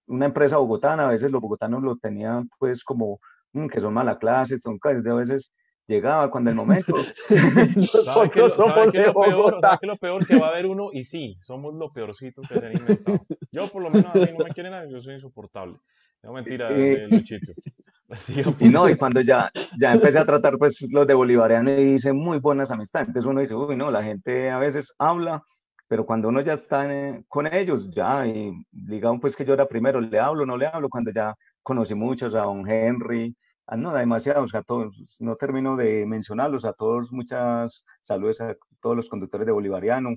una 0.07 0.25
empresa 0.27 0.57
bogotana, 0.57 1.07
a 1.07 1.11
veces 1.11 1.31
los 1.31 1.41
bogotanos 1.41 1.81
lo 1.81 1.97
tenían 1.97 2.47
pues 2.59 2.83
como 2.83 3.19
Mm, 3.53 3.67
que 3.67 3.79
son 3.79 3.93
mala 3.93 4.17
clase, 4.17 4.57
son 4.57 4.79
clases 4.79 5.03
de 5.03 5.11
a 5.11 5.15
veces 5.15 5.53
llegaba 5.87 6.29
cuando 6.31 6.49
el 6.49 6.55
momento. 6.55 6.95
¿Sabe 8.05 8.29
que, 8.31 8.39
lo, 8.39 8.49
¿sabe 8.49 8.91
que 8.91 9.05
lo 9.05 9.13
peor, 9.13 9.57
¿sabe 9.61 9.77
que 9.79 9.87
lo 9.87 9.97
peor 9.97 10.25
que 10.25 10.39
va 10.39 10.47
a 10.47 10.49
haber 10.49 10.65
uno? 10.65 10.89
Y 10.91 11.03
sí, 11.03 11.37
somos 11.39 11.73
lo 11.75 11.91
peorcito 11.93 12.41
que 12.41 12.55
se 12.55 12.65
han 12.65 12.73
inventado. 12.73 13.19
Yo, 13.51 13.67
por 13.67 13.83
lo 13.83 13.91
menos, 13.91 14.13
a 14.13 14.17
mí 14.17 14.25
no 14.37 14.43
me 14.43 14.51
quieren, 14.51 14.89
yo 14.89 14.99
soy 14.99 15.15
insoportable. 15.15 15.77
No, 16.23 16.31
mentira, 16.31 16.69
eh, 16.71 17.07
Luchito. 17.09 17.51
y 18.59 18.69
no, 18.69 18.89
y 18.89 18.95
cuando 18.95 19.21
ya, 19.21 19.51
ya 19.79 19.93
empecé 19.93 20.19
a 20.19 20.25
tratar 20.25 20.57
pues 20.57 20.81
los 20.91 21.07
de 21.07 21.13
bolivariano 21.13 21.71
y 21.71 21.95
hice 21.95 22.13
muy 22.13 22.39
buenas 22.39 22.71
amistades, 22.71 23.07
entonces 23.07 23.29
uno 23.29 23.41
dice, 23.41 23.55
uy, 23.55 23.75
no, 23.75 23.91
la 23.91 24.03
gente 24.03 24.49
a 24.49 24.59
veces 24.59 24.93
habla, 24.97 25.41
pero 25.87 26.05
cuando 26.05 26.29
uno 26.29 26.41
ya 26.41 26.53
está 26.53 26.87
con 27.27 27.51
ellos, 27.53 27.89
ya, 27.93 28.25
y 28.27 28.53
digamos 28.71 29.21
pues 29.21 29.35
que 29.35 29.45
yo 29.45 29.53
era 29.53 29.67
primero, 29.67 29.99
le 29.99 30.19
hablo, 30.19 30.45
no 30.45 30.57
le 30.57 30.67
hablo, 30.67 30.89
cuando 30.89 31.11
ya 31.11 31.33
conocí 31.61 31.95
muchos, 31.95 32.35
a 32.35 32.41
don 32.41 32.69
Henry, 32.69 33.35
a, 33.67 33.75
no, 33.75 33.93
demasiados, 33.93 34.53
a 34.55 34.61
todos, 34.61 34.95
no 35.19 35.35
termino 35.35 35.75
de 35.75 36.05
mencionarlos, 36.05 36.65
a 36.65 36.73
todos, 36.73 37.11
muchas 37.11 37.83
saludos 38.01 38.41
a 38.41 38.55
todos 38.81 38.95
los 38.95 39.09
conductores 39.09 39.45
de 39.45 39.53
Bolivariano, 39.53 40.15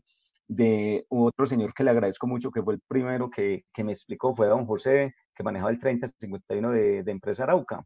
de 0.48 1.04
otro 1.08 1.46
señor 1.46 1.72
que 1.72 1.84
le 1.84 1.90
agradezco 1.90 2.26
mucho, 2.26 2.50
que 2.50 2.62
fue 2.62 2.74
el 2.74 2.80
primero 2.86 3.30
que, 3.30 3.64
que 3.72 3.84
me 3.84 3.92
explicó, 3.92 4.34
fue 4.34 4.48
don 4.48 4.66
José, 4.66 5.14
que 5.36 5.42
manejaba 5.42 5.70
el 5.70 5.78
3051 5.78 6.70
de, 6.70 7.02
de 7.02 7.12
Empresa 7.12 7.44
Arauca. 7.44 7.84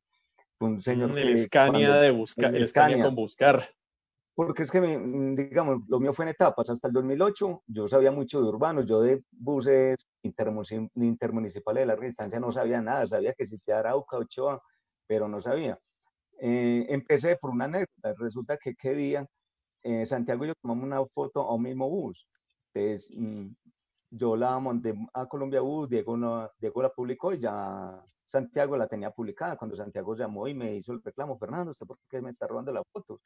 Un 0.60 0.80
señor 0.80 1.12
mm, 1.12 1.18
el 1.18 1.38
Scania 1.38 1.96
de 1.96 2.10
buscar, 2.10 2.54
el, 2.54 2.68
Scania 2.68 3.02
con 3.02 3.14
buscar. 3.14 3.68
Porque 4.34 4.62
es 4.62 4.70
que, 4.70 4.80
mm, 4.80 5.34
digamos, 5.34 5.82
lo 5.88 5.98
mío 5.98 6.12
fue 6.12 6.26
en 6.26 6.30
etapas. 6.30 6.70
Hasta 6.70 6.88
el 6.88 6.94
2008 6.94 7.62
yo 7.66 7.88
sabía 7.88 8.12
mucho 8.12 8.40
de 8.40 8.48
urbanos, 8.48 8.86
yo 8.86 9.00
de 9.00 9.22
buses 9.30 10.06
intermunicipales 10.22 11.82
de 11.82 11.86
larga 11.86 12.06
distancia 12.06 12.38
no 12.38 12.52
sabía 12.52 12.80
nada, 12.80 13.06
sabía 13.06 13.32
que 13.34 13.42
existía 13.42 13.78
Arauca, 13.78 14.18
Ochoa, 14.18 14.62
pero 15.06 15.28
no 15.28 15.40
sabía. 15.40 15.78
Eh, 16.40 16.86
empecé 16.88 17.36
por 17.36 17.50
una 17.50 17.64
anécdota, 17.64 18.14
resulta 18.18 18.56
que 18.56 18.74
qué 18.74 18.94
día 18.94 19.26
eh, 19.82 20.06
Santiago 20.06 20.44
y 20.44 20.48
yo 20.48 20.54
tomamos 20.60 20.84
una 20.84 21.04
foto 21.06 21.42
a 21.42 21.54
un 21.54 21.62
mismo 21.62 21.88
bus. 21.88 22.26
Entonces, 22.72 23.10
mm, 23.16 23.48
yo 24.10 24.36
la 24.36 24.58
monté 24.58 24.94
a 25.14 25.26
Colombia 25.26 25.60
Bus, 25.60 25.88
Diego, 25.88 26.16
no, 26.16 26.50
Diego 26.58 26.82
la 26.82 26.90
publicó 26.90 27.32
y 27.32 27.38
ya 27.38 28.02
Santiago 28.26 28.76
la 28.76 28.88
tenía 28.88 29.10
publicada. 29.10 29.56
Cuando 29.56 29.76
Santiago 29.76 30.16
llamó 30.16 30.48
y 30.48 30.54
me 30.54 30.76
hizo 30.76 30.92
el 30.92 31.02
reclamo, 31.02 31.38
Fernando, 31.38 31.70
¿usted 31.70 31.86
por 31.86 31.98
qué 32.08 32.20
me 32.20 32.30
está 32.30 32.46
robando 32.46 32.72
la 32.72 32.82
foto? 32.92 33.20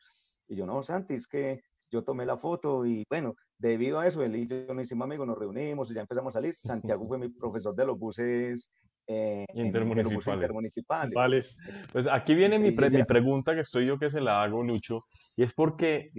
Y 0.48 0.56
yo, 0.56 0.66
no, 0.66 0.82
Santi, 0.82 1.14
es 1.14 1.26
que 1.26 1.62
yo 1.90 2.02
tomé 2.02 2.26
la 2.26 2.36
foto 2.36 2.84
y 2.84 3.04
bueno, 3.08 3.34
debido 3.58 3.98
a 3.98 4.06
eso, 4.06 4.22
él 4.22 4.36
y 4.36 4.46
yo 4.46 4.74
nos 4.74 4.84
hicimos 4.84 5.06
amigos, 5.06 5.26
nos 5.26 5.38
reunimos 5.38 5.90
y 5.90 5.94
ya 5.94 6.02
empezamos 6.02 6.30
a 6.30 6.38
salir. 6.38 6.54
Santiago 6.54 7.04
fue 7.06 7.18
mi 7.18 7.28
profesor 7.28 7.74
de 7.74 7.86
los 7.86 7.98
buses 7.98 8.68
eh, 9.06 9.44
intermunicipales. 9.54 11.58
Pues 11.92 12.06
aquí 12.06 12.34
viene 12.34 12.58
mi, 12.58 12.70
mi, 12.70 13.04
pregunta 13.04 13.54
que 13.54 13.60
estoy 13.60 13.86
yo 13.86 13.98
que 13.98 14.10
se 14.10 14.20
la 14.20 14.42
hago, 14.42 14.62
Lucho, 14.62 15.00
y 15.36 15.42
es 15.42 15.52
porque, 15.52 16.10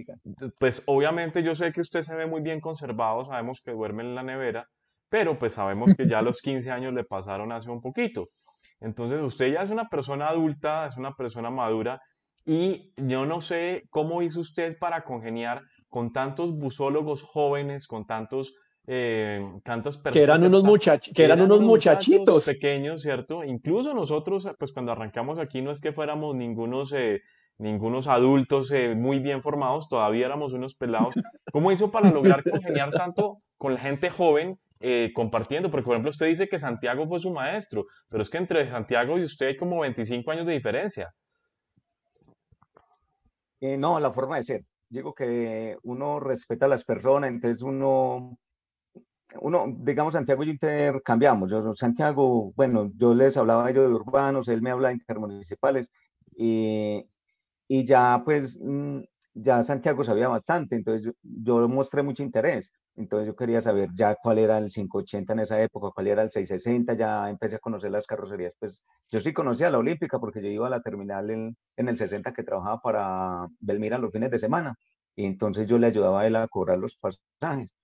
pues 0.58 0.82
obviamente 0.86 1.42
yo 1.42 1.54
sé 1.54 1.72
que 1.72 1.80
usted 1.80 2.02
se 2.02 2.14
ve 2.14 2.26
muy 2.26 2.42
bien 2.42 2.60
conservado, 2.60 3.24
sabemos 3.24 3.60
que 3.60 3.72
duerme 3.72 4.04
en 4.04 4.14
la 4.14 4.22
nevera, 4.22 4.68
pero 5.08 5.38
pues 5.38 5.54
sabemos 5.54 5.94
que 5.94 6.06
ya 6.06 6.22
los 6.22 6.40
15 6.42 6.70
años 6.70 6.94
le 6.94 7.04
pasaron 7.04 7.52
hace 7.52 7.70
un 7.70 7.80
poquito. 7.80 8.24
Entonces 8.80 9.20
usted 9.22 9.52
ya 9.52 9.62
es 9.62 9.70
una 9.70 9.88
persona 9.88 10.28
adulta, 10.28 10.86
es 10.86 10.96
una 10.96 11.14
persona 11.14 11.50
madura, 11.50 12.00
y 12.44 12.92
yo 12.96 13.26
no 13.26 13.40
sé 13.40 13.82
cómo 13.90 14.22
hizo 14.22 14.40
usted 14.40 14.78
para 14.78 15.02
congeniar 15.02 15.62
con 15.88 16.12
tantos 16.12 16.56
busólogos 16.56 17.22
jóvenes, 17.22 17.88
con 17.88 18.06
tantos 18.06 18.54
eh, 18.86 19.40
tantas 19.64 19.96
personas. 19.96 20.16
Que 20.16 20.22
eran 20.22 20.44
unos, 20.44 20.62
muchach 20.62 21.12
que 21.12 21.24
eran, 21.24 21.40
unos 21.40 21.62
muchachitos. 21.62 22.46
Pequeños, 22.46 23.02
¿cierto? 23.02 23.44
Incluso 23.44 23.94
nosotros, 23.94 24.48
pues 24.58 24.72
cuando 24.72 24.92
arrancamos 24.92 25.38
aquí, 25.38 25.62
no 25.62 25.70
es 25.70 25.80
que 25.80 25.92
fuéramos 25.92 26.34
ningunos, 26.34 26.92
eh, 26.92 27.22
ningunos 27.58 28.06
adultos 28.06 28.70
eh, 28.72 28.94
muy 28.94 29.18
bien 29.18 29.42
formados, 29.42 29.88
todavía 29.88 30.26
éramos 30.26 30.52
unos 30.52 30.74
pelados. 30.74 31.14
¿Cómo 31.52 31.72
hizo 31.72 31.90
para 31.90 32.10
lograr 32.10 32.42
congeniar 32.44 32.90
tanto 32.92 33.38
con 33.56 33.74
la 33.74 33.80
gente 33.80 34.10
joven 34.10 34.58
eh, 34.80 35.10
compartiendo? 35.14 35.70
Porque, 35.70 35.84
por 35.84 35.94
ejemplo, 35.94 36.10
usted 36.10 36.26
dice 36.26 36.48
que 36.48 36.58
Santiago 36.58 37.06
fue 37.06 37.20
su 37.20 37.32
maestro, 37.32 37.86
pero 38.08 38.22
es 38.22 38.30
que 38.30 38.38
entre 38.38 38.68
Santiago 38.70 39.18
y 39.18 39.24
usted 39.24 39.48
hay 39.48 39.56
como 39.56 39.80
25 39.80 40.30
años 40.30 40.46
de 40.46 40.52
diferencia. 40.52 41.12
Eh, 43.60 43.76
no, 43.76 43.98
la 43.98 44.12
forma 44.12 44.36
de 44.36 44.44
ser. 44.44 44.64
Digo 44.88 45.14
que 45.14 45.76
uno 45.82 46.20
respeta 46.20 46.66
a 46.66 46.68
las 46.68 46.84
personas, 46.84 47.30
entonces 47.30 47.62
uno, 47.62 48.38
uno, 49.40 49.66
digamos, 49.78 50.14
Santiago 50.14 50.42
y 50.42 50.46
yo 50.46 50.52
intercambiamos. 50.52 51.50
Yo, 51.50 51.74
Santiago, 51.74 52.52
bueno, 52.56 52.90
yo 52.96 53.14
les 53.14 53.36
hablaba 53.36 53.70
yo 53.70 53.82
de 53.82 53.94
urbanos, 53.94 54.48
él 54.48 54.62
me 54.62 54.70
habla 54.70 54.88
de 54.88 54.94
intermunicipales, 54.94 55.90
y 57.68 57.84
ya 57.84 58.22
pues, 58.24 58.58
mm, 58.62 59.00
ya 59.34 59.62
Santiago 59.62 60.04
sabía 60.04 60.28
bastante, 60.28 60.76
entonces 60.76 61.04
yo, 61.06 61.12
yo 61.22 61.68
mostré 61.68 62.02
mucho 62.02 62.22
interés. 62.22 62.72
Entonces 62.96 63.26
yo 63.26 63.36
quería 63.36 63.60
saber 63.60 63.90
ya 63.94 64.14
cuál 64.14 64.38
era 64.38 64.56
el 64.56 64.70
580 64.70 65.34
en 65.34 65.40
esa 65.40 65.60
época, 65.60 65.90
cuál 65.94 66.06
era 66.06 66.22
el 66.22 66.30
660, 66.30 66.94
ya 66.94 67.28
empecé 67.28 67.56
a 67.56 67.58
conocer 67.58 67.90
las 67.90 68.06
carrocerías. 68.06 68.54
Pues 68.58 68.82
yo 69.10 69.20
sí 69.20 69.34
conocía 69.34 69.68
la 69.70 69.78
Olímpica 69.78 70.18
porque 70.18 70.40
yo 70.42 70.48
iba 70.48 70.66
a 70.66 70.70
la 70.70 70.80
terminal 70.80 71.28
en, 71.30 71.56
en 71.76 71.88
el 71.88 71.98
60 71.98 72.32
que 72.32 72.42
trabajaba 72.42 72.80
para 72.80 73.46
Belmira 73.60 73.98
los 73.98 74.12
fines 74.12 74.30
de 74.30 74.38
semana 74.38 74.74
y 75.14 75.26
entonces 75.26 75.68
yo 75.68 75.78
le 75.78 75.88
ayudaba 75.88 76.22
a 76.22 76.26
él 76.26 76.36
a 76.36 76.48
cobrar 76.48 76.78
los 76.78 76.96
pasajes. 76.96 77.74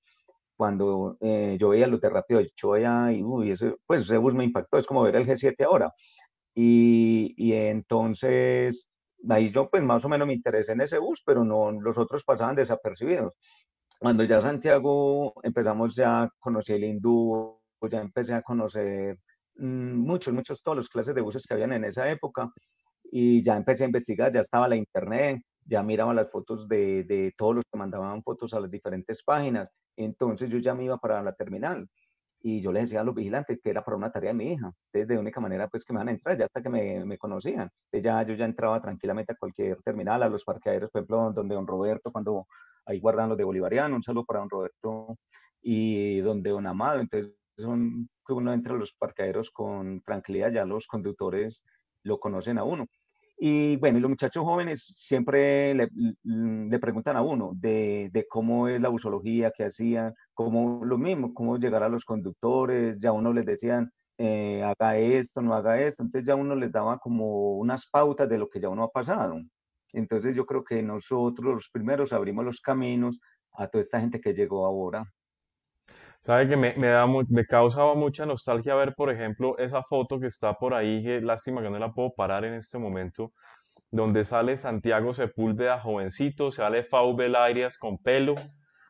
Cuando 0.57 1.17
eh, 1.21 1.57
yo 1.61 1.71
veía 1.71 1.87
los 1.87 2.01
de 2.01 2.11
Rápido 2.11 2.41
de 2.41 2.51
Choya 2.57 3.13
y 3.13 3.23
uy, 3.23 3.53
ese, 3.53 3.75
pues 3.87 4.03
ese 4.03 4.17
bus 4.19 4.35
me 4.35 4.45
impactó, 4.45 4.79
es 4.79 4.87
como 4.87 5.03
ver 5.03 5.17
el 5.17 5.27
G7 5.27 5.65
ahora. 5.65 5.93
Y, 6.55 7.35
y 7.37 7.55
entonces 7.55 8.89
ahí 9.29 9.51
yo 9.51 9.71
pues 9.71 9.83
más 9.83 10.05
o 10.05 10.09
menos 10.09 10.27
me 10.27 10.35
interesé 10.35 10.73
en 10.73 10.83
ese 10.83 10.99
bus, 10.99 11.23
pero 11.25 11.45
no, 11.45 11.71
los 11.73 11.99
otros 11.99 12.25
pasaban 12.25 12.57
desapercibidos. 12.57 13.33
Cuando 13.99 14.25
ya 14.25 14.41
Santiago 14.41 15.35
empezamos 15.43 15.95
ya, 15.95 16.29
conocí 16.39 16.73
el 16.73 16.85
hindú, 16.85 17.61
ya 17.91 18.01
empecé 18.01 18.35
a 18.35 18.43
conocer 18.43 19.19
mm, 19.57 19.95
muchos, 19.95 20.35
muchos, 20.35 20.63
todos 20.63 20.77
los 20.77 20.89
clases 20.89 21.15
de 21.15 21.21
buses 21.21 21.47
que 21.47 21.55
habían 21.55 21.73
en 21.73 21.85
esa 21.85 22.11
época 22.11 22.51
y 23.05 23.43
ya 23.43 23.57
empecé 23.57 23.85
a 23.85 23.87
investigar, 23.87 24.33
ya 24.33 24.41
estaba 24.41 24.69
la 24.69 24.77
internet, 24.77 25.43
ya 25.65 25.83
miraba 25.83 26.15
las 26.15 26.31
fotos 26.31 26.69
de, 26.69 27.05
de 27.05 27.33
todos 27.37 27.57
los 27.57 27.65
que 27.71 27.79
mandaban 27.79 28.23
fotos 28.23 28.55
a 28.55 28.61
las 28.61 28.71
diferentes 28.71 29.23
páginas, 29.23 29.71
entonces 29.97 30.51
yo 30.51 30.59
ya 30.59 30.75
me 30.75 30.85
iba 30.85 30.99
para 30.99 31.23
la 31.23 31.35
terminal 31.35 31.89
y 32.43 32.61
yo 32.61 32.73
les 32.73 32.85
decía 32.85 33.01
a 33.01 33.05
los 33.05 33.15
vigilantes 33.15 33.61
que 33.63 33.71
era 33.71 33.85
para 33.85 33.97
una 33.97 34.11
tarea 34.11 34.31
de 34.31 34.35
mi 34.35 34.53
hija. 34.53 34.73
Entonces, 34.87 35.09
de 35.09 35.19
única 35.19 35.41
manera, 35.41 35.69
pues 35.69 35.85
que 35.85 35.93
me 35.93 36.01
van 36.01 36.09
a 36.09 36.13
entrar, 36.13 36.37
ya 36.37 36.47
hasta 36.47 36.61
que 36.61 36.69
me, 36.69 37.05
me 37.05 37.17
conocían. 37.17 37.71
Entonces, 37.93 38.03
ya 38.03 38.23
yo 38.25 38.35
ya 38.35 38.45
entraba 38.45 38.81
tranquilamente 38.83 39.33
a 39.33 39.37
cualquier 39.37 39.81
terminal, 39.83 40.23
a 40.23 40.29
los 40.29 40.45
parqueaderos, 40.45 40.91
por 40.91 41.01
ejemplo, 41.01 41.33
donde 41.33 41.55
don 41.55 41.67
Roberto, 41.67 42.11
cuando 42.11 42.47
ahí 42.85 42.99
guardan 42.99 43.29
los 43.29 43.39
de 43.39 43.45
Bolivariano, 43.45 43.95
un 43.95 44.03
saludo 44.03 44.25
para 44.25 44.41
don 44.41 44.51
Roberto, 44.51 45.17
y 45.63 46.21
donde 46.21 46.51
don 46.51 46.67
Amado. 46.67 47.01
Entonces, 47.01 47.33
son, 47.57 48.09
uno 48.29 48.53
entra 48.53 48.75
a 48.75 48.79
los 48.79 48.93
parqueaderos 48.93 49.51
con 49.51 50.03
tranquilidad, 50.03 50.51
ya 50.53 50.65
los 50.65 50.87
conductores 50.87 51.63
lo 52.03 52.19
conocen 52.19 52.59
a 52.59 52.65
uno. 52.65 52.87
Y 53.45 53.75
bueno, 53.79 53.99
los 53.99 54.09
muchachos 54.09 54.45
jóvenes 54.45 54.85
siempre 54.85 55.75
le, 55.75 55.89
le 56.23 56.79
preguntan 56.79 57.17
a 57.17 57.23
uno 57.23 57.51
de, 57.57 58.09
de, 58.13 58.25
cómo 58.29 58.69
es 58.69 58.81
la 58.81 58.89
busología, 58.89 59.51
qué 59.51 59.65
hacían, 59.65 60.15
cómo 60.33 60.85
lo 60.85 60.97
mismo, 60.97 61.35
cómo 61.35 61.57
llegar 61.59 61.83
a 61.83 61.89
los 61.89 62.05
conductores, 62.05 63.01
ya 63.01 63.11
uno 63.11 63.33
les 63.33 63.45
decían, 63.45 63.91
eh, 64.17 64.63
haga 64.63 64.97
esto, 64.97 65.43
no 65.43 65.55
haga 65.55 65.83
esto, 65.83 66.05
entonces 66.05 66.25
ya 66.25 66.37
uno 66.37 66.55
les 66.55 66.71
daba 66.71 66.99
como 66.99 67.57
unas 67.57 67.85
pautas 67.91 68.29
de 68.29 68.39
lo 68.39 68.49
que 68.49 68.61
ya 68.61 68.69
uno 68.69 68.85
ha 68.85 68.93
pasado. 68.93 69.41
Entonces 69.93 70.37
yo 70.37 70.47
creo 70.47 70.63
que 70.63 70.81
nosotros 70.81 71.53
los 71.53 71.69
primeros 71.69 72.13
abrimos 72.13 72.45
los 72.45 72.61
caminos 72.61 73.19
a 73.55 73.67
toda 73.67 73.83
esta 73.83 73.99
gente 73.99 74.21
que 74.21 74.35
llegó 74.35 74.65
ahora. 74.67 75.05
Sabe 76.23 76.49
que 76.49 76.57
me, 76.57 76.73
me, 76.77 76.87
da 76.87 77.05
me 77.07 77.45
causaba 77.47 77.97
mucha 77.97 78.25
nostalgia 78.25 78.77
ver, 78.77 78.95
por 78.95 79.11
ejemplo, 79.11 79.59
esa 79.59 79.83
foto 79.83 80.21
que 80.21 80.29
está 80.29 80.55
por 80.55 80.73
ahí, 80.73 81.03
que 81.03 81.21
lástima 81.21 81.61
que 81.61 81.69
no 81.69 81.81
la 81.81 81.93
puedo 81.93 82.15
parar 82.15 82.45
en 82.45 82.55
este 82.55 82.79
momento, 82.79 83.33
donde 83.91 84.25
sale 84.25 84.57
Santiago 84.57 85.15
Sepúlveda 85.15 85.81
jovencito, 85.81 86.53
sale 86.53 86.85
Faubel 86.85 87.35
Arias 87.35 87.77
con 87.77 87.99
pelo, 87.99 88.37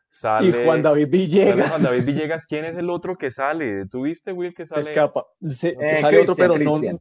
sale... 0.07 0.61
Y 0.61 0.63
Juan 0.63 0.83
David 0.83 1.07
Villegas. 1.09 1.69
Juan 1.69 1.81
David 1.81 2.05
Villegas, 2.05 2.45
¿quién 2.45 2.65
es 2.65 2.77
el 2.77 2.91
otro 2.91 3.17
que 3.17 3.31
sale? 3.31 3.87
¿Tuviste, 3.87 4.31
Will, 4.31 4.53
que 4.53 4.67
sale? 4.67 4.81
Escapa. 4.81 5.25
Se, 5.49 5.69
eh, 5.69 5.95
sale 5.95 6.19
otro, 6.19 6.35
pero 6.35 6.53
Christian. 6.53 6.99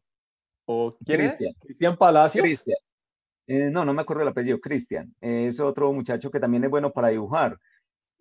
no... 0.66 0.96
¿Quién 1.04 1.20
es? 1.20 1.36
Cristian 1.60 1.94
Palacios. 1.98 2.42
Cristian. 2.42 2.78
Eh, 3.46 3.68
no, 3.70 3.84
no 3.84 3.92
me 3.92 4.00
acuerdo 4.00 4.22
el 4.22 4.28
apellido, 4.28 4.58
Cristian. 4.60 5.14
Es 5.20 5.60
otro 5.60 5.92
muchacho 5.92 6.30
que 6.30 6.40
también 6.40 6.64
es 6.64 6.70
bueno 6.70 6.90
para 6.90 7.08
dibujar 7.08 7.58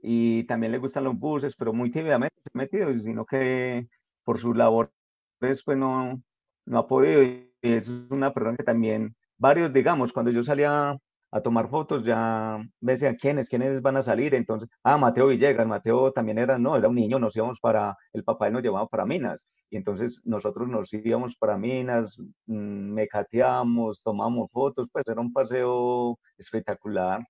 y 0.01 0.43
también 0.45 0.71
le 0.71 0.77
gustan 0.79 1.03
los 1.03 1.17
buses, 1.17 1.55
pero 1.55 1.73
muy 1.73 1.91
tímidamente 1.91 2.35
se 2.41 2.49
ha 2.53 2.57
metido, 2.57 2.97
sino 2.99 3.25
que 3.25 3.87
por 4.23 4.39
su 4.39 4.53
labor 4.53 4.91
pues 5.39 5.63
no, 5.67 6.21
no 6.65 6.79
ha 6.79 6.87
podido. 6.87 7.23
Y 7.23 7.51
es 7.61 7.89
una 8.09 8.33
persona 8.33 8.57
que 8.57 8.63
también, 8.63 9.15
varios, 9.37 9.73
digamos, 9.73 10.13
cuando 10.13 10.31
yo 10.31 10.43
salía 10.43 10.97
a 11.33 11.41
tomar 11.41 11.69
fotos, 11.69 12.03
ya 12.03 12.59
me 12.81 12.91
decían 12.93 13.15
quiénes, 13.15 13.47
quiénes 13.49 13.81
van 13.81 13.97
a 13.97 14.03
salir. 14.03 14.35
Entonces, 14.35 14.69
ah, 14.83 14.97
Mateo 14.97 15.27
Villegas, 15.27 15.65
Mateo 15.67 16.11
también 16.11 16.37
era, 16.37 16.57
no, 16.57 16.75
era 16.75 16.89
un 16.89 16.95
niño, 16.95 17.19
nos 17.19 17.35
íbamos 17.35 17.59
para, 17.59 17.97
el 18.13 18.23
papá 18.23 18.49
nos 18.49 18.61
llevaba 18.63 18.87
para 18.87 19.05
Minas. 19.05 19.47
Y 19.69 19.77
entonces 19.77 20.21
nosotros 20.25 20.67
nos 20.67 20.93
íbamos 20.93 21.35
para 21.37 21.57
Minas, 21.57 22.19
mm, 22.47 22.93
mecateamos, 22.93 24.03
tomamos 24.03 24.51
fotos, 24.51 24.89
pues 24.91 25.07
era 25.07 25.21
un 25.21 25.31
paseo 25.33 26.19
espectacular. 26.37 27.25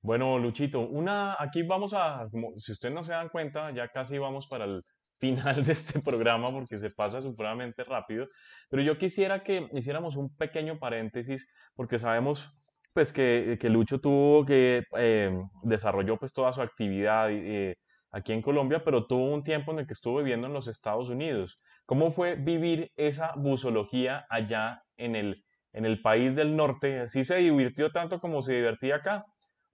Bueno, 0.00 0.38
Luchito, 0.38 0.80
una, 0.80 1.36
aquí 1.38 1.62
vamos 1.62 1.92
a, 1.94 2.26
como, 2.30 2.56
si 2.56 2.72
ustedes 2.72 2.94
no 2.94 3.02
se 3.02 3.12
dan 3.12 3.28
cuenta, 3.28 3.70
ya 3.72 3.88
casi 3.88 4.16
vamos 4.18 4.46
para 4.46 4.64
el 4.64 4.82
final 5.18 5.64
de 5.64 5.72
este 5.72 6.00
programa 6.00 6.50
porque 6.50 6.78
se 6.78 6.90
pasa 6.90 7.20
supremamente 7.20 7.82
rápido, 7.84 8.28
pero 8.70 8.82
yo 8.82 8.96
quisiera 8.98 9.42
que 9.42 9.68
hiciéramos 9.72 10.16
un 10.16 10.34
pequeño 10.36 10.78
paréntesis 10.78 11.48
porque 11.74 11.98
sabemos 11.98 12.52
pues 12.92 13.12
que, 13.12 13.58
que 13.60 13.68
Lucho 13.68 14.00
tuvo 14.00 14.44
que 14.46 14.84
eh, 14.96 15.30
desarrolló 15.64 16.16
pues 16.18 16.32
toda 16.32 16.52
su 16.52 16.62
actividad 16.62 17.28
eh, 17.30 17.76
aquí 18.12 18.32
en 18.32 18.42
Colombia, 18.42 18.82
pero 18.84 19.06
tuvo 19.06 19.32
un 19.34 19.42
tiempo 19.42 19.72
en 19.72 19.80
el 19.80 19.86
que 19.86 19.92
estuvo 19.94 20.18
viviendo 20.18 20.46
en 20.46 20.52
los 20.52 20.68
Estados 20.68 21.08
Unidos. 21.08 21.60
¿Cómo 21.86 22.10
fue 22.12 22.36
vivir 22.36 22.90
esa 22.96 23.32
busología 23.36 24.24
allá 24.30 24.82
en 24.96 25.16
el, 25.16 25.44
en 25.72 25.84
el 25.84 26.00
país 26.00 26.34
del 26.36 26.56
norte? 26.56 27.00
¿Así 27.00 27.24
se 27.24 27.36
divirtió 27.36 27.90
tanto 27.90 28.20
como 28.20 28.40
se 28.42 28.54
divertía 28.54 28.96
acá? 28.96 29.24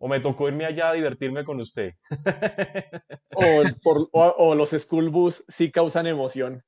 O 0.05 0.09
me 0.09 0.20
tocó 0.20 0.48
irme 0.48 0.66
allá 0.66 0.90
a 0.90 0.92
divertirme 0.92 1.44
con 1.44 1.59
usted. 1.61 1.90
o, 3.36 3.62
por, 3.82 4.07
o, 4.12 4.55
los 4.55 4.68
school 4.72 5.09
bus 5.09 5.42
sí 5.48 5.72
causan 5.72 6.07
emoción. 6.07 6.62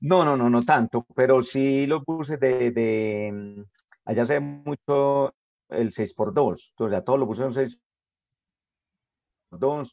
No, 0.00 0.24
no, 0.24 0.34
no, 0.34 0.48
no 0.48 0.62
tanto, 0.62 1.04
pero 1.14 1.42
sí 1.42 1.84
los 1.84 2.02
buses 2.06 2.40
de, 2.40 2.70
de 2.70 3.66
allá 4.06 4.24
se 4.24 4.32
ve 4.32 4.40
mucho 4.40 5.34
el 5.68 5.92
6x2, 5.92 6.72
o 6.78 6.88
sea, 6.88 7.04
todos 7.04 7.18
los 7.18 7.28
buses 7.28 7.52
son 7.52 7.52
6x2. 9.50 9.92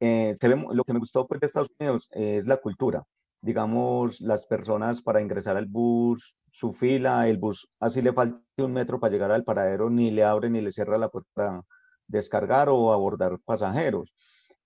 Eh, 0.00 0.36
se 0.38 0.48
ve, 0.48 0.66
lo 0.70 0.84
que 0.84 0.92
me 0.92 0.98
gustó 0.98 1.26
pues, 1.26 1.40
de 1.40 1.46
Estados 1.46 1.70
Unidos 1.78 2.10
es 2.12 2.46
la 2.46 2.58
cultura. 2.58 3.04
Digamos, 3.40 4.20
las 4.20 4.44
personas 4.44 5.00
para 5.00 5.22
ingresar 5.22 5.56
al 5.56 5.64
bus, 5.64 6.36
su 6.50 6.74
fila, 6.74 7.26
el 7.26 7.38
bus 7.38 7.66
así 7.80 8.02
le 8.02 8.12
falta 8.12 8.38
un 8.58 8.74
metro 8.74 9.00
para 9.00 9.12
llegar 9.12 9.32
al 9.32 9.44
paradero, 9.44 9.88
ni 9.88 10.10
le 10.10 10.24
abre 10.24 10.50
ni 10.50 10.60
le 10.60 10.72
cierra 10.72 10.98
la 10.98 11.08
puerta 11.08 11.62
descargar 12.06 12.68
o 12.68 12.92
abordar 12.92 13.38
pasajeros. 13.44 14.12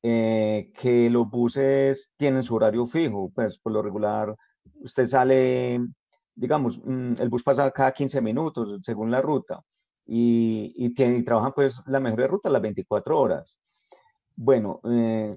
Eh, 0.02 0.72
que 0.78 1.10
los 1.10 1.28
buses 1.28 2.10
tienen 2.16 2.42
su 2.42 2.54
horario 2.54 2.86
fijo, 2.86 3.30
pues 3.34 3.58
por 3.58 3.72
lo 3.72 3.82
regular 3.82 4.34
usted 4.76 5.06
sale, 5.06 5.80
digamos, 6.34 6.80
mm, 6.82 7.14
el 7.18 7.28
bus 7.28 7.42
pasa 7.42 7.70
cada 7.70 7.92
15 7.92 8.20
minutos 8.22 8.80
según 8.82 9.10
la 9.10 9.20
ruta 9.20 9.60
y, 10.06 10.72
y, 10.76 10.94
tiene, 10.94 11.18
y 11.18 11.24
trabajan 11.24 11.52
pues 11.54 11.82
la 11.86 12.00
mejor 12.00 12.30
ruta 12.30 12.48
las 12.48 12.62
24 12.62 13.18
horas. 13.18 13.56
Bueno, 14.36 14.80
eh, 14.84 15.36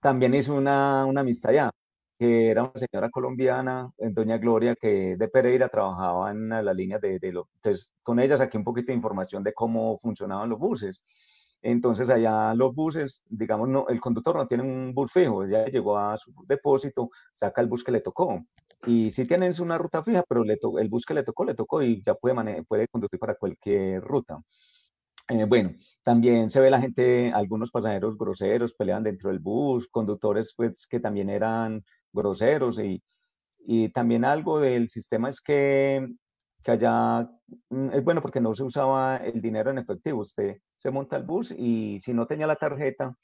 también 0.00 0.34
hice 0.34 0.52
una, 0.52 1.04
una 1.04 1.22
amistad 1.22 1.52
ya, 1.52 1.70
que 2.18 2.50
era 2.50 2.64
una 2.64 2.72
señora 2.74 3.10
colombiana, 3.10 3.90
doña 3.98 4.38
Gloria, 4.38 4.74
que 4.74 5.16
de 5.16 5.28
Pereira 5.28 5.68
trabajaba 5.68 6.30
en 6.30 6.48
la 6.48 6.74
línea 6.74 6.98
de, 6.98 7.18
de 7.18 7.32
lo, 7.32 7.48
entonces 7.56 7.90
con 8.02 8.18
ella 8.18 8.36
saqué 8.36 8.58
un 8.58 8.64
poquito 8.64 8.88
de 8.88 8.96
información 8.96 9.42
de 9.44 9.52
cómo 9.54 9.98
funcionaban 9.98 10.48
los 10.48 10.58
buses. 10.58 11.02
Entonces 11.62 12.08
allá 12.08 12.54
los 12.54 12.74
buses, 12.74 13.20
digamos, 13.28 13.68
no, 13.68 13.88
el 13.88 14.00
conductor 14.00 14.36
no 14.36 14.46
tiene 14.46 14.62
un 14.62 14.94
bus 14.94 15.12
fijo, 15.12 15.46
ya 15.46 15.64
llegó 15.66 15.98
a 15.98 16.16
su 16.16 16.32
depósito, 16.46 17.10
saca 17.34 17.60
el 17.60 17.68
bus 17.68 17.82
que 17.82 17.92
le 17.92 18.00
tocó. 18.00 18.44
Y 18.86 19.10
sí 19.10 19.24
tienen 19.24 19.52
una 19.60 19.76
ruta 19.76 20.04
fija, 20.04 20.22
pero 20.28 20.44
le 20.44 20.56
el 20.80 20.88
bus 20.88 21.04
que 21.04 21.14
le 21.14 21.24
tocó, 21.24 21.44
le 21.44 21.54
tocó 21.54 21.82
y 21.82 22.02
ya 22.04 22.14
puede, 22.14 22.62
puede 22.64 22.86
conducir 22.88 23.18
para 23.18 23.34
cualquier 23.34 24.00
ruta. 24.02 24.40
Eh, 25.30 25.44
bueno, 25.44 25.72
también 26.02 26.48
se 26.48 26.60
ve 26.60 26.70
la 26.70 26.80
gente, 26.80 27.30
algunos 27.34 27.70
pasajeros 27.70 28.16
groseros 28.16 28.72
pelean 28.72 29.02
dentro 29.02 29.28
del 29.30 29.40
bus, 29.40 29.86
conductores 29.88 30.54
pues 30.56 30.86
que 30.86 31.00
también 31.00 31.28
eran 31.28 31.84
groseros 32.12 32.78
y, 32.78 33.02
y 33.60 33.90
también 33.90 34.24
algo 34.24 34.60
del 34.60 34.88
sistema 34.88 35.28
es 35.28 35.40
que, 35.40 36.06
que 36.62 36.70
allá 36.72 37.28
mm, 37.70 37.90
es 37.92 38.04
bueno 38.04 38.22
porque 38.22 38.40
no 38.40 38.54
se 38.54 38.64
usaba 38.64 39.18
el 39.18 39.40
dinero 39.40 39.70
en 39.70 39.78
efectivo, 39.78 40.22
usted 40.22 40.58
se 40.78 40.90
monta 40.90 41.16
el 41.16 41.24
bus 41.24 41.52
y 41.56 42.00
si 42.00 42.12
no 42.14 42.26
tenía 42.26 42.46
la 42.46 42.56
tarjeta, 42.56 43.14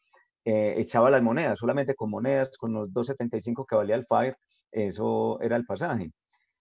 eh, 0.45 0.75
echaba 0.79 1.11
las 1.11 1.23
monedas, 1.23 1.59
solamente 1.59 1.95
con 1.95 2.11
monedas, 2.11 2.57
con 2.59 2.73
los 2.75 2.91
2.75 2.93 3.65
que 3.67 3.77
valía 3.77 3.95
el 3.97 4.07
Fire, 4.07 4.37
eso 4.71 5.41
era 5.41 5.57
el 5.57 5.65
pasaje. 5.65 6.13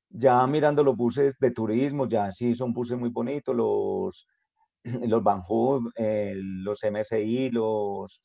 Ya 0.10 0.46
mirando 0.48 0.84
los 0.84 0.96
buses 0.96 1.36
de 1.40 1.52
turismo, 1.52 2.08
ya 2.08 2.32
sí 2.32 2.56
son 2.56 2.74
buses 2.74 2.98
muy 2.98 3.10
bonitos, 3.10 3.56
los, 3.56 4.28
los 4.84 5.24
Van 5.24 5.44
eh, 5.98 6.34
los 6.36 6.80
MSI, 6.84 7.50
los, 7.50 8.22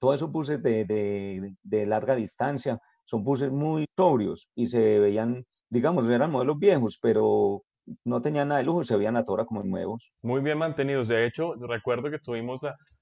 todos 0.00 0.16
esos 0.16 0.32
buses 0.32 0.62
de, 0.62 0.84
de, 0.84 1.54
de 1.62 1.86
larga 1.86 2.16
distancia, 2.16 2.80
son 3.04 3.24
buses 3.24 3.50
muy 3.50 3.86
sobrios 3.96 4.48
y 4.54 4.66
se 4.68 4.98
veían, 4.98 5.44
digamos, 5.70 6.08
eran 6.08 6.30
modelos 6.30 6.58
viejos, 6.58 6.98
pero 7.00 7.62
no 8.04 8.22
tenían 8.22 8.48
nada 8.48 8.60
de 8.60 8.66
lujo, 8.66 8.84
se 8.84 8.96
veían 8.96 9.16
a 9.16 9.24
toda 9.24 9.44
como 9.44 9.62
nuevos. 9.62 10.10
Muy 10.22 10.40
bien 10.40 10.58
mantenidos. 10.58 11.08
De 11.08 11.26
hecho, 11.26 11.54
recuerdo 11.54 12.10
que 12.10 12.16
estuvimos, 12.16 12.60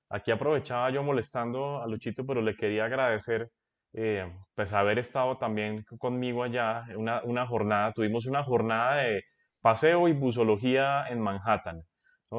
aquí 0.09 0.30
aprovechaba 0.30 0.90
yo 0.90 1.03
molestando 1.03 1.80
a 1.80 1.86
Luchito, 1.86 2.26
pero 2.26 2.42
le 2.42 2.57
quería 2.57 2.86
agradecer 2.86 3.48
eh, 3.94 4.26
pues 4.55 4.72
haber 4.72 4.98
estado 4.98 5.36
también 5.36 5.84
conmigo 5.98 6.42
allá, 6.42 6.86
una, 6.96 7.22
una, 7.24 7.46
jornada, 7.46 7.92
tuvimos 7.92 8.24
una 8.24 8.42
jornada 8.42 9.03
de 9.03 9.22
paseo 9.61 10.09
y 10.09 10.12
busología 10.12 11.07
en 11.09 11.20
Manhattan. 11.20 11.82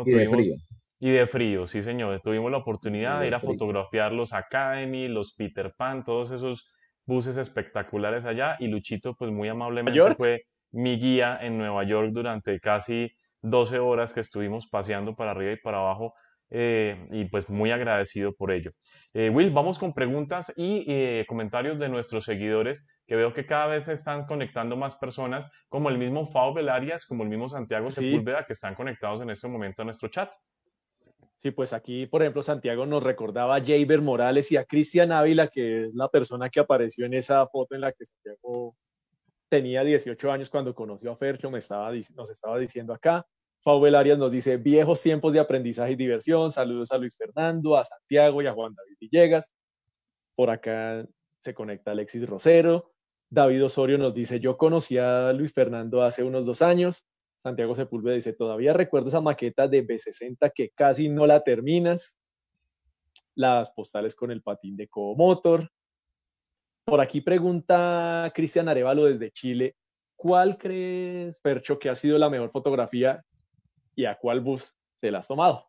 Y 0.06 0.12
de 0.12 0.30
frío. 0.30 0.56
Y 1.00 1.12
de 1.12 1.28
frío, 1.28 1.68
sí 1.68 1.84
señor. 1.84 2.20
Tuvimos 2.22 2.50
la 2.50 2.58
oportunidad 2.58 3.20
de 3.20 3.28
ir 3.28 3.36
a 3.36 3.40
fotografiar 3.40 4.14
los 4.14 4.34
Academy, 4.34 5.08
los 5.08 5.34
Peter 5.34 5.74
Pan, 5.78 6.04
todos 6.04 6.32
esos 6.32 6.64
buses 7.06 7.38
espectaculares 7.38 8.26
allá. 8.26 8.58
Y 8.60 8.68
Luchito, 8.68 9.14
pues 9.14 9.32
muy 9.32 9.50
amablemente 9.50 10.16
fue 10.16 10.44
mi 10.72 10.98
guía 10.98 11.38
en 11.42 11.58
Nueva 11.58 11.84
York 11.84 12.12
durante 12.12 12.60
casi 12.60 13.12
12 13.42 13.80
horas 13.80 14.14
que 14.14 14.22
estuvimos 14.22 14.68
paseando 14.68 15.16
para 15.16 15.32
arriba 15.32 15.52
y 15.52 15.58
para 15.58 15.80
abajo 15.80 16.14
eh, 16.56 17.08
y 17.12 17.26
pues 17.26 17.50
muy 17.50 17.72
agradecido 17.72 18.34
por 18.34 18.52
ello. 18.52 18.70
Eh, 19.14 19.30
Will, 19.30 19.52
vamos 19.52 19.80
con 19.80 19.94
preguntas 19.94 20.54
y 20.56 20.86
eh, 20.88 21.26
comentarios 21.28 21.80
de 21.80 21.90
nuestros 21.90 22.26
seguidores, 22.26 22.88
que 23.08 23.16
veo 23.16 23.34
que 23.34 23.46
cada 23.46 23.68
vez 23.68 23.86
se 23.86 23.94
están 23.94 24.26
conectando 24.26 24.76
más 24.76 24.96
personas, 24.96 25.50
como 25.68 25.90
el 25.90 25.98
mismo 25.98 26.28
Fau 26.28 26.54
Velarias, 26.54 27.06
como 27.06 27.24
el 27.24 27.30
mismo 27.30 27.50
Santiago 27.50 27.90
Sepúlveda, 27.92 28.46
que 28.46 28.54
están 28.54 28.76
conectados 28.76 29.22
en 29.22 29.32
este 29.32 29.48
momento 29.48 29.82
a 29.82 29.86
nuestro 29.86 30.10
chat. 30.10 30.32
Sí, 31.44 31.52
pues 31.52 31.74
aquí, 31.74 32.06
por 32.06 32.22
ejemplo, 32.22 32.42
Santiago 32.42 32.86
nos 32.86 33.04
recordaba 33.04 33.58
a 33.58 33.60
Jaber 33.60 34.02
Morales 34.02 34.50
y 34.54 34.56
a 34.56 34.64
Cristian 34.64 35.12
Ávila, 35.12 35.50
que 35.50 35.88
es 35.88 35.94
la 35.94 36.08
persona 36.08 36.50
que 36.50 36.62
apareció 36.62 37.06
en 37.06 37.16
esa 37.16 37.46
foto 37.48 37.76
en 37.76 37.82
la 37.82 37.92
que 37.92 38.06
Santiago 38.06 38.78
tenía 39.50 39.84
18 39.84 40.32
años 40.32 40.50
cuando 40.50 40.74
conoció 40.74 41.12
a 41.12 41.18
Fercho, 41.18 41.52
me 41.52 41.60
estaba, 41.60 41.92
nos 42.16 42.30
estaba 42.32 42.58
diciendo 42.58 42.94
acá. 42.94 43.28
Faubel 43.60 43.96
Arias 43.96 44.18
nos 44.18 44.32
dice, 44.32 44.56
viejos 44.56 45.02
tiempos 45.02 45.34
de 45.34 45.42
aprendizaje 45.42 45.92
y 45.92 45.96
diversión. 45.98 46.50
Saludos 46.50 46.94
a 46.94 46.98
Luis 46.98 47.16
Fernando, 47.18 47.76
a 47.78 47.84
Santiago 47.84 48.42
y 48.42 48.48
a 48.48 48.54
Juan 48.54 48.74
David 48.74 48.96
Villegas. 49.02 49.54
Por 50.36 50.50
acá 50.50 51.06
se 51.42 51.54
conecta 51.54 51.92
Alexis 51.92 52.26
Rosero. 52.26 52.94
David 53.30 53.66
Osorio 53.66 53.98
nos 53.98 54.14
dice, 54.14 54.40
yo 54.40 54.58
conocí 54.58 54.98
a 54.98 55.34
Luis 55.34 55.52
Fernando 55.52 56.04
hace 56.04 56.24
unos 56.24 56.46
dos 56.46 56.62
años. 56.62 57.06
Santiago 57.44 57.76
Sepúlveda 57.76 58.16
dice, 58.16 58.32
todavía 58.32 58.72
recuerdo 58.72 59.10
esa 59.10 59.20
maqueta 59.20 59.68
de 59.68 59.86
B60 59.86 60.52
que 60.56 60.70
casi 60.70 61.10
no 61.10 61.28
la 61.28 61.44
terminas. 61.44 62.18
Las 63.36 63.72
postales 63.72 64.16
con 64.16 64.32
el 64.32 64.42
patín 64.42 64.78
de 64.78 64.88
Comotor. 64.88 65.70
Por 66.86 67.02
aquí 67.02 67.20
pregunta 67.20 68.32
Cristian 68.34 68.70
Arevalo 68.70 69.06
desde 69.06 69.32
Chile, 69.32 69.76
¿cuál 70.16 70.58
crees, 70.58 71.38
Percho, 71.40 71.80
que 71.80 71.90
ha 71.90 71.96
sido 71.96 72.18
la 72.18 72.30
mejor 72.30 72.52
fotografía 72.52 73.24
y 73.96 74.06
a 74.06 74.18
cuál 74.18 74.40
bus 74.40 74.74
se 74.96 75.12
la 75.12 75.20
has 75.20 75.28
tomado? 75.28 75.68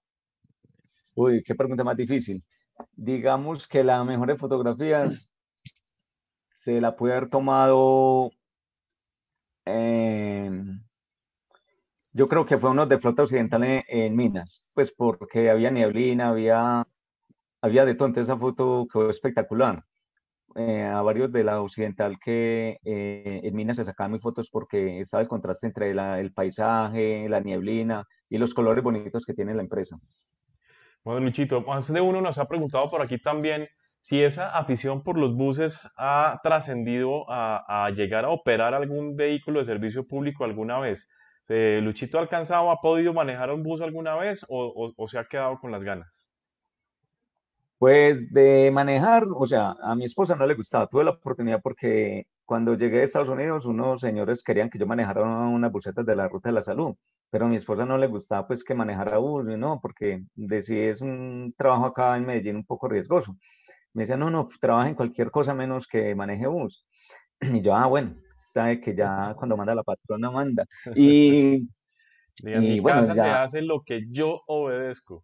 Uy, 1.15 1.43
qué 1.43 1.55
pregunta 1.55 1.83
más 1.83 1.97
difícil. 1.97 2.43
Digamos 2.93 3.67
que 3.67 3.83
la 3.83 4.03
mejor 4.05 4.29
de 4.29 4.37
fotografías 4.37 5.31
se 6.57 6.81
la 6.81 6.95
puede 6.97 7.15
haber 7.15 7.31
tomado. 7.31 8.31
Yo 12.15 12.29
creo 12.29 12.47
que 12.47 12.57
fue 12.59 12.71
uno 12.71 12.87
de 12.87 12.99
flota 12.99 13.25
occidental 13.25 13.63
en, 13.65 14.17
Minas, 14.17 14.63
pues 14.73 14.93
porque 14.93 15.51
había 15.51 15.71
nieblina, 15.71 16.31
había, 16.31 16.87
había 17.61 17.85
de 17.85 17.95
todo. 17.95 18.09
Entonces 18.09 18.31
esa 18.31 18.39
foto 18.39 18.87
quedó 18.91 19.11
espectacular. 19.11 19.85
Eh, 20.57 20.85
a 20.85 21.03
varios 21.03 21.33
de 21.33 21.43
la 21.43 21.61
occidental 21.61 22.17
que 22.21 22.79
eh, 22.85 23.41
en 23.43 23.57
Minas 23.57 23.77
se 23.77 23.85
sacaban 23.85 24.13
mis 24.13 24.23
fotos 24.23 24.49
porque 24.51 25.01
estaba 25.01 25.21
el 25.21 25.29
contraste 25.29 25.67
entre 25.67 25.91
el 25.91 26.33
paisaje, 26.33 27.29
la 27.29 27.41
nieblina 27.41 28.05
y 28.29 28.39
los 28.39 28.55
colores 28.55 28.85
bonitos 28.85 29.27
que 29.27 29.35
tiene 29.35 29.53
la 29.53 29.63
empresa. 29.63 29.97
Bueno, 31.03 31.21
Luchito, 31.21 31.61
más 31.63 31.93
de 31.93 32.01
uno 32.01 32.21
nos 32.21 32.39
ha 32.39 32.47
preguntado 32.47 32.89
por 32.89 33.03
aquí 33.03 33.19
también 33.19 33.67
si 33.99 34.23
esa 34.23 34.51
afición 34.51 35.03
por 35.03 35.19
los 35.19 35.35
buses 35.35 35.91
ha 35.97 36.39
trascendido 36.43 37.25
a, 37.29 37.91
llegar 37.97 38.25
a 38.25 38.31
operar 38.31 38.75
algún 38.75 39.17
vehículo 39.17 39.59
de 39.59 39.65
servicio 39.65 40.07
público 40.07 40.45
alguna 40.45 40.79
vez. 40.79 41.09
Eh, 41.49 41.81
¿Luchito 41.83 42.19
alcanzado, 42.19 42.71
ha 42.71 42.81
podido 42.81 43.13
manejar 43.13 43.51
un 43.53 43.63
bus 43.63 43.81
alguna 43.81 44.17
vez 44.17 44.45
o 44.49 45.09
se 45.09 45.19
ha 45.19 45.25
quedado 45.25 45.59
con 45.61 45.71
las 45.71 45.85
ganas? 45.85 46.25
Pues 47.79 48.33
de 48.33 48.71
manejar, 48.73 49.25
o 49.37 49.47
sea, 49.47 49.75
a 49.83 49.95
mi 49.95 50.07
esposa 50.07 50.37
no 50.37 50.47
le 50.47 50.55
gustaba, 50.55 50.87
tuve 50.87 51.05
la 51.05 51.11
oportunidad 51.11 51.61
porque 51.63 52.27
cuando 52.47 52.75
llegué 52.75 53.01
a 53.01 53.05
Estados 53.05 53.29
Unidos 53.29 53.67
unos 53.67 54.01
señores 54.01 54.43
querían 54.43 54.71
que 54.71 54.79
yo 54.79 54.87
manejara 54.87 55.23
unas 55.23 55.71
busetas 55.71 56.07
de 56.07 56.17
la 56.17 56.29
ruta 56.29 56.49
de 56.49 56.55
la 56.55 56.63
salud, 56.63 56.95
pero 57.29 57.47
a 57.47 57.49
mi 57.49 57.57
esposa 57.57 57.85
no 57.85 57.99
le 57.99 58.07
gustaba 58.07 58.47
pues 58.47 58.65
que 58.65 58.75
manejara 58.75 59.19
bus, 59.19 59.45
no, 59.45 59.81
porque 59.83 60.23
decía 60.35 60.91
es 60.91 61.03
un 61.03 61.53
trabajo 61.59 61.85
acá 61.87 62.17
en 62.17 62.25
Medellín 62.25 62.57
un 62.57 62.65
poco 62.65 62.89
riesgoso. 62.89 63.37
Me 63.93 64.05
decía, 64.05 64.17
no, 64.17 64.31
no, 64.31 64.49
trabaja 64.61 64.89
en 64.89 64.95
cualquier 64.95 65.31
cosa 65.31 65.55
menos 65.55 65.87
que 65.87 66.15
maneje 66.15 66.47
bus. 66.47 66.87
Y 67.41 67.61
yo, 67.61 67.75
ah, 67.75 67.87
bueno, 67.87 68.17
sabe 68.55 68.81
que 68.81 68.95
ya 68.95 69.35
cuando 69.37 69.57
manda 69.57 69.75
la 69.75 69.83
patrona 69.83 70.31
manda. 70.31 70.65
Y, 70.97 71.69
y 72.43 72.81
bueno, 72.81 73.03
casa 73.03 73.15
se 73.15 73.21
hace 73.21 73.63
lo 73.63 73.83
que 73.83 74.07
yo 74.11 74.43
obedezco. 74.49 75.23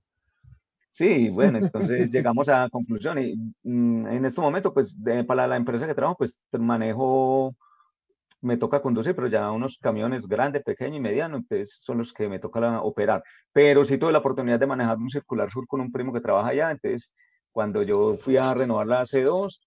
Sí, 0.92 1.28
bueno, 1.28 1.58
entonces 1.58 2.08
llegamos 2.12 2.48
a 2.48 2.60
la 2.60 2.68
conclusión 2.68 3.18
y 3.18 3.34
mm, 3.64 4.06
en 4.06 4.24
este 4.24 4.40
momento, 4.40 4.72
pues 4.72 4.96
para 5.26 5.48
la 5.48 5.56
empresa 5.56 5.88
que 5.88 5.94
trabajo, 5.94 6.18
pues 6.18 6.40
manejo, 6.52 7.56
me 8.40 8.56
toca 8.56 8.80
conducir, 8.80 9.16
pero 9.16 9.26
ya 9.26 9.50
unos 9.50 9.76
camiones 9.78 10.26
grandes, 10.28 10.62
pequeños 10.62 10.98
y 10.98 11.00
medianos, 11.00 11.40
entonces 11.40 11.78
son 11.82 11.98
los 11.98 12.12
que 12.12 12.28
me 12.28 12.38
toca 12.38 12.80
operar. 12.80 13.24
Pero 13.52 13.84
sí 13.84 13.98
tuve 13.98 14.12
la 14.12 14.18
oportunidad 14.18 14.60
de 14.60 14.66
manejar 14.66 14.98
un 14.98 15.10
circular 15.10 15.50
sur 15.50 15.66
con 15.66 15.80
un 15.80 15.90
primo 15.90 16.12
que 16.12 16.20
trabaja 16.20 16.50
allá, 16.50 16.70
entonces 16.70 17.12
cuando 17.50 17.82
yo 17.82 18.16
fui 18.18 18.36
a 18.36 18.54
renovar 18.54 18.86
la 18.86 19.02
C2, 19.02 19.58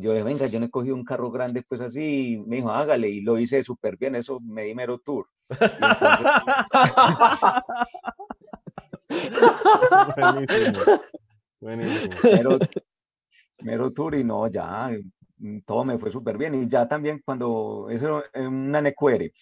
yo 0.00 0.12
dije, 0.12 0.24
venga, 0.24 0.46
yo 0.46 0.60
no 0.60 0.66
he 0.66 0.70
cogido 0.70 0.94
un 0.94 1.04
carro 1.04 1.30
grande, 1.30 1.62
pues 1.68 1.80
así, 1.80 2.42
me 2.46 2.56
dijo, 2.56 2.70
hágale, 2.70 3.08
y 3.08 3.20
lo 3.20 3.38
hice 3.38 3.62
súper 3.62 3.96
bien, 3.96 4.14
eso 4.14 4.40
me 4.40 4.62
di 4.64 4.74
mero 4.74 4.98
tour. 4.98 5.26
Buenísimo. 11.60 12.58
Mero, 13.60 13.90
tour 13.90 14.14
y 14.14 14.22
no, 14.22 14.46
ya, 14.46 14.88
mm, 15.38 15.58
todo 15.66 15.84
me 15.84 15.98
fue 15.98 16.12
súper 16.12 16.38
bien. 16.38 16.54
Y 16.54 16.68
ya 16.68 16.86
también 16.86 17.20
cuando, 17.24 17.88
eso 17.90 18.22
en 18.32 18.46
una 18.46 18.80
Necuere, 18.80 19.32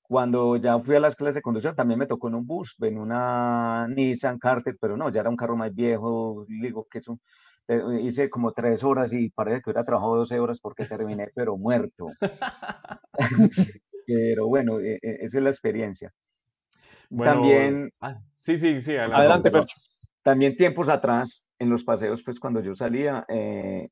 cuando 0.00 0.56
ya 0.56 0.78
fui 0.78 0.96
a 0.96 1.00
las 1.00 1.14
clases 1.14 1.36
de 1.36 1.42
conducción, 1.42 1.74
también 1.74 1.98
me 1.98 2.06
tocó 2.06 2.28
en 2.28 2.36
un 2.36 2.46
bus, 2.46 2.74
en 2.80 2.96
una 2.98 3.86
Nissan 3.88 4.38
Carter, 4.38 4.76
pero 4.80 4.96
no, 4.96 5.10
ya 5.10 5.20
era 5.20 5.30
un 5.30 5.36
carro 5.36 5.56
más 5.56 5.74
viejo, 5.74 6.46
digo 6.48 6.86
que 6.90 6.98
eso, 7.00 7.12
eh, 7.14 7.18
hice 8.00 8.30
como 8.30 8.52
tres 8.52 8.84
horas 8.84 9.12
y 9.12 9.30
parece 9.30 9.60
que 9.60 9.70
hubiera 9.70 9.84
trabajado 9.84 10.16
12 10.16 10.38
horas 10.38 10.60
porque 10.60 10.84
terminé, 10.84 11.28
pero 11.34 11.56
muerto. 11.56 12.06
pero 14.06 14.46
bueno, 14.46 14.80
e, 14.80 14.94
e, 15.02 15.24
esa 15.24 15.38
es 15.38 15.44
la 15.44 15.50
experiencia. 15.50 16.12
también... 17.10 17.90
Ah, 18.00 18.18
Sí, 18.46 18.58
sí, 18.58 18.80
sí. 18.80 18.96
Adelante, 18.96 19.50
Percho. 19.50 19.76
También 20.22 20.56
tiempos 20.56 20.88
atrás, 20.88 21.44
en 21.58 21.68
los 21.68 21.82
paseos, 21.82 22.22
pues 22.24 22.38
cuando 22.38 22.60
yo 22.60 22.76
salía, 22.76 23.24
eh, 23.28 23.88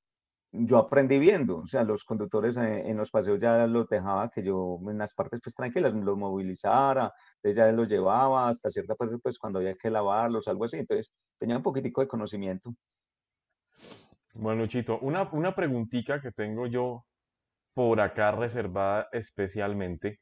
yo 0.53 0.79
aprendí 0.79 1.18
viendo, 1.18 1.59
o 1.59 1.66
sea, 1.66 1.83
los 1.83 2.05
conductores 2.05 2.57
eh, 2.57 2.89
en 2.89 2.97
los 2.97 3.11
paseos 3.11 3.41
ya 3.41 3.66
los 3.66 3.89
dejaba 3.89 4.31
que 4.31 4.45
yo 4.45 4.79
en 4.89 4.99
las 4.99 5.12
partes 5.12 5.41
pues 5.43 5.57
tranquilas 5.57 5.93
los 5.93 6.16
movilizara, 6.16 7.12
entonces 7.43 7.57
ya 7.57 7.72
los 7.72 7.89
llevaba 7.89 8.49
hasta 8.49 8.70
cierta 8.70 8.95
parte 8.95 9.18
pues 9.20 9.41
cuando 9.41 9.59
había 9.59 9.75
que 9.75 9.91
lavarlos, 9.91 10.47
algo 10.47 10.66
así, 10.66 10.77
entonces 10.77 11.12
tenía 11.37 11.57
un 11.57 11.64
poquitico 11.64 12.01
de 12.01 12.07
conocimiento. 12.07 12.72
Bueno, 14.35 14.66
Chito, 14.66 14.99
una, 15.01 15.29
una 15.33 15.55
preguntita 15.55 16.20
que 16.20 16.33
tengo 16.33 16.66
yo 16.66 17.05
por 17.75 18.01
acá 18.01 18.31
reservada 18.33 19.09
especialmente 19.12 20.20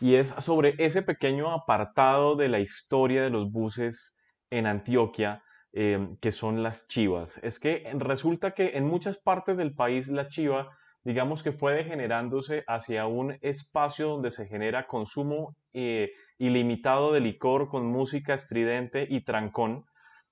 y 0.00 0.14
es 0.14 0.28
sobre 0.38 0.74
ese 0.78 1.02
pequeño 1.02 1.52
apartado 1.52 2.36
de 2.36 2.48
la 2.48 2.60
historia 2.60 3.22
de 3.22 3.30
los 3.30 3.50
buses 3.50 4.16
en 4.50 4.66
Antioquia, 4.66 5.42
em, 5.72 6.16
que 6.18 6.32
son 6.32 6.62
las 6.62 6.86
chivas. 6.88 7.38
Es 7.42 7.58
que 7.58 7.82
resulta 7.94 8.52
que 8.52 8.76
en 8.76 8.84
muchas 8.84 9.18
partes 9.18 9.56
del 9.56 9.74
país 9.74 10.08
la 10.08 10.28
chiva, 10.28 10.70
digamos 11.04 11.42
que 11.42 11.52
fue 11.52 11.74
degenerándose 11.74 12.64
hacia 12.66 13.06
un 13.06 13.38
espacio 13.40 14.08
donde 14.08 14.30
se 14.30 14.46
genera 14.46 14.86
consumo 14.86 15.56
eh, 15.72 16.12
ilimitado 16.38 17.12
de 17.12 17.20
licor 17.20 17.68
con 17.68 17.86
música 17.86 18.34
estridente 18.34 19.06
y 19.08 19.24
trancón, 19.24 19.84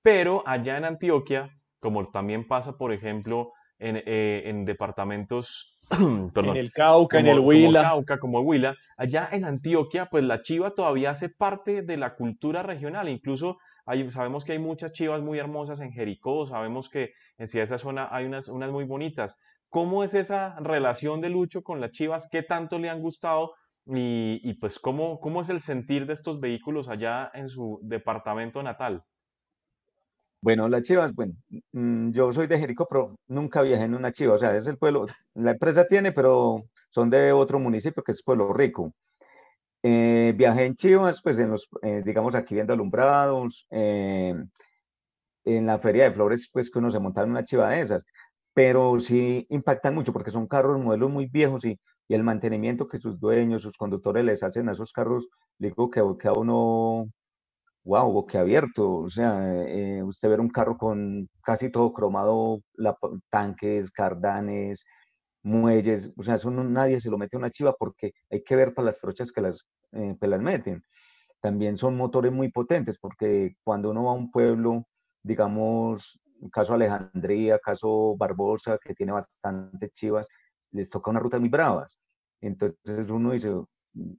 pero 0.03 0.43
allá 0.45 0.77
en 0.77 0.85
Antioquia, 0.85 1.49
como 1.85 2.03
también 2.05 2.47
pasa, 2.47 2.77
por 2.77 2.91
ejemplo, 2.91 3.51
en, 3.77 3.97
eh, 3.97 4.41
en 4.45 4.65
departamentos 4.65 5.71
en 6.35 6.55
el 6.55 6.71
Cauca, 6.71 7.19
en 7.19 7.27
el 7.27 7.39
Huila. 7.39 7.81
Como 7.81 7.89
Cauca, 7.89 8.19
como 8.19 8.39
Huila. 8.41 8.75
Allá 8.97 9.29
en 9.31 9.45
Antioquia, 9.45 10.07
pues 10.07 10.23
la 10.23 10.41
chiva 10.41 10.71
todavía 10.71 11.11
hace 11.11 11.29
parte 11.29 11.83
de 11.83 11.97
la 11.97 12.15
cultura 12.15 12.63
regional. 12.63 13.07
Incluso 13.07 13.57
hay, 13.85 14.09
sabemos 14.09 14.45
que 14.45 14.53
hay 14.53 14.59
muchas 14.59 14.93
chivas 14.93 15.21
muy 15.21 15.37
hermosas 15.37 15.79
en 15.79 15.91
Jericó, 15.91 16.47
sabemos 16.47 16.89
que 16.89 17.11
en 17.37 17.47
esa 17.61 17.77
zona 17.77 18.09
hay 18.11 18.25
unas, 18.25 18.47
unas 18.47 18.71
muy 18.71 18.85
bonitas. 18.85 19.37
¿Cómo 19.69 20.03
es 20.03 20.15
esa 20.15 20.59
relación 20.59 21.21
de 21.21 21.29
Lucho 21.29 21.61
con 21.61 21.81
las 21.81 21.91
chivas? 21.91 22.27
¿Qué 22.31 22.41
tanto 22.41 22.79
le 22.79 22.89
han 22.89 22.99
gustado? 22.99 23.53
Y, 23.85 24.39
y 24.41 24.55
pues, 24.55 24.79
¿cómo, 24.79 25.19
¿cómo 25.19 25.41
es 25.41 25.49
el 25.49 25.59
sentir 25.59 26.07
de 26.07 26.13
estos 26.13 26.39
vehículos 26.39 26.89
allá 26.89 27.29
en 27.35 27.47
su 27.47 27.79
departamento 27.83 28.63
natal? 28.63 29.03
Bueno, 30.45 30.69
las 30.69 30.83
chivas, 30.83 31.11
bueno, 31.15 31.33
mm, 31.71 32.11
yo 32.11 32.31
soy 32.31 32.45
de 32.45 32.59
Jericó, 32.59 32.87
pero 32.87 33.15
nunca 33.27 33.63
viajé 33.63 33.85
en 33.85 33.95
una 33.95 34.11
chiva, 34.11 34.35
o 34.35 34.37
sea, 34.37 34.55
es 34.55 34.67
el 34.67 34.77
pueblo, 34.77 35.07
la 35.33 35.51
empresa 35.51 35.87
tiene, 35.87 36.11
pero 36.11 36.65
son 36.91 37.09
de 37.09 37.31
otro 37.31 37.57
municipio 37.59 38.03
que 38.03 38.11
es 38.11 38.21
Pueblo 38.21 38.53
Rico. 38.53 38.93
Eh, 39.83 40.33
viajé 40.37 40.65
en 40.65 40.75
Chivas, 40.75 41.21
pues 41.23 41.39
en 41.39 41.49
los, 41.51 41.67
eh, 41.81 42.03
digamos, 42.05 42.35
aquí 42.35 42.53
viendo 42.55 42.73
alumbrados, 42.73 43.65
eh, 43.71 44.35
en 45.45 45.65
la 45.65 45.79
feria 45.79 46.05
de 46.05 46.11
flores, 46.11 46.47
pues 46.53 46.69
que 46.71 46.79
uno 46.79 46.91
se 46.91 46.99
monta 46.99 47.23
en 47.23 47.31
una 47.31 47.43
chiva 47.43 47.69
de 47.69 47.81
esas, 47.81 48.05
pero 48.53 48.99
sí 48.99 49.47
impactan 49.49 49.95
mucho 49.95 50.13
porque 50.13 50.31
son 50.31 50.47
carros, 50.47 50.79
modelos 50.79 51.09
muy 51.11 51.27
viejos 51.27 51.65
y, 51.65 51.79
el 52.09 52.23
mantenimiento 52.23 52.87
que 52.87 52.99
sus 52.99 53.19
dueños, 53.19 53.63
sus 53.63 53.77
conductores 53.77 54.23
les 54.25 54.43
hacen 54.43 54.69
a 54.69 54.73
esos 54.73 54.93
carros, 54.93 55.27
digo 55.57 55.89
que 55.89 55.99
a 56.01 56.33
uno, 56.33 57.07
wow, 57.85 58.25
abierto, 58.33 58.97
o 59.01 59.09
sea, 59.09 59.39
usted 60.03 60.29
ver 60.29 60.41
un 60.41 60.49
carro 60.49 60.77
con 60.77 61.29
casi 61.43 61.69
todo 61.71 61.93
cromado, 61.93 62.61
la, 62.73 62.97
tanques, 63.29 63.91
cardanes, 63.91 64.85
muelles, 65.43 66.11
o 66.17 66.23
sea, 66.23 66.35
eso 66.35 66.49
nadie 66.51 66.99
se 66.99 67.11
lo 67.11 67.17
mete 67.17 67.37
a 67.37 67.39
una 67.39 67.51
chiva 67.51 67.73
porque 67.77 68.13
hay 68.31 68.43
que 68.43 68.55
ver 68.55 68.73
para 68.73 68.87
las 68.87 68.99
trochas 68.99 69.31
que 69.31 69.41
las, 69.41 69.65
eh, 69.93 70.15
las 70.19 70.41
meten. 70.41 70.83
También 71.41 71.77
son 71.77 71.95
motores 71.95 72.31
muy 72.31 72.51
potentes 72.51 72.97
porque 72.99 73.55
cuando 73.63 73.91
uno 73.91 74.05
va 74.05 74.11
a 74.11 74.15
un 74.15 74.31
pueblo, 74.31 74.87
digamos, 75.23 76.19
caso 76.51 76.73
Alejandría, 76.73 77.59
caso 77.59 78.15
Barbosa, 78.17 78.79
que 78.79 78.95
tiene 78.95 79.11
bastantes 79.11 79.91
chivas, 79.93 80.27
les 80.71 80.89
toca 80.89 81.11
una 81.11 81.19
ruta 81.19 81.39
muy 81.39 81.49
bravas. 81.49 81.99
Entonces 82.41 83.09
uno 83.09 83.31
dice, 83.31 83.51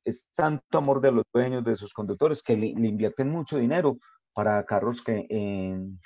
es 0.04 0.28
tanto 0.34 0.78
amor 0.78 1.00
de 1.00 1.12
los 1.12 1.24
dueños, 1.32 1.64
de 1.64 1.76
sus 1.76 1.92
conductores, 1.92 2.42
que 2.42 2.56
le, 2.56 2.66
invierten 2.66 3.30
mucho 3.30 3.58
dinero 3.58 3.98
para 4.32 4.64
carros 4.64 5.02
que 5.02 5.26
en, 5.28 5.98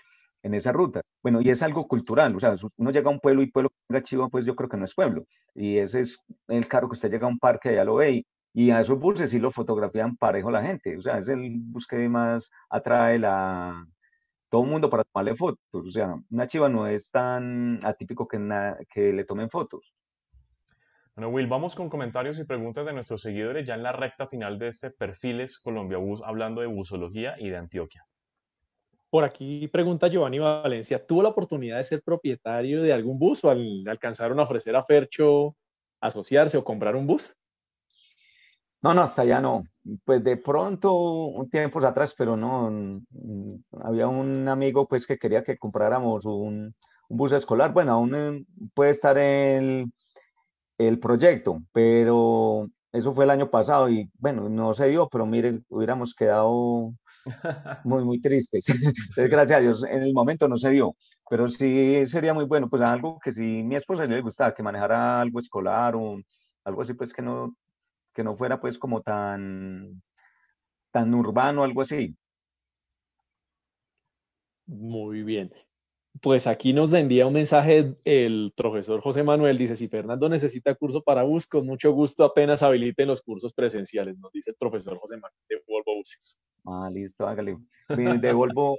en 0.43 0.55
esa 0.55 0.73
ruta. 0.73 1.03
Bueno, 1.23 1.41
y 1.41 1.51
es 1.51 1.63
algo 1.63 1.87
cultural, 1.87 2.35
o 2.37 2.41
sea, 2.41 2.57
uno 2.77 2.91
llega 2.91 3.09
a 3.09 3.13
un 3.13 3.21
pueblo 3.21 3.43
y 3.43 3.51
pueblo 3.51 3.71
que 3.89 4.03
chiva, 4.03 4.29
pues 4.29 4.45
yo 4.45 4.55
creo 4.57 4.69
que 4.69 4.77
no 4.77 4.85
es 4.85 4.95
pueblo. 4.95 5.25
Y 5.55 5.79
ese 5.79 6.01
es 6.01 6.25
el 6.49 6.67
carro 6.69 6.89
que 6.89 6.95
usted 6.95 7.11
llega 7.11 7.27
a 7.27 7.31
un 7.31 7.39
parque, 7.39 7.75
ya 7.75 7.85
lo 7.85 7.97
ve, 7.97 8.25
y, 8.53 8.71
a 8.71 8.81
esos 8.81 8.99
buses 8.99 9.31
sí 9.31 9.39
lo 9.39 9.51
fotografían 9.51 10.17
parejo 10.17 10.51
la 10.51 10.63
gente, 10.63 10.97
o 10.97 11.03
sea, 11.03 11.19
es 11.19 11.29
el 11.29 11.53
bus 11.61 11.87
que 11.87 12.09
más 12.09 12.51
atrae 12.69 13.19
la, 13.19 13.87
todo 14.51 14.65
el 14.65 14.71
mundo 14.71 14.91
para 14.91 15.05
tomarle 15.05 15.37
fotos, 15.37 15.61
o 15.73 15.91
sea, 15.91 16.17
una 16.31 16.47
chiva 16.49 16.69
no 16.69 16.87
es 16.87 17.11
tan 17.11 17.79
atípico 17.85 18.27
que, 18.27 18.39
que 18.93 19.13
le 19.13 19.25
tomen 19.25 19.51
fotos. 19.51 19.95
Bueno, 21.21 21.35
Will, 21.35 21.49
vamos 21.49 21.75
con 21.75 21.91
comentarios 21.91 22.39
y 22.39 22.45
preguntas 22.45 22.87
de 22.87 22.95
nuestros 22.95 23.21
seguidores 23.21 23.67
ya 23.67 23.75
en 23.75 23.83
la 23.83 23.93
recta 23.93 24.27
final 24.27 24.59
de 24.59 24.69
este 24.69 24.91
Perfiles 24.91 25.59
Colombia 25.59 25.99
Bus, 25.99 26.23
hablando 26.25 26.63
de 26.63 26.67
busología 26.67 27.35
y 27.39 27.51
de 27.51 27.59
Antioquia. 27.59 28.07
Por 29.11 29.25
aquí 29.25 29.69
pregunta 29.69 30.09
Giovanni 30.09 30.39
Valencia, 30.39 31.07
¿tuvo 31.07 31.23
la 31.23 31.29
oportunidad 31.29 31.77
de 31.77 31.85
ser 31.85 32.03
propietario 32.03 32.81
de 32.81 32.95
algún 32.95 33.19
bus 33.19 33.45
o 33.45 33.51
al, 33.51 33.87
alcanzaron 33.87 34.41
a 34.41 34.45
ofrecer 34.45 34.75
a 34.75 34.83
Fercho 34.83 35.57
asociarse 36.01 36.57
o 36.57 36.65
comprar 36.65 36.97
un 36.97 37.07
bus? 37.07 37.37
No, 38.81 38.95
no, 38.95 39.03
hasta 39.03 39.21
allá 39.21 39.43
no. 39.43 39.65
Pues 40.07 40.25
de 40.25 40.39
pronto, 40.39 40.95
un 40.95 41.51
tiempo 41.51 41.85
atrás, 41.85 42.15
pero 42.17 42.35
no, 42.35 43.03
había 43.83 44.09
un 44.09 44.49
amigo 44.49 44.89
pues 44.89 45.07
que 45.07 45.19
quería 45.19 45.45
que 45.45 45.59
compráramos 45.59 46.25
un, 46.25 46.75
bus 47.11 47.33
escolar. 47.33 47.75
Bueno, 47.75 47.93
aún 47.93 48.15
eh, 48.15 48.47
puede 48.73 48.93
estar 48.93 49.19
el, 49.19 49.93
el 50.89 50.99
proyecto, 50.99 51.63
pero 51.73 52.69
eso 52.93 53.15
fue 53.15 53.25
el 53.25 53.31
año 53.31 53.51
pasado 53.51 53.89
y 53.91 54.11
bueno, 54.19 54.49
no 54.49 54.73
se 54.75 54.89
dio, 54.89 55.09
pero 55.09 55.27
miren, 55.27 55.65
hubiéramos 55.69 56.15
quedado 56.15 56.93
muy, 57.85 58.05
muy 58.05 58.21
tristes. 58.21 58.65
gracias 59.17 59.59
a 59.59 59.61
Dios, 59.61 59.85
en 59.85 60.03
el 60.03 60.15
momento 60.15 60.49
no 60.49 60.57
se 60.57 60.71
dio, 60.71 60.97
pero 61.29 61.49
sí 61.49 62.07
sería 62.07 62.35
muy 62.35 62.45
bueno, 62.47 62.69
pues 62.71 62.83
algo 62.83 63.19
que 63.23 63.33
si 63.33 63.43
mi 63.43 63.77
esposa 63.77 64.07
le 64.07 64.21
gustaba, 64.23 64.55
que 64.55 64.63
manejara 64.63 65.21
algo 65.21 65.39
escolar 65.41 65.95
o 65.97 66.19
algo 66.65 66.83
así, 66.83 66.95
pues 66.95 67.13
que 67.13 67.23
no, 67.23 67.55
que 68.15 68.25
no 68.25 68.37
fuera 68.37 68.61
pues 68.61 68.79
como 68.79 69.03
tan, 69.03 70.03
tan 70.93 71.15
urbano, 71.15 71.65
algo 71.65 71.83
así. 71.83 72.17
Muy 74.67 75.23
bien. 75.23 75.53
Pues 76.21 76.47
aquí 76.47 76.73
nos 76.73 76.93
envía 76.93 77.27
un 77.27 77.33
mensaje 77.33 77.95
el 78.05 78.53
profesor 78.57 79.01
José 79.01 79.23
Manuel, 79.23 79.57
dice, 79.57 79.77
si 79.77 79.89
Fernando 79.89 80.29
necesita 80.29 80.75
curso 80.75 81.03
para 81.03 81.23
bus, 81.23 81.47
con 81.47 81.65
mucho 81.65 81.93
gusto 81.93 82.25
apenas 82.25 82.63
habiliten 82.63 83.09
los 83.09 83.23
cursos 83.23 83.55
presenciales, 83.55 84.19
nos 84.19 84.33
dice 84.33 84.51
el 84.51 84.57
profesor 84.57 84.99
José 84.99 85.17
Manuel 85.17 85.41
de 85.49 85.63
Volvo 85.67 85.97
Buses. 85.97 86.39
Ah, 86.67 86.91
listo, 86.93 87.27
hágale. 87.27 87.57
De 87.89 88.33
Volvo 88.33 88.79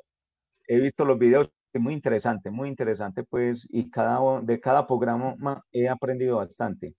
he 0.68 0.80
visto 0.80 1.06
los 1.06 1.18
videos, 1.18 1.50
muy 1.74 1.94
interesante, 1.94 2.50
muy 2.52 2.70
interesante, 2.70 3.24
pues, 3.24 3.68
y 3.72 3.90
cada, 3.90 4.42
de 4.42 4.60
cada 4.60 4.86
programa 4.86 5.64
he 5.72 5.88
aprendido 5.88 6.38
bastante. 6.38 6.96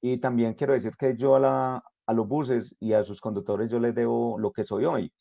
Y 0.00 0.18
también 0.18 0.54
quiero 0.54 0.72
decir 0.72 0.92
que 0.96 1.16
yo 1.16 1.36
a, 1.36 1.40
la, 1.40 1.84
a 2.06 2.12
los 2.12 2.26
buses 2.26 2.74
y 2.80 2.92
a 2.92 3.04
sus 3.04 3.20
conductores 3.20 3.70
yo 3.70 3.78
les 3.78 3.94
debo 3.94 4.38
lo 4.38 4.52
que 4.52 4.64
soy 4.64 4.84
hoy. 4.84 5.12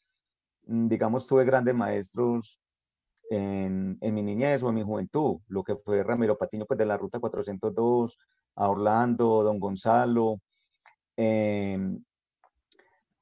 Mm, 0.68 0.88
digamos, 0.88 1.28
tuve 1.28 1.46
grandes 1.46 1.76
maestros 1.76 2.60
en, 3.32 3.98
en, 4.02 4.14
mi 4.14 4.24
niñez 4.24 4.62
o 4.62 4.70
en 4.70 4.76
mi 4.76 4.84
juventud, 4.84 5.40
lo 5.48 5.64
que 5.64 5.78
fue 5.78 6.04
Ramiro 6.04 6.38
Patiño, 6.38 6.66
pues 6.66 6.78
de 6.78 6.86
la 6.86 6.98
ruta 6.98 7.20
402, 7.20 8.18
a 8.56 8.70
Orlando, 8.70 9.44
Don 9.44 9.58
Gonzalo, 9.60 10.42
em, 11.16 12.04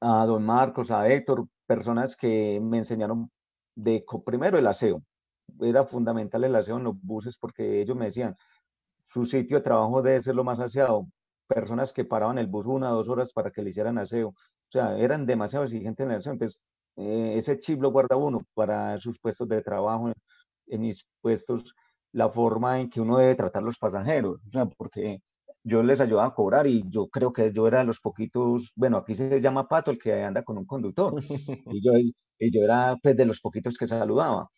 a 0.02 0.26
Don 0.26 0.44
Marcos, 0.44 0.90
a 0.92 1.08
Héctor, 1.08 1.48
personas 1.68 2.16
que 2.16 2.60
me 2.62 2.80
enseñaron 2.80 3.30
de 3.76 4.04
primero 4.26 4.58
el 4.58 4.68
aseo. 4.68 5.04
Era 5.62 5.86
fundamental 5.86 6.44
el 6.44 6.56
aseo 6.56 6.78
en 6.78 6.86
los 6.86 7.00
buses 7.02 7.38
porque 7.38 7.82
ellos 7.82 7.96
me 7.96 8.06
decían, 8.06 8.36
su 9.08 9.26
sitio 9.26 9.58
de 9.58 9.64
trabajo 9.64 10.02
debe 10.02 10.22
ser 10.22 10.36
lo 10.36 10.44
más 10.44 10.60
aseado. 10.60 11.08
Personas 11.48 11.94
que 11.94 12.06
paraban 12.06 12.40
el 12.40 12.48
bus 12.48 12.66
una 12.66 12.92
o 12.94 12.98
dos 12.98 13.10
horas 13.10 13.32
para 13.34 13.52
que 13.52 13.62
le 13.62 13.70
hicieran 13.72 13.98
aseo. 14.00 14.30
O 14.30 14.72
sea, 14.72 14.98
eran 14.98 15.26
demasiado 15.26 15.66
exigentes 15.66 16.06
en 16.06 16.12
el 16.12 16.18
aseo. 16.20 16.34
Entonces, 16.34 16.60
eh, 17.00 17.38
ese 17.38 17.60
chip 17.60 17.82
lo 17.82 17.92
guarda 17.92 18.18
uno 18.18 18.42
para 18.54 19.00
sus 19.00 19.18
puestos 19.20 19.48
de 19.48 19.62
trabajo, 19.62 20.12
en 20.68 20.82
mis 20.82 21.06
puestos, 21.22 21.74
la 22.12 22.30
forma 22.30 22.80
en 22.80 22.90
que 22.90 23.02
uno 23.02 23.18
debe 23.18 23.36
tratar 23.36 23.64
los 23.64 23.78
pasajeros. 23.78 24.40
O 24.48 24.52
sea, 24.52 24.66
porque 24.66 25.22
yo 25.64 25.84
les 25.84 26.02
ayudaba 26.02 26.28
a 26.28 26.34
cobrar 26.34 26.68
y 26.68 26.84
yo 26.90 27.08
creo 27.08 27.32
que 27.34 27.52
yo 27.54 27.68
era 27.68 27.80
de 27.80 27.86
los 27.86 28.00
poquitos, 28.02 28.72
bueno, 28.76 28.98
aquí 28.98 29.16
se 29.16 29.40
llama 29.42 29.68
pato 29.68 29.92
el 29.92 30.00
que 30.00 30.24
anda 30.24 30.44
con 30.44 30.58
un 30.58 30.66
conductor, 30.66 31.14
y 31.74 31.82
yo, 31.82 31.94
y 31.98 32.52
yo 32.52 32.64
era 32.64 32.98
pues, 33.02 33.16
de 33.18 33.26
los 33.26 33.40
poquitos 33.40 33.78
que 33.78 33.88
saludaba. 33.88 34.50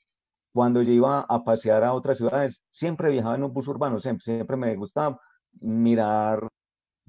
Cuando 0.54 0.82
yo 0.82 0.94
iba 0.94 1.22
a 1.22 1.44
pasear 1.44 1.84
a 1.84 1.94
otras 1.94 2.18
ciudades, 2.18 2.62
siempre 2.72 3.12
viajaba 3.12 3.36
en 3.36 3.44
un 3.46 3.54
bus 3.54 3.68
urbano, 3.68 4.00
siempre, 4.00 4.24
siempre 4.24 4.58
me 4.58 4.76
gustaba 4.76 5.20
mirar 5.62 6.48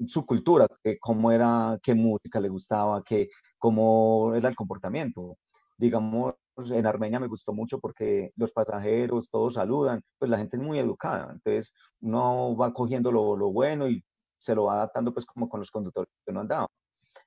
su 0.06 0.26
cultura, 0.26 0.66
que 0.82 0.98
cómo 0.98 1.30
era, 1.32 1.78
qué 1.82 1.94
música 1.94 2.40
le 2.40 2.48
gustaba, 2.48 3.02
que, 3.04 3.28
cómo 3.62 4.34
era 4.34 4.48
el 4.48 4.56
comportamiento. 4.56 5.38
Digamos, 5.78 6.34
en 6.56 6.84
Armenia 6.84 7.20
me 7.20 7.28
gustó 7.28 7.52
mucho 7.52 7.78
porque 7.78 8.32
los 8.36 8.50
pasajeros, 8.52 9.30
todos 9.30 9.54
saludan, 9.54 10.02
pues 10.18 10.28
la 10.28 10.38
gente 10.38 10.56
es 10.56 10.62
muy 10.62 10.80
educada, 10.80 11.30
entonces 11.32 11.72
uno 12.00 12.56
va 12.56 12.72
cogiendo 12.74 13.12
lo, 13.12 13.36
lo 13.36 13.52
bueno 13.52 13.88
y 13.88 14.02
se 14.36 14.56
lo 14.56 14.64
va 14.64 14.74
adaptando 14.74 15.14
pues 15.14 15.24
como 15.26 15.48
con 15.48 15.60
los 15.60 15.70
conductores 15.70 16.10
que 16.26 16.32
no 16.32 16.40
andaba. 16.40 16.66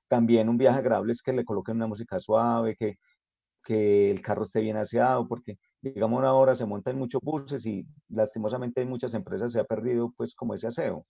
También 0.09 0.49
un 0.49 0.57
viaje 0.57 0.79
agradable 0.79 1.13
es 1.13 1.21
que 1.21 1.31
le 1.31 1.45
coloquen 1.45 1.77
una 1.77 1.87
música 1.87 2.19
suave, 2.19 2.75
que, 2.75 2.97
que 3.63 4.11
el 4.11 4.21
carro 4.21 4.43
esté 4.43 4.59
bien 4.59 4.75
aseado, 4.75 5.25
porque 5.29 5.57
digamos 5.81 6.21
ahora 6.25 6.53
se 6.57 6.65
montan 6.65 6.97
muchos 6.97 7.21
buses 7.23 7.65
y 7.65 7.85
lastimosamente 8.09 8.81
en 8.81 8.89
muchas 8.89 9.13
empresas 9.13 9.53
se 9.53 9.59
ha 9.61 9.63
perdido 9.63 10.11
pues 10.17 10.35
como 10.35 10.53
ese 10.53 10.67
aseo. 10.67 11.05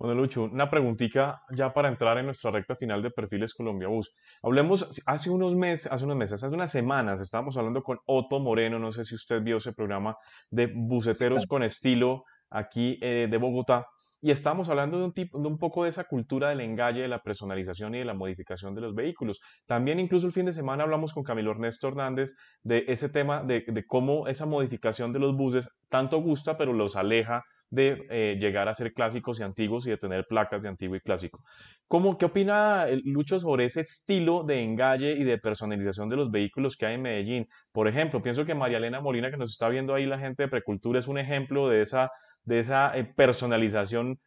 Bueno, 0.00 0.14
Lucho, 0.14 0.44
una 0.44 0.70
preguntita 0.70 1.42
ya 1.50 1.74
para 1.74 1.90
entrar 1.90 2.16
en 2.16 2.24
nuestra 2.24 2.50
recta 2.50 2.74
final 2.74 3.02
de 3.02 3.10
Perfiles 3.10 3.52
Colombia 3.52 3.88
Bus. 3.88 4.14
Hablemos, 4.42 5.02
hace 5.04 5.28
unos 5.28 5.54
meses, 5.54 5.92
hace 5.92 6.06
unos 6.06 6.16
meses, 6.16 6.42
hace 6.42 6.54
unas 6.54 6.72
semanas, 6.72 7.20
estábamos 7.20 7.58
hablando 7.58 7.82
con 7.82 7.98
Otto 8.06 8.40
Moreno, 8.40 8.78
no 8.78 8.92
sé 8.92 9.04
si 9.04 9.14
usted 9.14 9.42
vio 9.42 9.58
ese 9.58 9.74
programa 9.74 10.16
de 10.48 10.72
buceteros 10.74 11.44
con 11.46 11.62
estilo 11.62 12.24
aquí 12.48 12.98
eh, 13.02 13.28
de 13.30 13.36
Bogotá, 13.36 13.88
y 14.22 14.30
estábamos 14.30 14.70
hablando 14.70 14.96
de 14.96 15.04
un, 15.04 15.12
tipo, 15.12 15.38
de 15.38 15.46
un 15.46 15.58
poco 15.58 15.84
de 15.84 15.90
esa 15.90 16.04
cultura 16.04 16.48
del 16.48 16.62
engalle, 16.62 17.02
de 17.02 17.08
la 17.08 17.22
personalización 17.22 17.94
y 17.94 17.98
de 17.98 18.06
la 18.06 18.14
modificación 18.14 18.74
de 18.74 18.80
los 18.80 18.94
vehículos. 18.94 19.38
También 19.66 20.00
incluso 20.00 20.26
el 20.26 20.32
fin 20.32 20.46
de 20.46 20.54
semana 20.54 20.84
hablamos 20.84 21.12
con 21.12 21.24
Camilo 21.24 21.50
Ernesto 21.50 21.88
Hernández 21.88 22.32
de 22.62 22.84
ese 22.88 23.10
tema 23.10 23.42
de, 23.42 23.64
de 23.66 23.86
cómo 23.86 24.28
esa 24.28 24.46
modificación 24.46 25.12
de 25.12 25.18
los 25.18 25.36
buses 25.36 25.68
tanto 25.90 26.22
gusta, 26.22 26.56
pero 26.56 26.72
los 26.72 26.96
aleja 26.96 27.44
de 27.70 28.06
eh, 28.10 28.36
llegar 28.40 28.68
a 28.68 28.74
ser 28.74 28.92
clásicos 28.92 29.38
y 29.38 29.44
antiguos 29.44 29.86
y 29.86 29.90
de 29.90 29.96
tener 29.96 30.26
placas 30.26 30.60
de 30.62 30.68
antiguo 30.68 30.96
y 30.96 31.00
clásico. 31.00 31.38
¿Cómo, 31.86 32.18
¿Qué 32.18 32.26
opina 32.26 32.88
eh, 32.88 33.00
Lucho 33.04 33.38
sobre 33.38 33.64
ese 33.64 33.80
estilo 33.80 34.42
de 34.42 34.62
engalle 34.62 35.12
y 35.12 35.22
de 35.22 35.38
personalización 35.38 36.08
de 36.08 36.16
los 36.16 36.30
vehículos 36.30 36.76
que 36.76 36.86
hay 36.86 36.94
en 36.96 37.02
Medellín? 37.02 37.48
Por 37.72 37.86
ejemplo, 37.86 38.22
pienso 38.22 38.44
que 38.44 38.54
María 38.54 38.78
Elena 38.78 39.00
Molina, 39.00 39.30
que 39.30 39.36
nos 39.36 39.52
está 39.52 39.68
viendo 39.68 39.94
ahí 39.94 40.04
la 40.04 40.18
gente 40.18 40.42
de 40.42 40.48
Precultura, 40.48 40.98
es 40.98 41.06
un 41.06 41.18
ejemplo 41.18 41.68
de 41.68 41.82
esa, 41.82 42.10
de 42.42 42.58
esa 42.58 42.96
eh, 42.96 43.04
personalización 43.04 44.18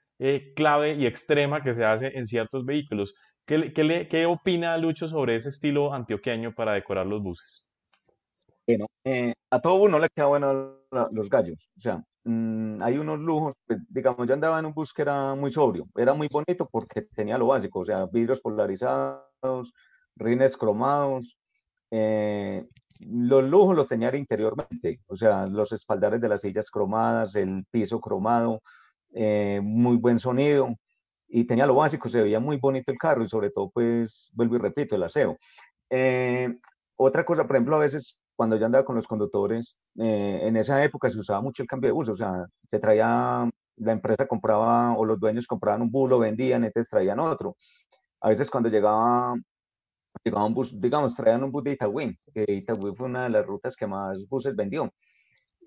clave 0.56 0.94
y 0.94 1.06
extrema 1.06 1.62
que 1.62 1.74
se 1.74 1.84
hace 1.84 2.18
en 2.18 2.26
ciertos 2.26 2.64
vehículos. 2.64 3.14
¿Qué, 3.46 3.74
qué, 3.74 4.08
qué 4.10 4.26
opina 4.26 4.78
Lucho 4.78 5.10
sobre 5.10 5.36
ese 5.36 5.50
estilo 5.50 5.94
antioqueño 5.94 6.54
para 6.54 6.72
decorar 6.72 7.06
los 7.08 7.22
buses? 7.22 7.66
Bueno, 8.66 8.86
a 9.50 9.60
todo 9.60 9.74
uno 9.74 10.00
le 10.00 10.08
queda 10.16 10.28
bueno 10.28 10.78
los 11.12 11.30
gallos. 11.30 11.58
O 11.78 11.82
sea, 11.82 12.02
mm, 12.24 12.82
hay 12.82 12.97
unos 12.97 13.19
lujos, 13.19 13.55
pues, 13.65 13.80
digamos, 13.89 14.28
yo 14.28 14.34
andaba 14.34 14.59
en 14.59 14.65
un 14.65 14.74
bus 14.74 14.93
que 14.93 15.01
era 15.03 15.36
muy 15.36 15.51
sobrio, 15.51 15.84
era 15.97 16.13
muy 16.13 16.28
bonito 16.32 16.67
porque 16.71 17.01
tenía 17.15 17.38
lo 17.38 17.47
básico, 17.47 17.80
o 17.80 17.86
sea, 17.86 18.05
vidrios 18.11 18.41
polarizados, 18.41 19.74
rines 20.15 20.57
cromados, 20.57 21.38
eh, 21.91 22.63
los 23.09 23.43
lujos 23.43 23.76
los 23.76 23.88
tenía 23.88 24.15
interiormente, 24.15 25.01
o 25.07 25.15
sea, 25.15 25.45
los 25.47 25.71
espaldares 25.71 26.21
de 26.21 26.30
las 26.30 26.41
sillas 26.41 26.69
cromadas, 26.69 27.36
el 27.36 27.65
piso 27.69 27.99
cromado, 27.99 28.61
eh, 29.13 29.59
muy 29.63 29.97
buen 29.97 30.19
sonido, 30.19 30.76
y 31.28 31.45
tenía 31.45 31.65
lo 31.65 31.76
básico, 31.76 32.09
se 32.09 32.21
veía 32.21 32.39
muy 32.39 32.57
bonito 32.57 32.91
el 32.91 32.97
carro 32.97 33.24
y 33.24 33.30
sobre 33.30 33.49
todo, 33.49 33.69
pues, 33.71 34.30
vuelvo 34.34 34.55
y 34.55 34.59
repito, 34.59 34.95
el 34.95 35.03
aseo. 35.03 35.38
Eh, 35.89 36.57
otra 36.95 37.26
cosa, 37.26 37.45
por 37.45 37.55
ejemplo, 37.55 37.76
a 37.76 37.80
veces 37.80 38.19
cuando 38.36 38.57
yo 38.57 38.65
andaba 38.65 38.86
con 38.86 38.95
los 38.95 39.07
conductores, 39.07 39.75
eh, 39.97 40.41
en 40.43 40.57
esa 40.57 40.84
época 40.84 41.09
se 41.09 41.19
usaba 41.19 41.41
mucho 41.41 41.63
el 41.63 41.67
cambio 41.67 41.89
de 41.89 41.93
bus, 41.93 42.09
o 42.09 42.17
sea, 42.17 42.45
se 42.63 42.79
traía, 42.79 43.49
la 43.77 43.91
empresa 43.91 44.27
compraba 44.27 44.95
o 44.97 45.05
los 45.05 45.19
dueños 45.19 45.47
compraban 45.47 45.81
un 45.81 45.91
bus, 45.91 46.09
lo 46.09 46.19
vendían, 46.19 46.63
entonces 46.63 46.89
traían 46.89 47.19
otro. 47.19 47.57
A 48.21 48.29
veces 48.29 48.49
cuando 48.49 48.69
llegaba, 48.69 49.36
llegaba 50.23 50.45
un 50.45 50.53
bus, 50.53 50.79
digamos, 50.79 51.15
traían 51.15 51.43
un 51.43 51.51
bus 51.51 51.63
de 51.63 51.71
Itagüí, 51.73 52.17
que 52.34 52.45
Itagüí 52.47 52.95
fue 52.95 53.07
una 53.07 53.25
de 53.25 53.29
las 53.31 53.45
rutas 53.45 53.75
que 53.75 53.88
más 53.88 54.27
buses 54.29 54.55
vendió. 54.55 54.91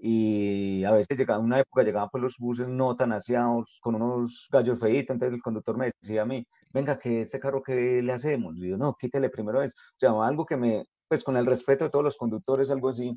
Y 0.00 0.84
a 0.84 0.92
veces 0.92 1.16
llegaba, 1.18 1.40
una 1.40 1.60
época 1.60 1.82
llegaban 1.82 2.08
pues 2.10 2.22
los 2.22 2.36
buses 2.38 2.68
no 2.68 2.96
tan 2.96 3.12
aseados, 3.12 3.78
con 3.82 3.94
unos 3.96 4.46
gallos 4.52 4.78
feitos, 4.78 5.14
entonces 5.14 5.34
el 5.36 5.42
conductor 5.42 5.76
me 5.76 5.92
decía 6.00 6.22
a 6.22 6.26
mí, 6.26 6.46
venga, 6.74 6.98
que 6.98 7.22
ese 7.22 7.40
carro 7.40 7.62
que 7.62 8.02
le 8.02 8.12
hacemos? 8.12 8.56
Y 8.58 8.68
yo, 8.70 8.76
no, 8.76 8.94
quítele 8.98 9.30
primero 9.30 9.62
eso. 9.62 9.74
O 9.96 9.98
sea, 9.98 10.10
algo 10.26 10.44
que 10.46 10.56
me, 10.56 10.84
pues 11.08 11.22
con 11.22 11.36
el 11.36 11.46
respeto 11.46 11.84
de 11.84 11.90
todos 11.90 12.04
los 12.04 12.16
conductores, 12.16 12.70
algo 12.70 12.88
así, 12.88 13.16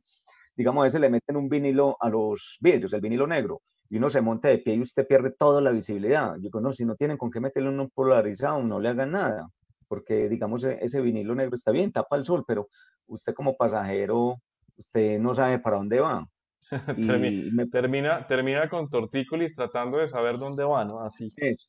digamos, 0.55 0.81
a 0.81 0.85
veces 0.85 1.01
le 1.01 1.09
meten 1.09 1.37
un 1.37 1.49
vinilo 1.49 1.97
a 1.99 2.09
los 2.09 2.57
vidrios, 2.59 2.93
el 2.93 3.01
vinilo 3.01 3.27
negro, 3.27 3.61
y 3.89 3.97
uno 3.97 4.09
se 4.09 4.21
monta 4.21 4.49
de 4.49 4.59
pie 4.59 4.75
y 4.75 4.81
usted 4.81 5.07
pierde 5.07 5.31
toda 5.31 5.61
la 5.61 5.71
visibilidad. 5.71 6.35
Yo 6.35 6.41
digo, 6.41 6.61
no, 6.61 6.73
si 6.73 6.85
no 6.85 6.95
tienen 6.95 7.17
con 7.17 7.31
qué 7.31 7.39
meterle 7.39 7.69
un 7.69 7.89
polarizado, 7.89 8.61
no 8.61 8.79
le 8.79 8.89
hagan 8.89 9.11
nada, 9.11 9.49
porque 9.87 10.29
digamos, 10.29 10.63
e-, 10.63 10.77
ese 10.81 11.01
vinilo 11.01 11.33
negro 11.33 11.55
está 11.55 11.71
bien, 11.71 11.91
tapa 11.91 12.15
el 12.15 12.25
sol, 12.25 12.43
pero 12.47 12.69
usted 13.07 13.33
como 13.33 13.55
pasajero, 13.55 14.35
usted 14.77 15.19
no 15.19 15.33
sabe 15.33 15.59
para 15.59 15.77
dónde 15.77 15.99
va. 15.99 16.25
Y 16.97 17.51
me... 17.51 17.65
termina, 17.65 18.27
termina 18.27 18.69
con 18.69 18.87
tortícolis 18.89 19.55
tratando 19.55 19.99
de 19.99 20.07
saber 20.07 20.37
dónde 20.37 20.63
va, 20.63 20.85
¿no? 20.85 20.99
Así. 20.99 21.27
Eso. 21.37 21.67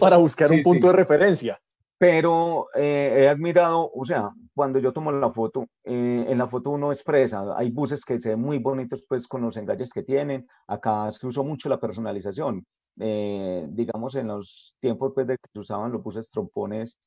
para 0.00 0.16
buscar 0.16 0.50
un 0.50 0.60
punto 0.62 0.88
de 0.88 0.92
referencia 0.94 1.60
pero 1.98 2.68
eh, 2.74 3.24
he 3.24 3.28
admirado, 3.28 3.90
o 3.92 4.04
sea, 4.04 4.30
cuando 4.54 4.78
yo 4.78 4.92
tomo 4.92 5.10
la 5.10 5.32
foto, 5.32 5.66
eh, 5.84 6.26
en 6.28 6.38
la 6.38 6.46
foto 6.46 6.70
uno 6.70 6.92
expresa, 6.92 7.44
hay 7.56 7.70
buses 7.70 8.04
que 8.04 8.20
se 8.20 8.30
ven 8.30 8.40
muy 8.40 8.58
bonitos 8.58 9.04
pues 9.08 9.26
con 9.26 9.42
los 9.42 9.56
engalles 9.56 9.90
que 9.92 10.04
tienen, 10.04 10.46
acá 10.68 11.10
se 11.10 11.26
usó 11.26 11.42
mucho 11.42 11.68
la 11.68 11.80
personalización, 11.80 12.64
eh, 13.00 13.66
digamos 13.70 14.14
en 14.14 14.28
los 14.28 14.76
tiempos 14.80 15.12
pues 15.12 15.26
de 15.26 15.36
que 15.38 15.48
se 15.52 15.58
usaban 15.58 15.90
los 15.90 16.02
buses 16.02 16.30
trompones, 16.30 16.98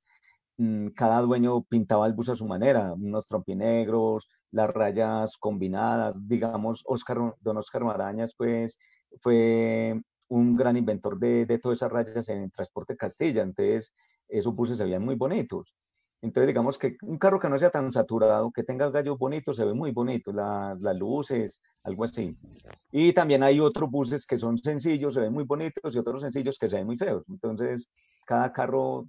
mm, 0.58 0.90
cada 0.90 1.22
dueño 1.22 1.64
pintaba 1.64 2.06
el 2.08 2.14
bus 2.14 2.30
a 2.30 2.36
su 2.36 2.46
manera, 2.46 2.94
unos 2.94 3.28
trompinegros, 3.28 4.30
las 4.52 4.70
rayas 4.72 5.38
combinadas, 5.38 6.16
digamos, 6.28 6.84
Oscar, 6.86 7.36
don 7.40 7.58
Oscar 7.58 7.86
Marañas 7.86 8.34
pues 8.38 8.78
fue 9.22 10.02
un 10.28 10.56
gran 10.58 10.78
inventor 10.78 11.18
de, 11.20 11.46
de 11.46 11.60
todas 11.60 11.80
esas 11.80 11.92
rayas 11.92 12.28
en 12.30 12.52
Transporte 12.52 12.98
Castilla, 12.98 13.42
entonces 13.44 13.94
esos 14.32 14.56
buses 14.56 14.78
se 14.78 14.84
veían 14.84 15.04
muy 15.04 15.16
bonitos. 15.16 15.76
Entonces, 16.22 16.48
digamos 16.48 16.78
que 16.78 16.98
un 17.02 17.18
carro 17.18 17.40
que 17.40 17.50
no 17.50 17.58
sea 17.58 17.72
tan 17.72 17.92
saturado, 17.92 18.52
que 18.52 18.64
tenga 18.64 18.92
gallos 18.92 19.18
bonitos, 19.18 19.58
se 19.58 19.66
ve 19.66 19.74
muy 19.74 19.92
bonito, 19.92 20.32
las 20.32 20.96
luces, 20.96 21.62
algo 21.84 22.04
así. 22.04 22.36
Y 22.92 23.12
también 23.12 23.42
hay 23.42 23.60
otros 23.60 23.90
buses 23.90 24.28
que 24.28 24.38
son 24.38 24.58
sencillos, 24.60 25.16
se 25.16 25.20
ven 25.20 25.34
muy 25.34 25.46
bonitos, 25.46 25.96
y 25.96 25.98
otros 25.98 26.22
sencillos 26.22 26.60
que 26.60 26.70
se 26.70 26.76
ven 26.76 26.86
muy 26.86 26.98
feos. 26.98 27.24
Entonces, 27.28 27.90
cada 28.26 28.54
carro, 28.54 29.08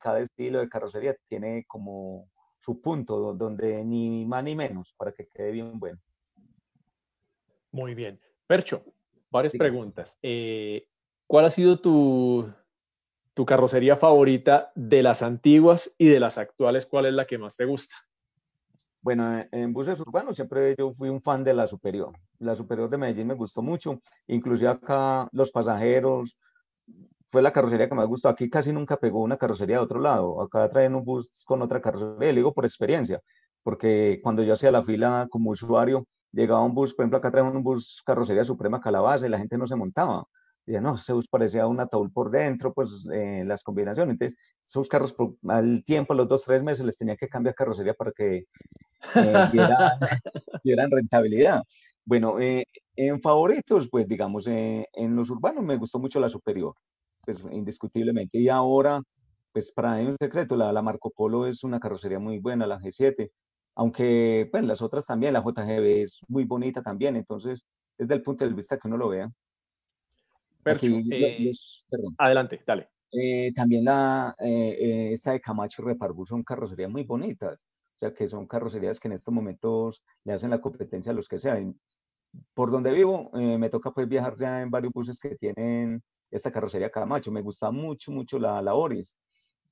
cada 0.00 0.20
estilo 0.20 0.58
de 0.58 0.68
carrocería 0.68 1.16
tiene 1.28 1.64
como 1.68 2.28
su 2.58 2.80
punto, 2.80 3.34
donde 3.34 3.84
ni 3.84 4.26
más 4.26 4.42
ni 4.42 4.56
menos, 4.56 4.92
para 4.96 5.12
que 5.12 5.28
quede 5.28 5.52
bien 5.52 5.78
bueno. 5.78 5.98
Muy 7.70 7.94
bien. 7.94 8.18
Percho, 8.48 8.82
varias 9.30 9.52
preguntas. 9.52 10.18
Eh, 10.22 10.88
¿Cuál 11.26 11.44
ha 11.44 11.50
sido 11.50 11.78
tu, 11.78 12.50
tu 13.38 13.46
carrocería 13.46 13.94
favorita 13.94 14.72
de 14.74 15.00
las 15.00 15.22
antiguas 15.22 15.94
y 15.96 16.08
de 16.08 16.18
las 16.18 16.38
actuales, 16.38 16.86
¿cuál 16.86 17.06
es 17.06 17.14
la 17.14 17.24
que 17.24 17.38
más 17.38 17.54
te 17.54 17.66
gusta? 17.66 17.94
Bueno, 19.00 19.44
en 19.52 19.72
buses 19.72 20.00
urbanos 20.00 20.34
siempre 20.34 20.74
yo 20.76 20.92
fui 20.94 21.08
un 21.08 21.22
fan 21.22 21.44
de 21.44 21.54
la 21.54 21.68
Superior. 21.68 22.10
La 22.40 22.56
Superior 22.56 22.90
de 22.90 22.98
Medellín 22.98 23.28
me 23.28 23.34
gustó 23.34 23.62
mucho. 23.62 24.02
Inclusive 24.26 24.70
acá 24.70 25.28
los 25.30 25.52
pasajeros, 25.52 26.36
fue 27.30 27.40
la 27.40 27.52
carrocería 27.52 27.88
que 27.88 27.94
más 27.94 28.08
gustó. 28.08 28.28
Aquí 28.28 28.50
casi 28.50 28.72
nunca 28.72 28.96
pegó 28.96 29.22
una 29.22 29.36
carrocería 29.36 29.76
de 29.76 29.82
otro 29.84 30.00
lado. 30.00 30.42
Acá 30.42 30.68
traen 30.68 30.96
un 30.96 31.04
bus 31.04 31.30
con 31.44 31.62
otra 31.62 31.80
carrocería. 31.80 32.32
Le 32.32 32.40
digo 32.40 32.52
por 32.52 32.64
experiencia, 32.64 33.20
porque 33.62 34.18
cuando 34.20 34.42
yo 34.42 34.54
hacía 34.54 34.72
la 34.72 34.82
fila 34.82 35.28
como 35.30 35.50
usuario, 35.50 36.08
llegaba 36.32 36.64
un 36.64 36.74
bus, 36.74 36.92
por 36.92 37.04
ejemplo, 37.04 37.18
acá 37.18 37.30
traen 37.30 37.46
un 37.46 37.62
bus 37.62 38.02
carrocería 38.04 38.44
Suprema 38.44 38.80
Calabaza 38.80 39.28
y 39.28 39.30
la 39.30 39.38
gente 39.38 39.56
no 39.56 39.68
se 39.68 39.76
montaba 39.76 40.24
ya 40.68 40.80
no, 40.80 40.98
se 40.98 41.14
parecía 41.30 41.66
un 41.66 41.80
ataúd 41.80 42.10
por 42.12 42.30
dentro, 42.30 42.72
pues 42.72 43.06
eh, 43.12 43.42
las 43.46 43.62
combinaciones. 43.62 44.12
Entonces, 44.12 44.38
esos 44.66 44.88
carros 44.88 45.14
al 45.48 45.82
tiempo, 45.84 46.12
a 46.12 46.16
los 46.16 46.28
dos, 46.28 46.44
tres 46.44 46.62
meses, 46.62 46.84
les 46.84 46.98
tenía 46.98 47.16
que 47.16 47.28
cambiar 47.28 47.54
carrocería 47.54 47.94
para 47.94 48.12
que 48.12 48.44
eh, 49.14 49.48
dieran, 50.62 50.90
rentabilidad. 50.90 51.62
Bueno, 52.04 52.38
eh, 52.40 52.64
en 52.96 53.20
favoritos, 53.20 53.88
pues 53.90 54.06
digamos, 54.08 54.46
en 54.46 55.16
los 55.16 55.30
urbanos 55.30 55.64
me 55.64 55.76
gustó 55.76 55.98
mucho 55.98 56.20
la 56.20 56.28
Superior, 56.28 56.74
pues 57.24 57.42
indiscutiblemente. 57.50 58.38
Y 58.38 58.48
ahora, 58.48 59.00
pues 59.52 59.72
para 59.72 59.96
mí 59.96 60.06
un 60.06 60.16
secreto, 60.18 60.56
la, 60.56 60.72
la 60.72 60.82
Marco 60.82 61.10
Polo 61.10 61.46
es 61.46 61.64
una 61.64 61.80
carrocería 61.80 62.18
muy 62.18 62.38
buena, 62.38 62.66
la 62.66 62.78
G7, 62.78 63.30
aunque 63.76 64.48
pues 64.50 64.64
las 64.64 64.82
otras 64.82 65.06
también, 65.06 65.32
la 65.32 65.42
JGB 65.42 66.02
es 66.02 66.18
muy 66.28 66.44
bonita 66.44 66.82
también, 66.82 67.16
entonces, 67.16 67.64
desde 67.96 68.14
el 68.14 68.22
punto 68.22 68.44
de 68.44 68.52
vista 68.52 68.76
que 68.78 68.88
uno 68.88 68.96
lo 68.96 69.08
vea. 69.08 69.30
Eh, 71.10 71.52
adelante, 72.18 72.62
dale. 72.66 72.88
Eh, 73.10 73.52
también 73.54 73.84
la, 73.84 74.34
eh, 74.38 75.10
esta 75.12 75.32
de 75.32 75.40
Camacho 75.40 75.82
Reparbu 75.82 76.26
son 76.26 76.42
carrocerías 76.42 76.90
muy 76.90 77.04
bonitas, 77.04 77.66
o 77.96 77.98
sea 77.98 78.12
que 78.12 78.28
son 78.28 78.46
carrocerías 78.46 79.00
que 79.00 79.08
en 79.08 79.14
estos 79.14 79.32
momentos 79.32 80.02
le 80.24 80.34
hacen 80.34 80.50
la 80.50 80.60
competencia 80.60 81.12
a 81.12 81.14
los 81.14 81.28
que 81.28 81.38
sean. 81.38 81.78
Por 82.52 82.70
donde 82.70 82.92
vivo, 82.92 83.30
me 83.32 83.70
toca 83.70 83.90
pues 83.90 84.06
viajar 84.06 84.36
ya 84.36 84.60
en 84.60 84.70
varios 84.70 84.92
buses 84.92 85.18
que 85.18 85.34
tienen 85.36 86.02
esta 86.30 86.52
carrocería 86.52 86.90
Camacho. 86.90 87.32
Me 87.32 87.40
gusta 87.40 87.70
mucho, 87.70 88.12
mucho 88.12 88.38
la, 88.38 88.60
la 88.60 88.74
Oris 88.74 89.16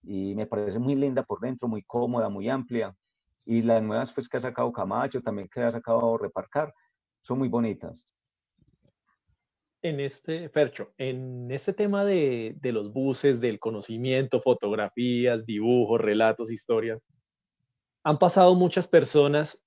y 0.03 0.35
me 0.35 0.47
parece 0.47 0.79
muy 0.79 0.95
linda 0.95 1.23
por 1.23 1.41
dentro, 1.41 1.69
muy 1.69 1.83
cómoda, 1.83 2.31
muy 2.31 2.49
amplia. 2.49 2.95
Y 3.45 3.61
las 3.61 3.83
nuevas 3.83 4.11
pues 4.13 4.27
que 4.29 4.39
ha 4.39 4.41
sacado 4.41 4.73
Camacho, 4.73 5.21
también 5.21 5.49
que 5.49 5.61
ha 5.61 5.71
sacado 5.71 6.17
Reparcar, 6.17 6.73
son 7.21 7.39
muy 7.39 7.49
bonitas 7.49 8.07
en 9.83 10.01
este, 10.01 10.49
Percho, 10.49 10.93
en 10.99 11.51
este 11.51 11.73
tema 11.73 12.05
de, 12.05 12.57
de, 12.61 12.73
los 12.73 12.93
buses, 12.93 13.41
del 13.41 13.59
conocimiento, 13.59 14.41
fotografías, 14.41 15.47
dibujos, 15.47 16.01
relatos, 16.01 16.51
historias, 16.51 17.01
han 18.05 18.19
pasado 18.19 18.55
muchas 18.55 18.89
personas, 18.89 19.65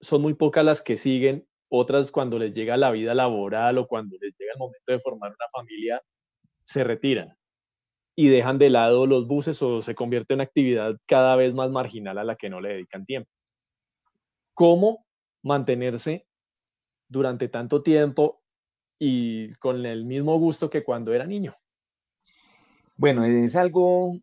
son 0.00 0.22
muy 0.22 0.34
pocas 0.34 0.64
las 0.64 0.82
que 0.82 0.96
siguen, 0.96 1.46
otras 1.68 2.10
cuando 2.10 2.38
les 2.38 2.52
llega 2.52 2.76
la 2.76 2.90
vida 2.90 3.14
laboral 3.14 3.78
o 3.78 3.86
cuando 3.86 4.16
les 4.20 4.34
llega 4.38 4.52
el 4.52 4.58
momento 4.58 4.92
de 4.92 5.00
formar 5.00 5.30
una 5.30 5.48
familia, 5.52 6.02
se 6.64 6.84
retiran 6.84 7.36
y 8.16 8.28
dejan 8.28 8.58
de 8.58 8.70
lado 8.70 9.06
los 9.06 9.26
buses 9.26 9.60
o 9.62 9.82
se 9.82 9.94
convierte 9.94 10.34
en 10.34 10.40
actividad 10.40 10.96
cada 11.06 11.36
vez 11.36 11.54
más 11.54 11.70
marginal 11.70 12.18
a 12.18 12.24
la 12.24 12.36
que 12.36 12.48
no 12.48 12.60
le 12.60 12.70
dedican 12.70 13.04
tiempo. 13.04 13.30
¿Cómo 14.54 15.06
mantenerse 15.42 16.26
durante 17.08 17.48
tanto 17.48 17.82
tiempo 17.82 18.42
y 18.98 19.52
con 19.54 19.84
el 19.84 20.04
mismo 20.04 20.38
gusto 20.38 20.70
que 20.70 20.84
cuando 20.84 21.12
era 21.12 21.26
niño. 21.26 21.54
Bueno, 22.98 23.24
es 23.24 23.56
algo 23.56 24.16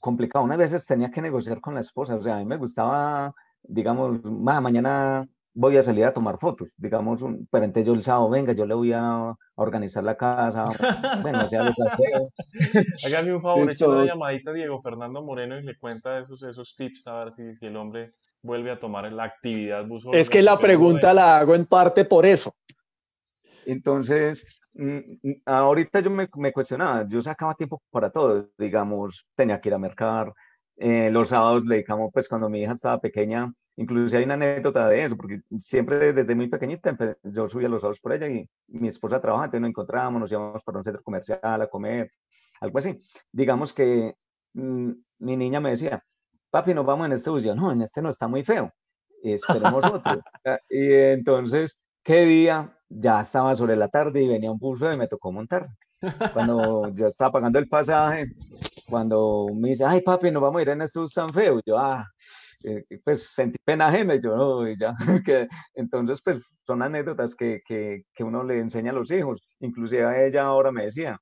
complicado. 0.00 0.44
Unas 0.44 0.58
veces 0.58 0.86
tenía 0.86 1.10
que 1.10 1.22
negociar 1.22 1.60
con 1.60 1.74
la 1.74 1.80
esposa. 1.80 2.14
O 2.16 2.22
sea, 2.22 2.36
a 2.36 2.38
mí 2.38 2.44
me 2.44 2.56
gustaba, 2.56 3.34
digamos, 3.62 4.24
mañana 4.24 5.28
voy 5.54 5.76
a 5.76 5.82
salir 5.82 6.04
a 6.04 6.12
tomar 6.12 6.38
fotos, 6.38 6.68
digamos, 6.76 7.22
un, 7.22 7.46
pero 7.50 7.64
entonces 7.64 7.86
yo 7.86 7.94
el 7.94 8.02
sábado, 8.02 8.28
venga, 8.28 8.52
yo 8.52 8.66
le 8.66 8.74
voy 8.74 8.92
a, 8.92 9.34
organizar 9.56 10.02
la 10.02 10.16
casa, 10.16 10.64
bueno, 11.22 11.44
o 11.44 11.48
sea, 11.48 11.62
los 11.62 11.76
aseos. 11.86 12.32
Hágame 13.06 13.34
un 13.34 13.40
favor, 13.40 13.70
echa 13.70 13.86
una 13.86 14.04
llamadita 14.04 14.50
a 14.50 14.54
Diego 14.54 14.82
Fernando 14.82 15.22
Moreno 15.22 15.56
y 15.56 15.62
le 15.62 15.78
cuenta 15.78 16.18
esos, 16.18 16.42
esos 16.42 16.74
tips, 16.74 17.06
a 17.06 17.20
ver 17.20 17.32
si, 17.32 17.54
si 17.54 17.66
el 17.66 17.76
hombre 17.76 18.08
vuelve 18.42 18.72
a 18.72 18.80
tomar 18.80 19.10
la 19.12 19.22
actividad 19.22 19.86
buzo. 19.86 20.12
Es 20.12 20.28
que 20.28 20.42
la 20.42 20.58
pregunta 20.58 21.14
la 21.14 21.36
hago 21.36 21.54
en 21.54 21.66
parte 21.66 22.04
por 22.04 22.26
eso. 22.26 22.52
Entonces, 23.66 24.60
mm, 24.74 24.98
mm, 25.22 25.42
ahorita 25.46 26.00
yo 26.00 26.10
me, 26.10 26.28
me, 26.36 26.52
cuestionaba, 26.52 27.06
yo 27.08 27.22
sacaba 27.22 27.54
tiempo 27.54 27.82
para 27.90 28.10
todo, 28.10 28.50
digamos, 28.58 29.26
tenía 29.34 29.60
que 29.60 29.68
ir 29.68 29.74
a 29.74 29.78
mercar, 29.78 30.32
eh, 30.76 31.10
los 31.10 31.28
sábados 31.28 31.64
le 31.64 31.76
dedicamos, 31.76 32.10
pues 32.12 32.28
cuando 32.28 32.48
mi 32.48 32.62
hija 32.62 32.72
estaba 32.72 33.00
pequeña, 33.00 33.52
Incluso 33.76 34.16
hay 34.16 34.24
una 34.24 34.34
anécdota 34.34 34.88
de 34.88 35.04
eso, 35.04 35.16
porque 35.16 35.40
siempre 35.58 36.12
desde 36.12 36.34
muy 36.34 36.48
pequeñita 36.48 36.96
yo 37.24 37.48
subía 37.48 37.68
los 37.68 37.82
ojos 37.82 37.98
por 37.98 38.12
ella 38.12 38.28
y 38.28 38.48
mi 38.68 38.88
esposa 38.88 39.20
trabajaba, 39.20 39.46
entonces 39.46 39.62
nos 39.62 39.70
encontrábamos, 39.70 40.20
nos 40.20 40.32
íbamos 40.32 40.62
para 40.62 40.78
un 40.78 40.84
centro 40.84 41.02
comercial 41.02 41.40
a 41.42 41.66
comer, 41.66 42.12
algo 42.60 42.78
así. 42.78 43.00
Digamos 43.32 43.72
que 43.72 44.14
mm, 44.52 44.90
mi 45.18 45.36
niña 45.36 45.58
me 45.58 45.70
decía, 45.70 46.04
papi, 46.50 46.72
nos 46.72 46.86
vamos 46.86 47.06
en 47.06 47.12
este 47.14 47.30
bus. 47.30 47.42
Yo, 47.42 47.54
no, 47.56 47.72
en 47.72 47.82
este 47.82 48.00
no 48.00 48.10
está 48.10 48.28
muy 48.28 48.44
feo, 48.44 48.72
esperemos 49.24 49.84
otro. 49.84 50.22
y 50.70 50.92
entonces, 50.92 51.76
¿qué 52.04 52.24
día? 52.24 52.78
Ya 52.88 53.20
estaba 53.20 53.54
sobre 53.54 53.76
la 53.76 53.88
tarde 53.88 54.22
y 54.22 54.28
venía 54.28 54.50
un 54.50 54.58
bus 54.58 54.80
y 54.80 54.98
me 54.98 55.08
tocó 55.08 55.32
montar. 55.32 55.68
Cuando 56.32 56.82
yo 56.96 57.08
estaba 57.08 57.32
pagando 57.32 57.58
el 57.58 57.68
pasaje, 57.68 58.24
cuando 58.88 59.46
me 59.54 59.70
dice, 59.70 59.84
ay 59.84 60.00
papi, 60.02 60.30
nos 60.30 60.42
vamos 60.42 60.58
a 60.58 60.62
ir 60.62 60.68
en 60.68 60.82
bus 60.82 61.12
tan 61.14 61.32
feo. 61.32 61.60
Yo, 61.64 61.78
ah, 61.78 62.04
eh, 62.64 62.84
pues 63.04 63.28
sentí 63.34 63.58
pena 63.64 63.88
ajena, 63.88 64.16
yo 64.16 64.36
no, 64.36 64.68
y 64.68 64.76
ya, 64.78 64.94
que, 65.26 65.46
entonces 65.74 66.20
pues 66.24 66.42
son 66.66 66.82
anécdotas 66.82 67.34
que, 67.34 67.60
que, 67.66 68.04
que, 68.14 68.24
uno 68.24 68.42
le 68.42 68.58
enseña 68.58 68.90
a 68.90 68.94
los 68.94 69.10
hijos, 69.10 69.42
inclusive 69.60 70.04
a 70.04 70.24
ella 70.24 70.44
ahora 70.44 70.72
me 70.72 70.84
decía, 70.84 71.18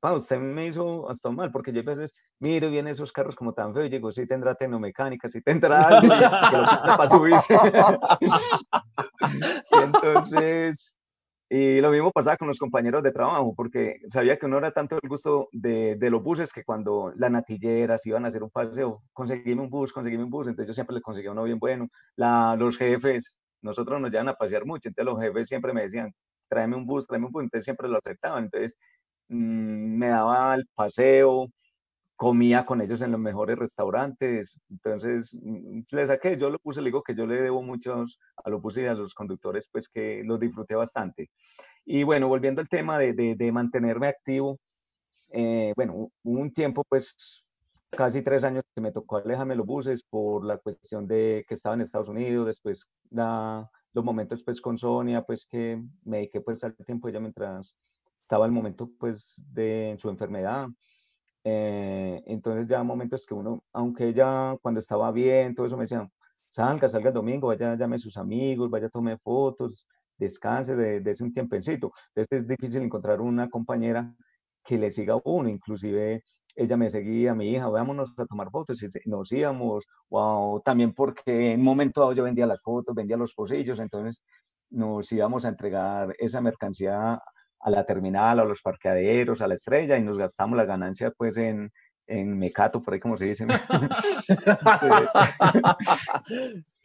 pa, 0.00 0.14
usted 0.14 0.38
me 0.38 0.66
hizo 0.66 1.10
hasta 1.10 1.30
mal, 1.30 1.50
porque 1.50 1.72
yo 1.72 1.80
a 1.80 1.84
veces 1.84 2.12
miro 2.38 2.68
esos 2.68 3.12
carros 3.12 3.34
como 3.34 3.52
tan 3.52 3.74
feos, 3.74 3.86
y 3.86 3.90
digo, 3.90 4.12
sí 4.12 4.26
tendrá 4.26 4.54
tecnomecánica, 4.54 5.28
sí 5.28 5.42
tendrá 5.42 5.88
algo, 5.88 6.08
que 6.08 6.56
lo 6.56 6.64
para 6.96 7.10
subirse. 7.10 7.54
y 9.70 9.76
entonces, 9.82 10.96
y 11.50 11.80
lo 11.80 11.90
mismo 11.90 12.12
pasaba 12.12 12.36
con 12.36 12.48
los 12.48 12.58
compañeros 12.58 13.02
de 13.02 13.12
trabajo, 13.12 13.54
porque 13.54 14.00
sabía 14.10 14.38
que 14.38 14.48
no 14.48 14.58
era 14.58 14.72
tanto 14.72 14.98
el 15.02 15.08
gusto 15.08 15.48
de, 15.52 15.96
de 15.96 16.10
los 16.10 16.22
buses 16.22 16.52
que 16.52 16.64
cuando 16.64 17.12
las 17.16 17.30
natilleras 17.30 18.04
iban 18.06 18.24
a 18.24 18.28
hacer 18.28 18.42
un 18.42 18.50
paseo, 18.50 19.02
conseguíme 19.12 19.62
un 19.62 19.70
bus, 19.70 19.92
conseguíme 19.92 20.24
un 20.24 20.30
bus, 20.30 20.48
entonces 20.48 20.68
yo 20.68 20.74
siempre 20.74 20.94
les 20.94 21.02
conseguía 21.02 21.32
uno 21.32 21.44
bien 21.44 21.58
bueno. 21.58 21.88
La, 22.16 22.56
los 22.56 22.76
jefes, 22.76 23.38
nosotros 23.62 24.00
nos 24.00 24.10
llevan 24.10 24.28
a 24.28 24.34
pasear 24.34 24.64
mucho, 24.66 24.88
entonces 24.88 25.12
los 25.12 25.22
jefes 25.22 25.48
siempre 25.48 25.72
me 25.72 25.82
decían, 25.82 26.12
tráeme 26.48 26.76
un 26.76 26.86
bus, 26.86 27.06
tráeme 27.06 27.26
un 27.26 27.32
bus, 27.32 27.44
entonces 27.44 27.64
siempre 27.64 27.88
lo 27.88 27.98
aceptaban, 27.98 28.44
entonces 28.44 28.76
mmm, 29.28 29.98
me 29.98 30.08
daba 30.08 30.54
el 30.54 30.66
paseo, 30.74 31.48
comía 32.16 32.66
con 32.66 32.80
ellos 32.80 33.00
en 33.02 33.12
los 33.12 33.20
mejores 33.20 33.58
restaurantes, 33.58 34.58
entonces 34.70 35.34
mm, 35.40 35.82
le 35.90 36.06
saqué, 36.06 36.36
yo 36.38 36.50
lo 36.50 36.58
puse, 36.58 36.80
le 36.82 36.86
digo 36.88 37.02
que 37.02 37.14
yo 37.14 37.26
le 37.26 37.40
debo 37.42 37.62
muchos 37.62 38.18
a 38.44 38.50
los 38.50 38.60
buses 38.60 38.84
y 38.84 38.86
a 38.88 38.94
los 38.94 39.14
conductores, 39.14 39.68
pues 39.72 39.88
que 39.88 40.22
los 40.24 40.40
disfruté 40.40 40.74
bastante. 40.74 41.30
Y 41.86 42.02
bueno, 42.04 42.28
volviendo 42.28 42.60
al 42.60 42.68
tema 42.68 42.98
de, 42.98 43.50
mantenerme 43.52 44.08
activo, 44.08 44.58
eh, 45.32 45.72
bueno, 45.76 46.10
un 46.24 46.52
tiempo, 46.52 46.84
pues 46.88 47.44
casi 47.90 48.22
tres 48.22 48.44
años 48.44 48.64
que 48.74 48.80
me 48.80 48.92
tocó 48.92 49.18
alejarme 49.18 49.56
los 49.56 49.66
buses 49.66 50.02
por 50.02 50.44
la 50.44 50.58
cuestión 50.58 51.06
de 51.06 51.44
que 51.48 51.54
estaba 51.54 51.74
en 51.76 51.82
Estados 51.82 52.08
Unidos, 52.08 52.46
después 52.46 52.86
los 53.10 54.04
momentos 54.04 54.42
pues 54.44 54.60
con 54.60 54.76
Sonia, 54.76 55.22
pues 55.22 55.46
que 55.46 55.82
me 56.04 56.18
dediqué 56.18 56.40
pues 56.40 56.62
al 56.64 56.74
tiempo 56.76 57.08
ella 57.08 57.20
mientras 57.20 57.76
estaba 58.28 58.44
el 58.44 58.52
momento 58.52 58.90
pues 58.98 59.42
de 59.54 59.96
su 59.98 60.10
enfermedad, 60.10 60.68
eh, 61.44 62.22
entonces 62.26 62.68
ya 62.68 62.82
momentos 62.82 63.24
que 63.24 63.32
uno, 63.32 63.64
aunque 63.72 64.08
ella 64.08 64.54
cuando 64.60 64.80
estaba 64.80 65.10
bien, 65.10 65.54
todo 65.54 65.66
eso 65.66 65.78
me 65.78 65.84
decían, 65.84 66.10
salga, 66.50 66.90
salga 66.90 67.08
el 67.08 67.14
domingo, 67.14 67.48
vaya, 67.48 67.74
llame 67.74 67.96
a 67.96 67.98
sus 67.98 68.18
amigos, 68.18 68.68
vaya, 68.68 68.90
tome 68.90 69.16
fotos, 69.16 69.86
descanse, 70.18 70.76
de, 70.76 71.00
de 71.00 71.16
un 71.20 71.32
tiempecito. 71.32 71.90
Entonces 72.14 72.42
es 72.42 72.48
difícil 72.48 72.82
encontrar 72.82 73.22
una 73.22 73.48
compañera 73.48 74.14
que 74.62 74.76
le 74.76 74.90
siga 74.90 75.14
a 75.14 75.20
uno, 75.24 75.48
inclusive 75.48 76.22
ella 76.54 76.76
me 76.76 76.90
seguía, 76.90 77.34
mi 77.34 77.48
hija, 77.52 77.66
vámonos 77.68 78.12
a 78.18 78.26
tomar 78.26 78.50
fotos, 78.50 78.82
y 78.82 78.88
nos 79.06 79.32
íbamos, 79.32 79.86
o 80.10 80.60
también 80.62 80.92
porque 80.92 81.52
en 81.52 81.60
un 81.60 81.64
momento 81.64 82.02
dado 82.02 82.12
yo 82.12 82.24
vendía 82.24 82.46
las 82.46 82.60
fotos, 82.60 82.94
vendía 82.94 83.16
los 83.16 83.32
pocillos, 83.32 83.78
entonces 83.80 84.22
nos 84.68 85.10
íbamos 85.12 85.46
a 85.46 85.48
entregar 85.48 86.14
esa 86.18 86.42
mercancía 86.42 87.22
a 87.60 87.70
la 87.70 87.84
terminal, 87.84 88.40
a 88.40 88.44
los 88.44 88.62
parqueaderos, 88.62 89.42
a 89.42 89.48
la 89.48 89.54
estrella 89.54 89.96
y 89.96 90.02
nos 90.02 90.18
gastamos 90.18 90.56
la 90.56 90.64
ganancia 90.64 91.10
pues 91.10 91.36
en, 91.36 91.70
en 92.08 92.38
mecato, 92.38 92.82
por 92.82 92.94
ahí 92.94 93.00
como 93.00 93.16
se 93.16 93.26
dice. 93.26 93.46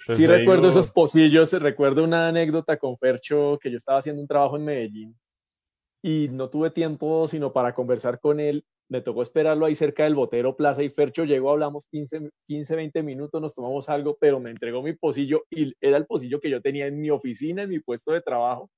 Pues 0.05 0.17
sí, 0.17 0.27
recuerdo 0.27 0.67
esos 0.67 0.91
pocillos, 0.91 1.53
recuerdo 1.53 2.03
una 2.03 2.27
anécdota 2.27 2.77
con 2.77 2.97
Fercho 2.97 3.57
que 3.61 3.71
yo 3.71 3.77
estaba 3.77 3.99
haciendo 3.99 4.21
un 4.21 4.27
trabajo 4.27 4.57
en 4.57 4.65
Medellín 4.65 5.15
y 6.01 6.27
no 6.29 6.49
tuve 6.49 6.71
tiempo 6.71 7.25
sino 7.29 7.53
para 7.53 7.73
conversar 7.73 8.19
con 8.19 8.41
él. 8.41 8.65
Me 8.89 8.99
tocó 8.99 9.21
esperarlo 9.21 9.65
ahí 9.65 9.75
cerca 9.75 10.03
del 10.03 10.15
Botero 10.15 10.57
Plaza 10.57 10.83
y 10.83 10.89
Fercho 10.89 11.23
llegó, 11.23 11.51
hablamos 11.51 11.87
15, 11.87 12.29
15, 12.47 12.75
20 12.75 13.03
minutos, 13.03 13.41
nos 13.41 13.53
tomamos 13.53 13.87
algo, 13.87 14.17
pero 14.19 14.41
me 14.41 14.49
entregó 14.49 14.83
mi 14.83 14.93
pocillo 14.93 15.43
y 15.49 15.73
era 15.79 15.95
el 15.95 16.05
pocillo 16.05 16.41
que 16.41 16.49
yo 16.49 16.61
tenía 16.61 16.87
en 16.87 16.99
mi 16.99 17.09
oficina, 17.09 17.63
en 17.63 17.69
mi 17.69 17.79
puesto 17.79 18.13
de 18.13 18.21
trabajo 18.21 18.69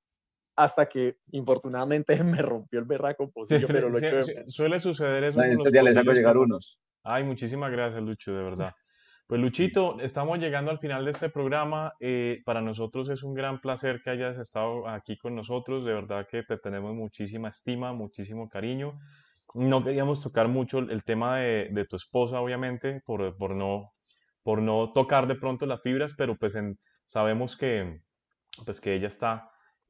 hasta 0.56 0.88
que 0.88 1.18
infortunadamente 1.32 2.16
me 2.24 2.41
rompió 2.41 2.80
el 2.80 2.86
berraco 2.86 3.30
posible, 3.32 3.68
pero 3.68 3.89
lo 3.89 3.99
Suele 4.47 4.80
suceder 4.80 5.26
eso. 5.26 5.41
este 5.41 5.72
día 5.72 5.84
les 5.84 5.97
hago 5.97 6.12
llegar 6.12 6.38
unos. 6.38 6.80
Ay, 7.03 7.24
muchísimas 7.24 7.72
gracias, 7.72 8.01
Lucho, 8.01 8.34
de 8.34 8.43
verdad. 8.43 8.74
Pues 9.28 9.41
Luchito, 9.41 9.99
estamos 10.01 10.38
llegando 10.38 10.70
al 10.70 10.78
final 10.78 11.03
de 11.06 11.12
este 11.12 11.30
programa. 11.30 11.93
Eh, 11.99 12.41
para 12.45 12.62
nosotros 12.62 13.10
es 13.10 13.24
un 13.24 13.34
gran 13.34 13.60
placer 13.60 14.01
que 14.03 14.12
hayas 14.12 14.38
estado 14.38 14.88
aquí 14.88 15.18
con 15.18 15.36
nosotros. 15.36 15.84
De 15.84 15.93
verdad 15.93 16.28
que 16.30 16.43
te 16.43 16.58
tenemos 16.58 16.93
muchísima 16.93 17.49
estima, 17.49 17.91
muchísimo 17.93 18.49
cariño. 18.49 18.99
No 19.56 19.84
queríamos 19.84 20.22
tocar 20.22 20.47
mucho 20.47 20.80
el 20.80 21.03
tema 21.03 21.38
de, 21.38 21.70
de 21.72 21.86
tu 21.86 21.95
esposa, 21.95 22.39
obviamente, 22.39 23.01
por, 23.06 23.36
por, 23.38 23.56
no, 23.56 23.91
por 24.43 24.62
no 24.62 24.91
tocar 24.93 25.28
de 25.28 25.36
pronto 25.36 25.66
las 25.66 25.82
fibras, 25.82 26.14
pero 26.16 26.38
pues 26.38 26.56
sabemos 27.06 27.58
que, 27.58 28.01
pues 28.64 28.80
que 28.80 28.93
ella 28.93 29.08
está 29.08 29.47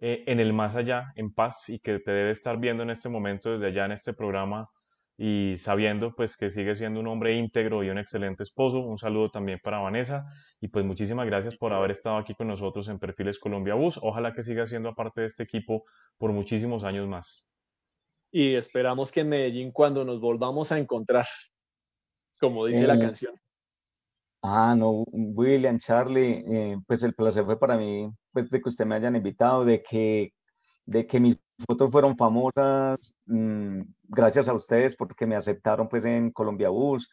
eh, 0.08 0.24
en 0.28 0.39
el 0.39 0.53
más 0.53 0.76
allá, 0.76 1.12
en 1.16 1.34
paz, 1.34 1.68
y 1.68 1.80
que 1.80 1.97
te 1.97 2.12
debe 2.12 2.30
estar 2.30 2.60
viendo 2.60 2.84
en 2.84 2.91
este 2.91 3.10
momento 3.10 3.49
desde 3.49 3.66
allá 3.66 3.86
en 3.86 3.93
este 3.93 4.14
programa 4.14 4.70
y 5.18 5.56
sabiendo 5.58 6.14
pues 6.16 6.38
que 6.38 6.51
sigue 6.51 6.76
siendo 6.76 6.99
un 6.99 7.08
hombre 7.08 7.36
íntegro 7.36 7.84
y 7.84 7.89
un 7.89 7.97
excelente 7.97 8.43
esposo. 8.43 8.82
Un 8.82 8.99
saludo 8.99 9.30
también 9.30 9.58
para 9.64 9.80
Vanessa 9.80 10.28
y 10.62 10.68
pues 10.68 10.86
muchísimas 10.86 11.26
gracias 11.26 11.58
por 11.58 11.74
haber 11.74 11.89
estado 11.89 12.18
aquí 12.18 12.36
con 12.36 12.47
nosotros 12.47 12.88
en 12.88 12.99
Perfiles 12.99 13.39
Colombia 13.39 13.74
Bus. 13.74 13.97
Ojalá 13.99 14.32
que 14.32 14.43
siga 14.43 14.68
siendo 14.68 14.93
parte 14.93 15.22
de 15.22 15.28
este 15.28 15.41
equipo 15.41 15.86
por 16.20 16.32
muchísimos 16.32 16.84
años 16.84 17.08
más. 17.08 17.49
Y 18.32 18.53
esperamos 18.53 19.12
que 19.12 19.22
en 19.22 19.30
Medellín 19.30 19.72
cuando 19.72 20.06
nos 20.06 20.22
volvamos 20.22 20.72
a 20.72 20.78
encontrar, 20.78 21.26
como 22.39 22.68
dice 22.68 22.86
la 22.86 22.93
eh, 22.93 22.99
canción. 22.99 23.34
Ah, 24.48 24.76
no, 24.78 25.06
William, 25.12 25.80
Charlie, 25.80 26.43
eh, 26.48 26.78
pues 26.86 27.02
el 27.02 27.16
placer 27.16 27.46
fue 27.46 27.58
para 27.58 27.78
mí 27.78 28.12
pues, 28.32 28.48
de 28.52 28.62
que 28.62 28.70
usted 28.70 28.86
me 28.86 28.93
hayan 28.93 29.16
invitado, 29.16 29.66
de 29.66 29.82
que, 29.82 30.34
de 30.86 31.08
que 31.08 31.20
mis 31.20 31.39
fotos 31.66 31.91
fueron 31.91 32.16
famosas, 32.16 33.24
mm, 33.26 33.82
gracias 34.04 34.48
a 34.48 34.54
ustedes 34.54 34.96
porque 34.96 35.26
me 35.26 35.36
aceptaron 35.36 35.89
pues 35.89 36.06
en 36.06 36.32
Colombia 36.32 36.70
Bus, 36.70 37.10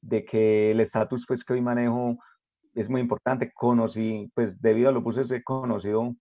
de 0.00 0.24
que 0.24 0.70
el 0.70 0.80
estatus 0.80 1.24
pues 1.26 1.44
que 1.44 1.54
hoy 1.54 1.60
manejo 1.60 2.18
es 2.74 2.88
muy 2.88 3.00
importante, 3.00 3.50
conocí, 3.52 4.30
pues 4.34 4.60
debido 4.60 4.88
a 4.90 4.92
los 4.92 5.02
buses 5.02 5.28
he 5.32 5.42
conocido 5.42 6.14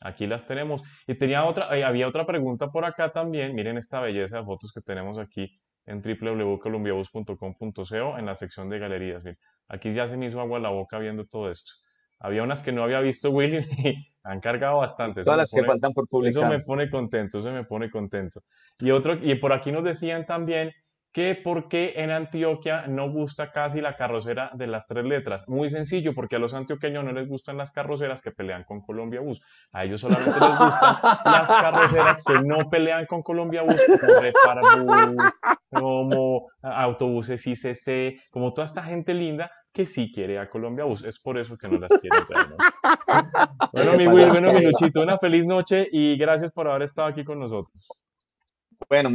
Aquí 0.00 0.26
las 0.26 0.46
tenemos. 0.46 0.82
Y 1.06 1.14
tenía 1.14 1.44
otra, 1.44 1.76
eh, 1.76 1.84
había 1.84 2.08
otra 2.08 2.24
pregunta 2.24 2.68
por 2.68 2.86
acá 2.86 3.12
también. 3.12 3.54
Miren 3.54 3.76
esta 3.76 4.00
belleza 4.00 4.38
de 4.38 4.44
fotos 4.44 4.72
que 4.72 4.80
tenemos 4.80 5.18
aquí 5.18 5.60
en 5.86 6.02
www.colombiabus.com.co 6.02 8.18
en 8.18 8.26
la 8.26 8.34
sección 8.34 8.68
de 8.70 8.78
galerías. 8.78 9.24
aquí 9.68 9.92
ya 9.92 10.06
se 10.06 10.16
me 10.16 10.26
hizo 10.26 10.40
agua 10.40 10.58
la 10.58 10.70
boca 10.70 10.98
viendo 10.98 11.26
todo 11.26 11.50
esto. 11.50 11.72
Había 12.18 12.42
unas 12.42 12.62
que 12.62 12.72
no 12.72 12.82
había 12.82 13.00
visto 13.00 13.30
Willy 13.30 13.60
y 13.84 14.10
han 14.22 14.40
cargado 14.40 14.78
bastante. 14.78 15.22
Todas 15.22 15.38
las 15.38 15.50
que 15.50 15.64
faltan 15.64 15.92
por 15.92 16.08
publicar. 16.08 16.44
Eso 16.44 16.50
me 16.50 16.60
pone 16.60 16.90
contento, 16.90 17.38
eso 17.38 17.50
me 17.50 17.64
pone 17.64 17.90
contento. 17.90 18.42
Y 18.78 18.90
otro, 18.90 19.14
y 19.14 19.34
por 19.36 19.52
aquí 19.52 19.72
nos 19.72 19.84
decían 19.84 20.26
también 20.26 20.72
que 21.12 21.34
por 21.34 21.68
qué 21.68 21.94
en 21.96 22.10
Antioquia 22.10 22.86
no 22.86 23.10
gusta 23.10 23.50
casi 23.50 23.80
la 23.80 23.96
carrocera 23.96 24.50
de 24.54 24.66
las 24.68 24.86
tres 24.86 25.04
letras. 25.04 25.48
Muy 25.48 25.68
sencillo, 25.68 26.14
porque 26.14 26.36
a 26.36 26.38
los 26.38 26.54
antioqueños 26.54 27.04
no 27.04 27.12
les 27.12 27.28
gustan 27.28 27.56
las 27.56 27.72
carroceras 27.72 28.20
que 28.20 28.30
pelean 28.30 28.64
con 28.64 28.80
Colombia 28.80 29.20
Bus. 29.20 29.42
A 29.72 29.84
ellos 29.84 30.00
solamente 30.00 30.30
les 30.30 30.50
gustan 30.50 30.96
las 31.24 31.46
carroceras 31.46 32.22
que 32.24 32.42
no 32.42 32.70
pelean 32.70 33.06
con 33.06 33.22
Colombia 33.22 33.62
Bus, 33.62 33.80
como 34.00 34.20
Reparbus, 34.20 35.16
como 35.68 36.46
autobuses 36.62 37.44
ICC, 37.44 38.30
como 38.30 38.54
toda 38.54 38.66
esta 38.66 38.82
gente 38.82 39.12
linda 39.12 39.50
que 39.72 39.86
sí 39.86 40.12
quiere 40.12 40.38
a 40.38 40.48
Colombia 40.48 40.84
Bus. 40.84 41.04
Es 41.04 41.18
por 41.18 41.38
eso 41.38 41.56
que 41.56 41.68
no 41.68 41.78
las 41.78 41.90
quiere 42.00 42.18
ver, 42.28 42.46
Bueno, 43.72 43.96
mi 43.96 44.06
Will, 44.06 44.28
bueno, 44.28 44.52
mi 44.52 44.62
Luchito, 44.62 45.02
una 45.02 45.18
feliz 45.18 45.44
noche 45.44 45.88
y 45.90 46.16
gracias 46.16 46.52
por 46.52 46.68
haber 46.68 46.82
estado 46.82 47.08
aquí 47.08 47.24
con 47.24 47.40
nosotros. 47.40 47.88
Bueno, 48.88 49.10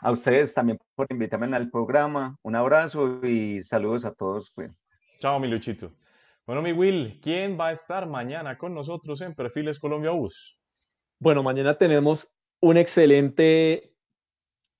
a 0.00 0.10
ustedes 0.10 0.54
también 0.54 0.78
por 0.94 1.06
invitarme 1.10 1.54
al 1.56 1.70
programa. 1.70 2.36
Un 2.42 2.56
abrazo 2.56 3.24
y 3.24 3.62
saludos 3.62 4.04
a 4.04 4.12
todos. 4.12 4.50
Pues. 4.54 4.70
Chao, 5.20 5.38
mi 5.38 5.48
Luchito. 5.48 5.92
Bueno, 6.46 6.62
mi 6.62 6.72
Will, 6.72 7.20
¿quién 7.22 7.58
va 7.60 7.68
a 7.68 7.72
estar 7.72 8.06
mañana 8.06 8.56
con 8.56 8.74
nosotros 8.74 9.20
en 9.20 9.34
Perfiles 9.34 9.78
Colombia 9.78 10.12
Bus? 10.12 10.58
Bueno, 11.18 11.42
mañana 11.42 11.74
tenemos 11.74 12.32
un 12.60 12.76
excelente 12.78 13.92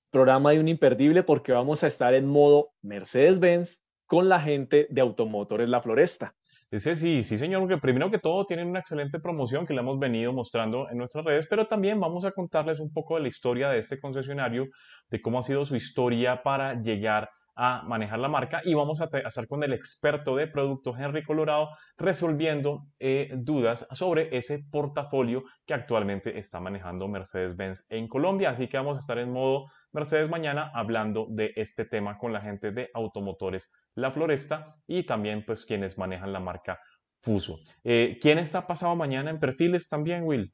programa 0.09 0.53
y 0.53 0.57
un 0.57 0.67
imperdible 0.67 1.21
porque 1.21 1.51
vamos 1.51 1.83
a 1.83 1.87
estar 1.87 2.13
en 2.13 2.25
modo 2.25 2.71
Mercedes-Benz 2.81 3.83
con 4.07 4.29
la 4.29 4.41
gente 4.41 4.87
de 4.89 5.01
Automotores 5.01 5.69
La 5.69 5.81
Floresta. 5.81 6.35
Ese 6.71 6.95
sí, 6.95 7.23
sí, 7.23 7.39
señor, 7.39 7.67
que 7.67 7.77
primero 7.79 8.11
que 8.11 8.19
todo 8.19 8.45
tienen 8.45 8.67
una 8.67 8.79
excelente 8.79 9.19
promoción 9.19 9.65
que 9.65 9.73
le 9.73 9.79
hemos 9.79 9.97
venido 9.97 10.31
mostrando 10.33 10.87
en 10.91 10.99
nuestras 10.99 11.25
redes, 11.25 11.47
pero 11.49 11.65
también 11.67 11.99
vamos 11.99 12.25
a 12.25 12.31
contarles 12.31 12.79
un 12.79 12.93
poco 12.93 13.15
de 13.15 13.21
la 13.21 13.27
historia 13.27 13.69
de 13.69 13.79
este 13.79 13.99
concesionario, 13.99 14.67
de 15.09 15.19
cómo 15.19 15.39
ha 15.39 15.43
sido 15.43 15.65
su 15.65 15.75
historia 15.75 16.43
para 16.43 16.79
llegar 16.79 17.27
a 17.55 17.81
manejar 17.83 18.19
la 18.19 18.29
marca 18.29 18.61
y 18.63 18.75
vamos 18.75 19.01
a 19.01 19.05
estar 19.05 19.47
con 19.47 19.63
el 19.63 19.73
experto 19.73 20.35
de 20.35 20.47
producto 20.47 20.95
Henry 20.95 21.23
Colorado 21.23 21.69
resolviendo 21.97 22.85
eh, 22.99 23.31
dudas 23.35 23.87
sobre 23.91 24.29
ese 24.37 24.63
portafolio 24.71 25.43
que 25.65 25.73
actualmente 25.73 26.37
está 26.37 26.59
manejando 26.59 27.07
Mercedes-Benz 27.07 27.85
en 27.89 28.07
Colombia. 28.07 28.51
Así 28.51 28.67
que 28.69 28.77
vamos 28.77 28.95
a 28.95 29.01
estar 29.01 29.17
en 29.17 29.33
modo 29.33 29.65
Mercedes 29.91 30.29
mañana 30.29 30.71
hablando 30.73 31.27
de 31.29 31.53
este 31.55 31.85
tema 31.85 32.17
con 32.17 32.31
la 32.33 32.41
gente 32.41 32.71
de 32.71 32.89
Automotores 32.93 33.71
La 33.95 34.11
Floresta 34.11 34.75
y 34.87 35.03
también 35.03 35.43
pues 35.45 35.65
quienes 35.65 35.97
manejan 35.97 36.31
la 36.31 36.39
marca 36.39 36.79
Fuso. 37.21 37.59
Eh, 37.83 38.17
¿Quién 38.21 38.39
está 38.39 38.65
pasado 38.65 38.95
mañana 38.95 39.29
en 39.29 39.39
perfiles 39.39 39.87
también, 39.87 40.23
Will? 40.23 40.53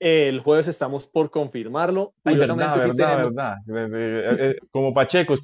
El 0.00 0.40
jueves 0.40 0.66
estamos 0.66 1.06
por 1.06 1.30
confirmarlo. 1.30 2.14
Ay, 2.24 2.36
verdad, 2.36 2.76
verdad, 2.76 3.56
verdad. 3.64 3.94
Eh, 3.94 4.36
eh, 4.40 4.56
como 4.72 4.92
Pacheco. 4.92 5.34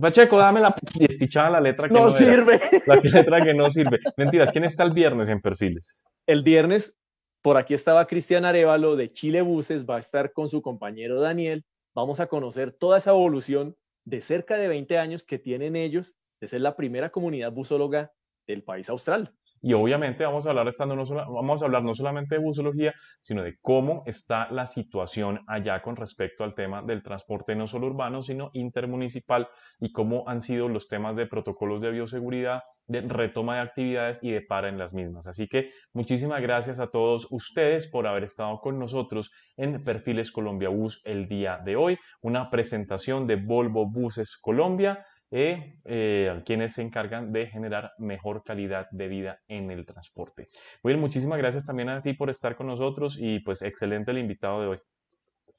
Pacheco, 0.00 0.38
dame 0.38 0.60
la 0.60 0.74
despichada 0.98 1.50
la 1.50 1.60
letra 1.60 1.88
que 1.88 1.94
no, 1.94 2.08
sirve. 2.08 2.58
La 2.86 2.96
letra 2.96 3.42
que 3.42 3.52
no 3.52 3.68
sirve. 3.68 3.98
Mentiras, 4.16 4.50
¿quién 4.50 4.64
está 4.64 4.82
el 4.84 4.92
viernes 4.92 5.28
en 5.28 5.40
perfiles? 5.40 6.04
El 6.26 6.42
viernes, 6.42 6.96
por 7.42 7.58
aquí 7.58 7.74
estaba 7.74 8.06
Cristian 8.06 8.46
Arevalo 8.46 8.96
de 8.96 9.12
Chile 9.12 9.42
Buses, 9.42 9.84
va 9.84 9.96
a 9.96 10.00
estar 10.00 10.32
con 10.32 10.48
su 10.48 10.62
compañero 10.62 11.20
Daniel. 11.20 11.66
Vamos 11.98 12.20
a 12.20 12.28
conocer 12.28 12.70
toda 12.70 12.98
esa 12.98 13.10
evolución 13.10 13.76
de 14.04 14.20
cerca 14.20 14.56
de 14.56 14.68
20 14.68 14.98
años 14.98 15.24
que 15.24 15.40
tienen 15.40 15.74
ellos 15.74 16.16
de 16.40 16.46
ser 16.46 16.60
la 16.60 16.76
primera 16.76 17.10
comunidad 17.10 17.50
busóloga 17.50 18.12
del 18.46 18.62
país 18.62 18.88
austral. 18.88 19.34
Y 19.62 19.72
obviamente 19.72 20.24
vamos 20.24 20.46
a 20.46 20.50
hablar, 20.50 20.68
estando 20.68 20.94
no 20.94 21.04
vamos 21.04 21.62
a 21.62 21.66
hablar 21.66 21.82
no 21.82 21.94
solamente 21.94 22.36
de 22.36 22.42
busología, 22.42 22.94
sino 23.22 23.42
de 23.42 23.56
cómo 23.60 24.02
está 24.06 24.50
la 24.50 24.66
situación 24.66 25.40
allá 25.46 25.80
con 25.82 25.96
respecto 25.96 26.44
al 26.44 26.54
tema 26.54 26.82
del 26.82 27.02
transporte 27.02 27.54
no 27.54 27.66
solo 27.66 27.86
urbano, 27.88 28.22
sino 28.22 28.48
intermunicipal 28.52 29.48
y 29.80 29.92
cómo 29.92 30.28
han 30.28 30.40
sido 30.40 30.68
los 30.68 30.88
temas 30.88 31.16
de 31.16 31.26
protocolos 31.26 31.80
de 31.80 31.90
bioseguridad, 31.90 32.62
de 32.86 33.00
retoma 33.02 33.56
de 33.56 33.60
actividades 33.62 34.18
y 34.22 34.30
de 34.30 34.42
para 34.42 34.68
en 34.68 34.78
las 34.78 34.92
mismas. 34.92 35.26
Así 35.26 35.48
que 35.48 35.70
muchísimas 35.92 36.40
gracias 36.42 36.78
a 36.78 36.88
todos 36.88 37.26
ustedes 37.30 37.86
por 37.86 38.06
haber 38.06 38.24
estado 38.24 38.58
con 38.60 38.78
nosotros 38.78 39.30
en 39.56 39.82
Perfiles 39.82 40.30
Colombia 40.30 40.68
Bus 40.68 41.00
el 41.04 41.28
día 41.28 41.58
de 41.64 41.76
hoy, 41.76 41.98
una 42.22 42.50
presentación 42.50 43.26
de 43.26 43.36
Volvo 43.36 43.90
Buses 43.90 44.36
Colombia 44.36 45.04
eh, 45.30 45.74
eh, 45.84 46.40
quienes 46.46 46.72
se 46.72 46.82
encargan 46.82 47.32
de 47.32 47.46
generar 47.46 47.92
mejor 47.98 48.42
calidad 48.44 48.88
de 48.90 49.08
vida 49.08 49.40
en 49.46 49.70
el 49.70 49.84
transporte. 49.84 50.46
Will, 50.82 50.96
muchísimas 50.96 51.38
gracias 51.38 51.66
también 51.66 51.90
a 51.90 52.00
ti 52.00 52.14
por 52.14 52.30
estar 52.30 52.56
con 52.56 52.66
nosotros 52.66 53.18
y 53.20 53.40
pues 53.40 53.62
excelente 53.62 54.10
el 54.10 54.18
invitado 54.18 54.60
de 54.62 54.66
hoy. 54.68 54.78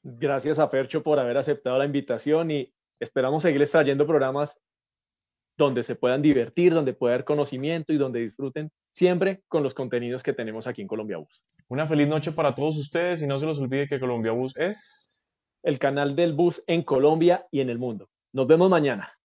Gracias 0.02 0.60
a 0.60 0.68
Fercho 0.70 1.04
por 1.04 1.20
haber 1.20 1.38
aceptado 1.38 1.78
la 1.78 1.86
invitación 1.86 2.50
y 2.50 2.74
esperamos 3.00 3.44
seguirles 3.44 3.72
trayendo 3.72 4.08
programas 4.08 4.60
donde 5.58 5.84
se 5.84 5.96
puedan 5.96 6.22
divertir, 6.22 6.74
donde 6.74 6.94
pueda 6.94 7.16
haber 7.16 7.26
conocimiento 7.26 7.94
y 7.94 7.98
donde 7.98 8.22
disfruten 8.22 8.72
siempre 8.94 9.44
con 9.48 9.62
los 9.62 9.74
contenidos 9.74 10.24
que 10.24 10.34
tenemos 10.34 10.66
aquí 10.68 10.82
en 10.82 10.88
Colombia 10.88 11.18
Bus. 11.18 11.44
Una 11.68 11.86
feliz 11.86 12.08
noche 12.08 12.32
para 12.32 12.56
todos 12.56 12.78
ustedes 12.78 13.22
y 13.22 13.28
no 13.28 13.38
se 13.38 13.46
los 13.46 13.60
olvide 13.60 13.88
que 13.88 14.00
Colombia 14.00 14.32
Bus 14.32 14.56
es 14.58 15.40
el 15.62 15.78
canal 15.78 16.16
del 16.16 16.34
bus 16.34 16.64
en 16.66 16.84
Colombia 16.84 17.46
y 17.52 17.60
en 17.60 17.70
el 17.70 17.78
mundo. 17.78 18.10
Nos 18.32 18.48
vemos 18.48 18.70
mañana. 18.70 19.19